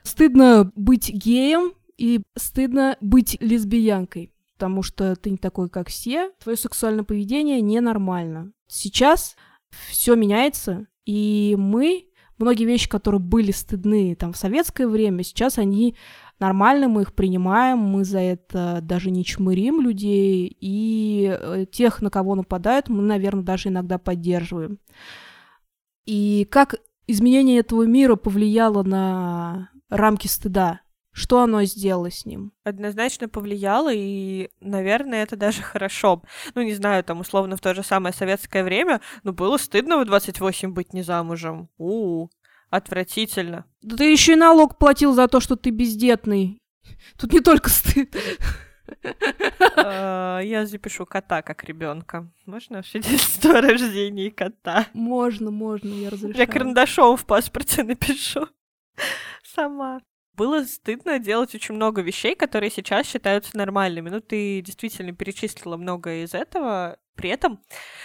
Стыдно 0.03 0.71
быть 0.75 1.09
геем 1.09 1.73
и 1.97 2.21
стыдно 2.35 2.97
быть 3.01 3.37
лесбиянкой, 3.41 4.31
потому 4.57 4.83
что 4.83 5.15
ты 5.15 5.31
не 5.31 5.37
такой, 5.37 5.69
как 5.69 5.87
все, 5.87 6.31
твое 6.43 6.57
сексуальное 6.57 7.03
поведение 7.03 7.61
ненормально. 7.61 8.51
Сейчас 8.67 9.35
все 9.89 10.15
меняется, 10.15 10.87
и 11.05 11.55
мы 11.57 12.09
многие 12.37 12.65
вещи, 12.65 12.89
которые 12.89 13.21
были 13.21 13.51
стыдны 13.51 14.15
там 14.15 14.33
в 14.33 14.37
советское 14.37 14.87
время, 14.87 15.23
сейчас 15.23 15.57
они 15.57 15.95
нормально, 16.39 16.87
мы 16.87 17.03
их 17.03 17.13
принимаем, 17.13 17.79
мы 17.79 18.03
за 18.03 18.19
это 18.19 18.79
даже 18.81 19.09
не 19.09 19.23
чмырим 19.23 19.81
людей, 19.81 20.55
и 20.59 21.37
э, 21.39 21.65
тех, 21.71 22.01
на 22.01 22.09
кого 22.09 22.35
нападают, 22.35 22.89
мы, 22.89 23.01
наверное, 23.01 23.43
даже 23.43 23.69
иногда 23.69 23.97
поддерживаем. 23.97 24.79
И 26.05 26.47
как 26.51 26.75
изменение 27.07 27.59
этого 27.59 27.83
мира 27.83 28.15
повлияло 28.15 28.83
на 28.83 29.69
рамки 29.89 30.27
стыда? 30.27 30.81
Что 31.15 31.41
оно 31.41 31.63
сделало 31.63 32.11
с 32.11 32.25
ним? 32.25 32.51
Однозначно 32.65 33.29
повлияло, 33.29 33.89
и, 33.93 34.49
наверное, 34.59 35.23
это 35.23 35.37
даже 35.37 35.61
хорошо. 35.61 36.21
Ну, 36.55 36.61
не 36.61 36.73
знаю, 36.73 37.05
там, 37.05 37.21
условно, 37.21 37.55
в 37.55 37.61
то 37.61 37.73
же 37.73 37.83
самое 37.83 38.13
советское 38.13 38.65
время, 38.65 38.99
ну, 39.23 39.31
было 39.31 39.55
стыдно 39.55 39.97
в 39.97 40.05
28 40.05 40.73
быть 40.73 40.91
не 40.91 41.03
замужем. 41.03 41.69
У, 41.77 42.25
-у 42.25 42.29
отвратительно. 42.69 43.63
Да 43.81 43.95
ты 43.95 44.11
еще 44.11 44.33
и 44.33 44.35
налог 44.35 44.77
платил 44.77 45.13
за 45.13 45.29
то, 45.29 45.39
что 45.39 45.55
ты 45.55 45.69
бездетный. 45.69 46.61
Тут 47.17 47.31
не 47.31 47.39
только 47.39 47.69
стыд. 47.69 48.13
А, 49.77 50.41
я 50.41 50.65
запишу 50.65 51.05
кота 51.05 51.41
как 51.43 51.63
ребенка. 51.63 52.29
Можно 52.45 52.83
свидетельство 52.83 53.59
о 53.59 53.61
рождении 53.61 54.29
кота? 54.29 54.87
Можно, 54.93 55.49
можно, 55.49 55.87
я 55.87 56.09
разрешаю. 56.09 56.37
Я 56.37 56.45
карандашом 56.45 57.15
в 57.15 57.25
паспорте 57.25 57.83
напишу. 57.83 58.49
Сама. 59.43 60.01
Было 60.35 60.63
стыдно 60.63 61.19
делать 61.19 61.55
очень 61.55 61.75
много 61.75 62.01
вещей, 62.01 62.35
которые 62.35 62.69
сейчас 62.69 63.07
считаются 63.07 63.57
нормальными. 63.57 64.09
Ну, 64.09 64.19
ты 64.19 64.61
действительно 64.61 65.13
перечислила 65.13 65.77
многое 65.77 66.23
из 66.23 66.33
этого. 66.33 66.97
При 67.15 67.29
этом 67.29 67.61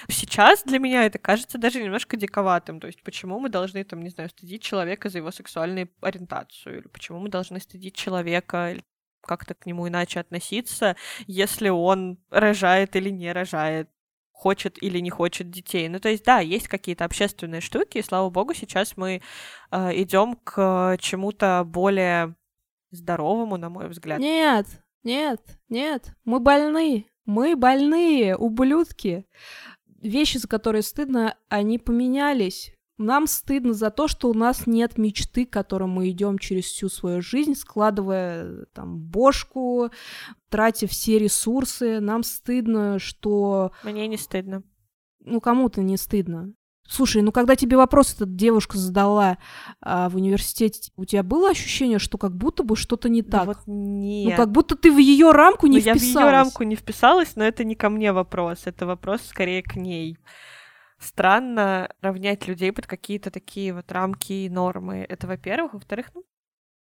сейчас 0.08 0.62
для 0.62 0.78
меня 0.78 1.04
это 1.04 1.18
кажется 1.18 1.58
даже 1.58 1.82
немножко 1.82 2.16
диковатым. 2.16 2.78
То 2.78 2.86
есть 2.86 3.02
почему 3.02 3.40
мы 3.40 3.48
должны, 3.48 3.82
там, 3.84 4.02
не 4.02 4.10
знаю, 4.10 4.30
стыдить 4.30 4.62
человека 4.62 5.08
за 5.08 5.18
его 5.18 5.32
сексуальную 5.32 5.90
ориентацию? 6.00 6.78
Или 6.78 6.88
почему 6.88 7.18
мы 7.18 7.28
должны 7.28 7.58
стыдить 7.58 7.96
человека 7.96 8.76
как-то 9.22 9.54
к 9.54 9.66
нему 9.66 9.88
иначе 9.88 10.20
относиться, 10.20 10.96
если 11.26 11.68
он 11.68 12.18
рожает 12.30 12.94
или 12.94 13.10
не 13.10 13.32
рожает? 13.32 13.90
Хочет 14.40 14.82
или 14.82 15.00
не 15.00 15.10
хочет 15.10 15.50
детей. 15.50 15.88
Ну, 15.88 16.00
то 16.00 16.08
есть, 16.08 16.24
да, 16.24 16.40
есть 16.40 16.66
какие-то 16.66 17.04
общественные 17.04 17.60
штуки, 17.60 17.98
и 17.98 18.02
слава 18.02 18.30
богу, 18.30 18.54
сейчас 18.54 18.96
мы 18.96 19.20
э, 19.70 20.02
идем 20.02 20.36
к 20.36 20.96
чему-то 20.98 21.62
более 21.66 22.34
здоровому, 22.90 23.58
на 23.58 23.68
мой 23.68 23.88
взгляд. 23.88 24.18
Нет, 24.18 24.66
нет, 25.02 25.40
нет, 25.68 26.14
мы 26.24 26.40
больны, 26.40 27.06
мы 27.26 27.54
больные, 27.54 28.34
ублюдки. 28.34 29.26
Вещи, 30.00 30.38
за 30.38 30.48
которые 30.48 30.82
стыдно, 30.82 31.36
они 31.50 31.78
поменялись. 31.78 32.72
Нам 33.00 33.26
стыдно 33.26 33.72
за 33.72 33.90
то, 33.90 34.08
что 34.08 34.28
у 34.28 34.34
нас 34.34 34.66
нет 34.66 34.98
мечты, 34.98 35.46
к 35.46 35.50
которой 35.50 35.88
мы 35.88 36.10
идем 36.10 36.38
через 36.38 36.66
всю 36.66 36.90
свою 36.90 37.22
жизнь, 37.22 37.54
складывая 37.54 38.66
там 38.74 38.98
бошку, 38.98 39.90
тратя 40.50 40.86
все 40.86 41.18
ресурсы. 41.18 42.00
Нам 42.00 42.22
стыдно, 42.22 42.98
что... 42.98 43.72
Мне 43.84 44.06
не 44.06 44.18
стыдно. 44.18 44.62
Ну, 45.20 45.40
кому-то 45.40 45.80
не 45.80 45.96
стыдно. 45.96 46.52
Слушай, 46.86 47.22
ну 47.22 47.32
когда 47.32 47.56
тебе 47.56 47.78
вопрос 47.78 48.14
эта 48.14 48.26
девушка 48.26 48.76
задала 48.76 49.38
а, 49.80 50.08
в 50.10 50.16
университете, 50.16 50.90
у 50.96 51.04
тебя 51.04 51.22
было 51.22 51.50
ощущение, 51.50 52.00
что 52.00 52.18
как 52.18 52.36
будто 52.36 52.64
бы 52.64 52.76
что-то 52.76 53.08
не 53.08 53.22
так? 53.22 53.42
Да 53.42 53.44
вот 53.46 53.58
нет. 53.66 54.30
Ну 54.32 54.36
как 54.36 54.50
будто 54.50 54.76
ты 54.76 54.92
в 54.92 54.98
ее 54.98 55.30
рамку 55.30 55.68
не 55.68 55.76
ну, 55.76 55.80
вписалась. 55.80 56.02
Я 56.02 56.20
в 56.20 56.24
ее 56.24 56.30
рамку 56.32 56.62
не 56.64 56.74
вписалась, 56.74 57.36
но 57.36 57.44
это 57.44 57.64
не 57.64 57.76
ко 57.76 57.88
мне 57.88 58.12
вопрос, 58.12 58.62
это 58.64 58.86
вопрос 58.86 59.22
скорее 59.22 59.62
к 59.62 59.76
ней 59.76 60.18
странно 61.00 61.92
равнять 62.00 62.46
людей 62.46 62.72
под 62.72 62.86
какие-то 62.86 63.30
такие 63.30 63.74
вот 63.74 63.90
рамки 63.90 64.32
и 64.32 64.48
нормы. 64.48 65.04
Это, 65.08 65.26
во-первых. 65.26 65.74
Во-вторых, 65.74 66.10
ну, 66.14 66.24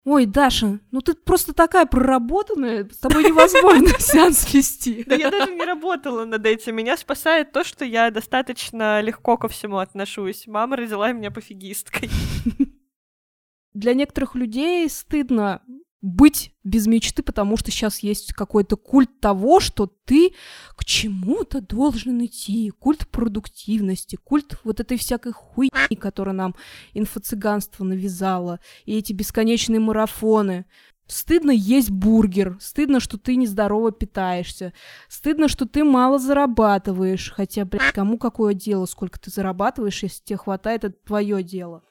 Ой, 0.07 0.25
Даша, 0.25 0.79
ну 0.93 1.01
ты 1.01 1.15
просто 1.15 1.53
такая 1.53 1.85
проработанная, 1.85 2.89
с 2.89 2.99
тобой 2.99 3.25
невозможно 3.25 3.89
сеанс 3.99 4.55
вести. 4.55 5.03
Да 5.05 5.17
я 5.17 5.33
даже 5.33 5.53
не 5.53 5.65
работала 5.65 6.25
над 6.25 6.47
этим. 6.47 6.77
Меня 6.77 6.97
спасает 6.97 7.51
то, 7.51 7.65
что 7.65 7.85
я 7.85 8.13
достаточно 8.13 9.01
легко 9.01 9.37
ко 9.37 9.49
всему 9.49 9.79
отношусь. 9.79 10.47
Мама 10.47 10.77
родила 10.77 11.11
меня 11.11 11.33
пофигисткой. 11.33 12.09
Для 13.75 13.95
некоторых 13.95 14.37
людей 14.37 14.89
стыдно 14.89 15.61
быть 16.07 16.53
без 16.63 16.87
мечты, 16.87 17.23
потому 17.23 17.57
что 17.57 17.71
сейчас 17.71 17.99
есть 17.99 18.33
какой-то 18.33 18.77
культ 18.77 19.21
того, 19.21 19.59
что 19.59 19.87
ты 20.05 20.35
к 20.77 20.85
чему-то 20.85 21.61
должен 21.61 22.25
идти, 22.25 22.71
культ 22.71 23.09
продуктивности, 23.09 24.17
культ 24.17 24.59
вот 24.63 24.79
этой 24.79 24.99
всякой 24.99 25.33
хуйни, 25.33 25.97
которую 25.99 26.37
нам 26.37 26.55
инфо-цыганство 26.95 27.83
навязало, 27.83 28.61
и 28.85 28.97
эти 28.97 29.13
бесконечные 29.13 29.81
марафоны. 29.81 30.67
Стыдно 31.09 31.51
есть 31.51 31.91
бургер, 31.91 32.57
стыдно, 32.61 32.99
что 33.01 33.17
ты 33.19 33.37
нездорово 33.37 33.93
питаешься, 33.93 34.73
стыдно, 35.09 35.49
что 35.49 35.67
ты 35.67 35.85
мало 35.85 36.19
зарабатываешь, 36.19 37.33
хотя, 37.33 37.65
блядь, 37.65 37.93
кому 37.93 38.19
какое 38.19 38.55
дело, 38.55 38.87
сколько 38.87 39.19
ты 39.19 39.31
зарабатываешь, 39.31 40.03
если 40.03 40.23
тебе 40.23 40.37
хватает, 40.37 40.85
это 40.85 40.97
твое 41.05 41.43
дело. 41.43 41.83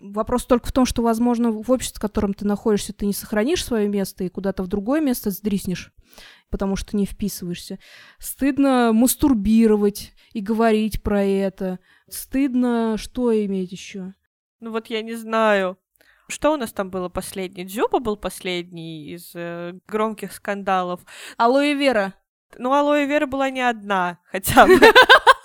Вопрос 0.00 0.44
только 0.46 0.68
в 0.68 0.72
том, 0.72 0.86
что, 0.86 1.02
возможно, 1.02 1.50
в 1.50 1.70
обществе, 1.70 1.98
в 1.98 2.00
котором 2.00 2.34
ты 2.34 2.46
находишься, 2.46 2.92
ты 2.92 3.06
не 3.06 3.12
сохранишь 3.12 3.64
свое 3.64 3.88
место 3.88 4.24
и 4.24 4.28
куда-то 4.28 4.62
в 4.62 4.66
другое 4.66 5.00
место 5.00 5.30
сдриснешь, 5.30 5.92
потому 6.50 6.76
что 6.76 6.96
не 6.96 7.06
вписываешься. 7.06 7.78
Стыдно 8.18 8.92
мастурбировать 8.92 10.12
и 10.32 10.40
говорить 10.40 11.02
про 11.02 11.24
это. 11.24 11.78
Стыдно 12.08 12.96
что 12.98 13.32
иметь 13.44 13.72
еще? 13.72 14.14
Ну 14.60 14.70
вот 14.70 14.88
я 14.88 15.02
не 15.02 15.14
знаю. 15.14 15.78
Что 16.28 16.52
у 16.52 16.56
нас 16.56 16.72
там 16.72 16.90
было 16.90 17.08
последний? 17.08 17.64
Дзюба 17.64 18.00
был 18.00 18.16
последний 18.16 19.14
из 19.14 19.32
э, 19.34 19.72
громких 19.86 20.32
скандалов. 20.32 21.00
Алоэ 21.38 21.74
Вера. 21.74 22.14
Ну, 22.58 22.72
Алоэ 22.72 23.06
Вера 23.06 23.26
была 23.26 23.48
не 23.50 23.62
одна, 23.62 24.18
хотя 24.30 24.66
бы. 24.66 24.78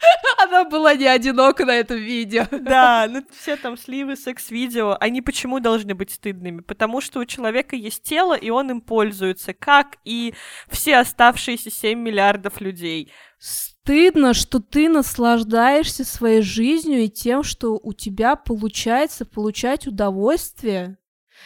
Она 0.42 0.64
была 0.64 0.94
не 0.94 1.06
одинока 1.06 1.64
на 1.64 1.72
этом 1.72 1.98
видео. 1.98 2.46
Да, 2.68 3.06
ну 3.08 3.22
все 3.30 3.56
там 3.56 3.76
сливы, 3.76 4.16
секс-видео, 4.16 4.96
они 5.00 5.22
почему 5.22 5.58
должны 5.58 5.94
быть 5.94 6.10
стыдными? 6.10 6.60
Потому 6.60 7.00
что 7.00 7.20
у 7.20 7.24
человека 7.24 7.76
есть 7.76 8.02
тело, 8.02 8.34
и 8.34 8.50
он 8.50 8.70
им 8.70 8.80
пользуется, 8.80 9.54
как 9.54 9.96
и 10.04 10.34
все 10.70 10.98
оставшиеся 10.98 11.70
7 11.70 11.98
миллиардов 11.98 12.60
людей. 12.60 13.10
Стыдно, 13.38 14.34
что 14.34 14.60
ты 14.60 14.88
наслаждаешься 14.88 16.04
своей 16.04 16.42
жизнью 16.42 17.04
и 17.04 17.08
тем, 17.08 17.42
что 17.42 17.78
у 17.82 17.94
тебя 17.94 18.36
получается 18.36 19.24
получать 19.24 19.86
удовольствие. 19.86 20.97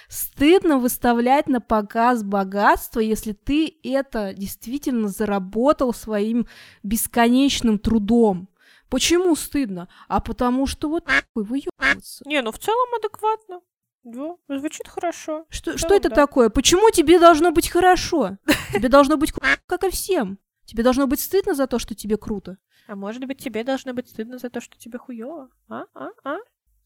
Стыдно 0.08 0.78
выставлять 0.78 1.48
на 1.48 1.60
показ 1.60 2.22
богатство, 2.22 3.00
если 3.00 3.32
ты 3.32 3.78
это 3.82 4.34
действительно 4.34 5.08
заработал 5.08 5.92
своим 5.92 6.46
бесконечным 6.82 7.78
трудом. 7.78 8.48
Почему 8.88 9.34
стыдно? 9.36 9.88
А 10.08 10.20
потому 10.20 10.66
что 10.66 10.88
вот 10.88 11.06
такой 11.06 11.44
выебываться. 11.44 12.24
Не, 12.26 12.42
ну 12.42 12.52
в 12.52 12.58
целом 12.58 12.88
адекватно. 12.98 13.60
Да, 14.04 14.36
звучит 14.48 14.88
хорошо. 14.88 15.46
Что, 15.48 15.78
что 15.78 15.94
это 15.94 16.08
да. 16.08 16.14
такое? 16.16 16.50
Почему 16.50 16.90
тебе 16.90 17.18
должно 17.20 17.52
быть 17.52 17.68
хорошо? 17.68 18.38
Тебе 18.72 18.88
должно 18.88 19.16
быть 19.16 19.32
как 19.32 19.84
и 19.84 19.90
всем. 19.90 20.38
Тебе 20.64 20.82
должно 20.82 21.06
быть 21.06 21.20
стыдно 21.20 21.54
за 21.54 21.66
то, 21.66 21.78
что 21.78 21.94
тебе 21.94 22.16
круто. 22.16 22.58
А 22.88 22.96
может 22.96 23.24
быть, 23.24 23.38
тебе 23.38 23.64
должно 23.64 23.92
быть 23.92 24.08
стыдно 24.08 24.38
за 24.38 24.50
то, 24.50 24.60
что 24.60 24.76
тебе 24.76 24.98
хуёво? 24.98 25.50
А? 25.68 25.84
А? 25.94 26.08
А? 26.24 26.36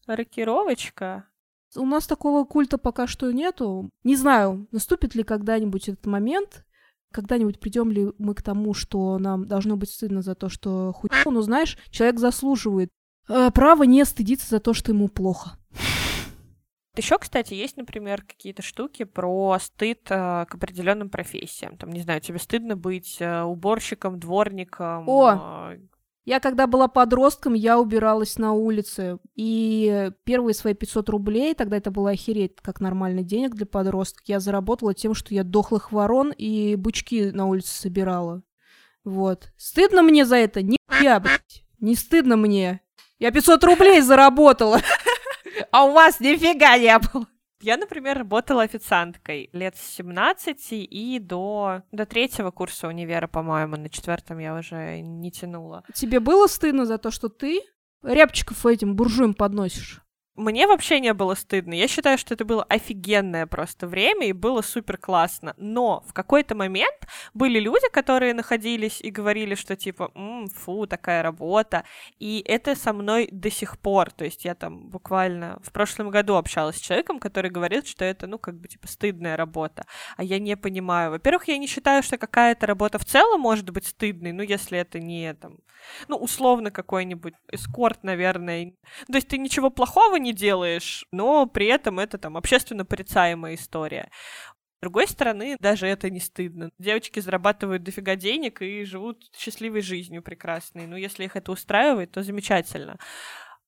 Рокировочка. 0.05 1.27
У 1.75 1.85
нас 1.85 2.07
такого 2.07 2.45
культа 2.45 2.77
пока 2.77 3.07
что 3.07 3.31
нету. 3.31 3.89
Не 4.03 4.15
знаю, 4.15 4.67
наступит 4.71 5.15
ли 5.15 5.23
когда-нибудь 5.23 5.89
этот 5.89 6.05
момент, 6.05 6.65
когда-нибудь 7.11 7.59
придем 7.59 7.91
ли 7.91 8.11
мы 8.17 8.33
к 8.33 8.41
тому, 8.41 8.73
что 8.73 9.17
нам 9.17 9.47
должно 9.47 9.75
быть 9.77 9.89
стыдно 9.89 10.21
за 10.21 10.35
то, 10.35 10.49
что 10.49 10.93
хуй... 10.93 11.09
Ну, 11.25 11.41
знаешь, 11.41 11.77
человек 11.89 12.19
заслуживает 12.19 12.89
э, 13.29 13.49
права 13.51 13.83
не 13.83 14.03
стыдиться 14.05 14.49
за 14.49 14.59
то, 14.59 14.73
что 14.73 14.91
ему 14.91 15.07
плохо. 15.07 15.57
Еще, 16.95 17.19
кстати, 17.19 17.53
есть, 17.53 17.77
например, 17.77 18.23
какие-то 18.23 18.63
штуки 18.63 19.03
про 19.03 19.57
стыд 19.59 19.99
э, 20.09 20.45
к 20.45 20.55
определенным 20.55 21.09
профессиям. 21.09 21.77
Там, 21.77 21.91
не 21.91 22.01
знаю, 22.01 22.21
тебе 22.21 22.39
стыдно 22.39 22.75
быть 22.75 23.17
э, 23.19 23.43
уборщиком, 23.43 24.19
дворником, 24.19 25.07
О! 25.07 25.71
Э, 25.73 25.77
я 26.27 26.41
когда 26.41 26.67
была 26.67 26.89
подростком, 26.89 27.53
я 27.53 27.79
убиралась 27.79 28.37
на 28.37 28.51
улице, 28.51 29.17
и 29.35 30.11
первые 30.25 30.53
свои 30.53 30.73
500 30.73 31.07
рублей, 31.07 31.53
тогда 31.53 31.77
это 31.77 31.89
было 31.89 32.09
охереть, 32.09 32.57
как 32.61 32.81
нормальный 32.81 33.23
денег 33.23 33.55
для 33.55 33.65
подростка, 33.65 34.21
я 34.25 34.41
заработала 34.41 34.93
тем, 34.93 35.13
что 35.13 35.33
я 35.33 35.45
дохлых 35.45 35.93
ворон 35.93 36.33
и 36.37 36.75
бычки 36.75 37.31
на 37.31 37.45
улице 37.45 37.73
собирала. 37.73 38.43
Вот. 39.05 39.53
Стыдно 39.55 40.03
мне 40.03 40.25
за 40.25 40.35
это? 40.35 40.61
Не 40.61 40.75
я. 41.01 41.23
Не 41.79 41.95
стыдно 41.95 42.35
мне. 42.35 42.81
Я 43.19 43.31
500 43.31 43.63
рублей 43.63 44.01
заработала. 44.01 44.81
А 45.71 45.85
у 45.85 45.93
вас 45.93 46.19
нифига 46.19 46.77
не 46.77 46.99
было. 46.99 47.25
Я, 47.61 47.77
например, 47.77 48.19
работала 48.19 48.63
официанткой 48.63 49.49
лет 49.51 49.75
с 49.75 49.95
17 49.95 50.57
и 50.71 51.19
до, 51.19 51.81
до 51.91 52.05
третьего 52.05 52.51
курса 52.51 52.87
универа, 52.87 53.27
по-моему, 53.27 53.77
на 53.77 53.89
четвертом 53.89 54.37
я 54.37 54.55
уже 54.55 55.01
не 55.01 55.31
тянула. 55.31 55.83
Тебе 55.93 56.19
было 56.19 56.47
стыдно 56.47 56.85
за 56.85 56.97
то, 56.97 57.09
что 57.09 57.29
ты 57.29 57.61
рябчиков 58.03 58.65
этим 58.65 58.95
буржуям 58.95 59.33
подносишь? 59.33 60.01
Мне 60.37 60.67
вообще 60.67 60.99
не 60.99 61.13
было 61.15 61.33
стыдно. 61.33 61.73
Я 61.73 61.87
считаю, 61.87 62.19
что 62.19 62.35
это 62.35 62.45
было 62.45 62.63
офигенное 62.63 63.47
просто 63.47 63.87
время 63.87 64.27
и 64.27 64.33
было 64.33 64.61
супер 64.61 64.97
классно. 64.97 65.55
Но 65.57 66.03
в 66.07 66.13
какой-то 66.13 66.53
момент 66.53 67.07
были 67.33 67.59
люди, 67.59 67.89
которые 67.91 68.35
находились 68.35 69.01
и 69.01 69.09
говорили, 69.09 69.55
что 69.55 69.75
типа, 69.75 70.11
М, 70.13 70.47
фу, 70.47 70.85
такая 70.85 71.23
работа. 71.23 71.85
И 72.19 72.43
это 72.45 72.75
со 72.75 72.93
мной 72.93 73.29
до 73.31 73.49
сих 73.49 73.79
пор. 73.79 74.11
То 74.11 74.25
есть 74.25 74.45
я 74.45 74.53
там 74.53 74.89
буквально 74.89 75.59
в 75.63 75.71
прошлом 75.71 76.11
году 76.11 76.35
общалась 76.35 76.77
с 76.77 76.81
человеком, 76.81 77.19
который 77.19 77.49
говорит, 77.49 77.87
что 77.87 78.05
это, 78.05 78.27
ну, 78.27 78.37
как 78.37 78.59
бы, 78.59 78.67
типа, 78.67 78.87
стыдная 78.87 79.37
работа. 79.37 79.85
А 80.17 80.23
я 80.23 80.37
не 80.37 80.55
понимаю. 80.55 81.09
Во-первых, 81.11 81.47
я 81.47 81.57
не 81.57 81.65
считаю, 81.65 82.03
что 82.03 82.19
какая-то 82.19 82.67
работа 82.67 82.99
в 82.99 83.05
целом 83.05 83.41
может 83.41 83.71
быть 83.71 83.87
стыдной, 83.87 84.33
ну, 84.33 84.43
если 84.43 84.77
это 84.77 84.99
не, 84.99 85.33
там, 85.33 85.57
ну, 86.07 86.17
условно 86.17 86.71
какой-нибудь 86.71 87.33
эскорт, 87.51 88.03
наверное. 88.03 88.73
То 89.07 89.15
есть 89.15 89.27
ты 89.27 89.37
ничего 89.37 89.69
плохого 89.69 90.15
не 90.17 90.26
не 90.27 90.33
делаешь, 90.33 91.05
но 91.11 91.45
при 91.45 91.67
этом 91.67 91.99
это 91.99 92.17
там 92.17 92.37
общественно 92.37 92.85
порицаемая 92.85 93.55
история. 93.55 94.09
С 94.77 94.81
другой 94.81 95.07
стороны, 95.07 95.57
даже 95.59 95.87
это 95.87 96.09
не 96.09 96.19
стыдно. 96.19 96.69
Девочки 96.77 97.19
зарабатывают 97.19 97.83
дофига 97.83 98.15
денег 98.15 98.61
и 98.61 98.83
живут 98.83 99.23
счастливой 99.35 99.81
жизнью 99.81 100.21
прекрасной. 100.21 100.85
Ну, 100.85 100.95
если 100.97 101.23
их 101.23 101.35
это 101.35 101.51
устраивает, 101.51 102.11
то 102.11 102.21
замечательно 102.21 102.97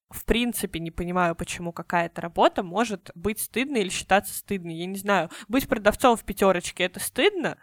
в 0.09 0.25
принципе 0.25 0.79
не 0.79 0.91
понимаю, 0.91 1.35
почему 1.35 1.71
какая-то 1.71 2.21
работа 2.21 2.63
может 2.63 3.11
быть 3.13 3.39
стыдной 3.39 3.81
или 3.81 3.89
считаться 3.89 4.33
стыдной. 4.33 4.75
Я 4.75 4.87
не 4.87 4.97
знаю, 4.97 5.29
быть 5.47 5.67
продавцом 5.67 6.17
в 6.17 6.23
пятерочке 6.23 6.83
это 6.83 6.99
стыдно, 6.99 7.57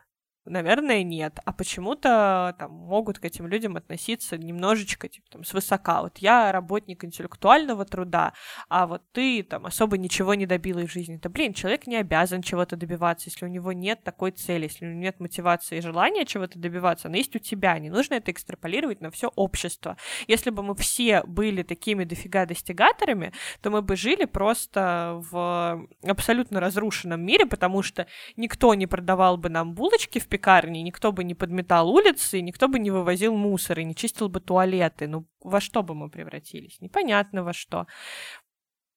Наверное, 0.47 1.03
нет. 1.03 1.39
А 1.45 1.53
почему-то 1.53 2.55
там 2.59 2.73
могут 2.73 3.19
к 3.19 3.25
этим 3.25 3.47
людям 3.47 3.77
относиться 3.77 4.39
немножечко 4.39 5.09
типа, 5.09 5.27
там, 5.31 5.45
свысока. 5.45 6.03
Вот 6.03 6.19
я 6.19 6.53
работник 6.53 7.05
интеллектуального 7.05 7.85
труда, 7.85 8.33
а 8.69 8.87
вот 8.87 9.03
ты 9.13 9.43
там 9.43 9.67
особо 9.67 9.99
ничего 9.99 10.35
не 10.35 10.47
добилась 10.47 10.89
в 10.89 10.93
жизни. 10.93 11.19
Да 11.23 11.29
блин, 11.29 11.53
человек 11.53 11.87
не 11.87 11.97
обязан 11.97 12.43
чего-то 12.43 12.77
добиваться, 12.77 13.29
если 13.29 13.45
у 13.45 13.49
него 13.49 13.73
нет 13.73 14.05
такой 14.05 14.31
цели, 14.31 14.65
если 14.65 14.87
у 14.87 14.89
него 14.89 15.01
нет 15.01 15.21
мотивации 15.21 15.79
и 15.79 15.81
желания 15.81 16.25
чего-то 16.25 16.59
добиваться, 16.59 17.09
она 17.09 17.17
есть 17.17 17.35
у 17.35 17.39
тебя. 17.39 17.79
Не 17.79 17.91
нужно 17.91 18.15
это 18.15 18.31
экстраполировать 18.31 19.01
на 19.01 19.11
все 19.11 19.33
общество. 19.35 19.97
Если 20.29 20.51
бы 20.51 20.63
мы 20.63 20.75
все 20.77 21.23
были 21.25 21.63
такими 21.63 22.05
дофига 22.05 22.47
достигаторами, 22.47 23.33
то 23.61 23.71
мы 23.71 23.83
бы 23.83 23.97
жили 23.97 24.25
просто 24.25 25.21
в 25.31 25.89
абсолютно 26.03 26.61
разрушенном 26.61 27.21
мире, 27.21 27.47
потому 27.47 27.83
что 27.83 28.07
никто 28.37 28.75
не 28.75 28.87
продавал 28.87 29.37
бы 29.37 29.49
нам 29.49 29.75
булочки 29.75 30.19
в 30.19 30.29
пекарни, 30.37 30.83
никто 30.83 31.13
бы 31.13 31.25
не 31.25 31.35
подметал 31.35 31.91
улицы, 31.91 32.43
никто 32.43 32.69
бы 32.69 32.79
не 32.79 32.91
вывозил 32.91 33.35
мусор 33.35 33.81
и 33.81 33.85
не 33.85 33.95
чистил 33.95 34.29
бы 34.29 34.41
туалеты. 34.41 35.07
Ну, 35.07 35.27
во 35.41 35.61
что 35.61 35.83
бы 35.83 35.95
мы 35.95 36.11
превратились? 36.11 36.81
Непонятно 36.81 37.43
во 37.43 37.53
что. 37.53 37.87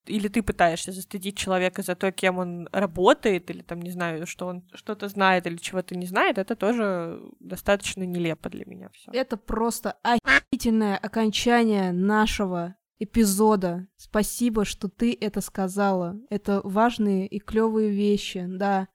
Или 0.05 0.27
ты 0.27 0.41
пытаешься 0.41 0.91
застыдить 0.91 1.37
человека 1.37 1.81
за 1.81 1.95
то, 1.95 2.11
кем 2.11 2.39
он 2.39 2.67
работает, 2.71 3.49
или 3.51 3.61
там, 3.61 3.81
не 3.81 3.91
знаю, 3.91 4.27
что 4.27 4.47
он 4.47 4.67
что-то 4.73 5.07
знает 5.07 5.47
или 5.47 5.55
чего-то 5.57 5.95
не 5.95 6.07
знает, 6.07 6.37
это 6.37 6.55
тоже 6.55 7.21
достаточно 7.39 8.03
нелепо 8.03 8.49
для 8.49 8.65
меня 8.65 8.89
все. 8.89 9.11
Это 9.13 9.37
просто 9.37 9.97
охерительное 10.03 10.97
окончание 10.97 11.93
нашего 11.93 12.75
эпизода. 12.99 13.87
Спасибо, 13.95 14.65
что 14.65 14.89
ты 14.89 15.17
это 15.19 15.41
сказала. 15.41 16.17
Это 16.29 16.59
важные 16.63 17.27
и 17.27 17.39
клевые 17.39 17.91
вещи, 17.91 18.45
да. 18.45 18.89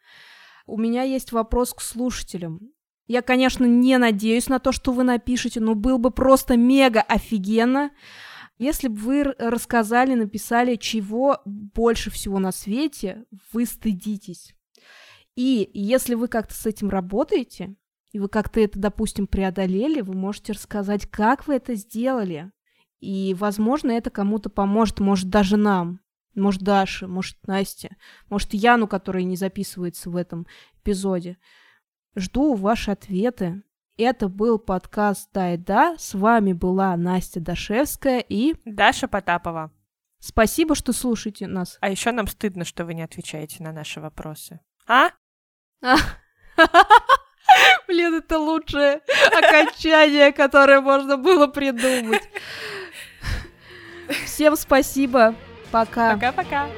У 0.66 0.78
меня 0.78 1.02
есть 1.02 1.32
вопрос 1.32 1.74
к 1.74 1.80
слушателям. 1.80 2.60
Я, 3.06 3.20
конечно, 3.20 3.64
не 3.64 3.98
надеюсь 3.98 4.48
на 4.48 4.58
то, 4.58 4.72
что 4.72 4.92
вы 4.92 5.04
напишете, 5.04 5.60
но 5.60 5.74
был 5.74 5.98
бы 5.98 6.10
просто 6.10 6.56
мега 6.56 7.02
офигенно, 7.02 7.90
если 8.56 8.88
бы 8.88 8.96
вы 8.96 9.24
рассказали, 9.38 10.14
написали, 10.14 10.76
чего 10.76 11.40
больше 11.44 12.10
всего 12.10 12.38
на 12.38 12.52
свете 12.52 13.24
вы 13.52 13.66
стыдитесь. 13.66 14.54
И 15.34 15.68
если 15.74 16.14
вы 16.14 16.28
как-то 16.28 16.54
с 16.54 16.64
этим 16.64 16.88
работаете, 16.88 17.74
и 18.12 18.20
вы 18.20 18.28
как-то 18.28 18.60
это, 18.60 18.78
допустим, 18.78 19.26
преодолели, 19.26 20.00
вы 20.00 20.14
можете 20.14 20.52
рассказать, 20.52 21.06
как 21.06 21.48
вы 21.48 21.56
это 21.56 21.74
сделали. 21.74 22.52
И, 23.00 23.34
возможно, 23.34 23.90
это 23.90 24.10
кому-то 24.10 24.50
поможет, 24.50 25.00
может, 25.00 25.28
даже 25.28 25.56
нам. 25.56 26.00
Может, 26.34 26.62
Даша, 26.62 27.06
может, 27.06 27.36
Настя, 27.46 27.96
может, 28.28 28.54
Яну, 28.54 28.88
которая 28.88 29.24
не 29.24 29.36
записывается 29.36 30.10
в 30.10 30.16
этом 30.16 30.46
эпизоде. 30.82 31.38
Жду 32.16 32.54
ваши 32.54 32.90
ответы. 32.90 33.62
Это 33.96 34.28
был 34.28 34.58
подкаст 34.58 35.30
«Да 35.32 35.54
и 35.54 35.56
да». 35.56 35.94
С 35.98 36.14
вами 36.14 36.52
была 36.52 36.96
Настя 36.96 37.40
Дашевская 37.40 38.18
и... 38.18 38.56
Даша 38.64 39.06
Потапова. 39.06 39.70
Спасибо, 40.18 40.74
что 40.74 40.92
слушаете 40.92 41.46
нас. 41.46 41.78
А 41.80 41.90
еще 41.90 42.10
нам 42.10 42.26
стыдно, 42.26 42.64
что 42.64 42.84
вы 42.84 42.94
не 42.94 43.02
отвечаете 43.02 43.62
на 43.62 43.72
наши 43.72 44.00
вопросы. 44.00 44.58
А? 44.88 45.10
Блин, 47.86 48.14
это 48.14 48.38
лучшее 48.38 49.02
окончание, 49.36 50.32
которое 50.32 50.80
можно 50.80 51.16
было 51.16 51.46
придумать. 51.46 52.22
Всем 54.24 54.56
спасибо. 54.56 55.34
Пока. 55.74 56.14
Пока-пока. 56.14 56.68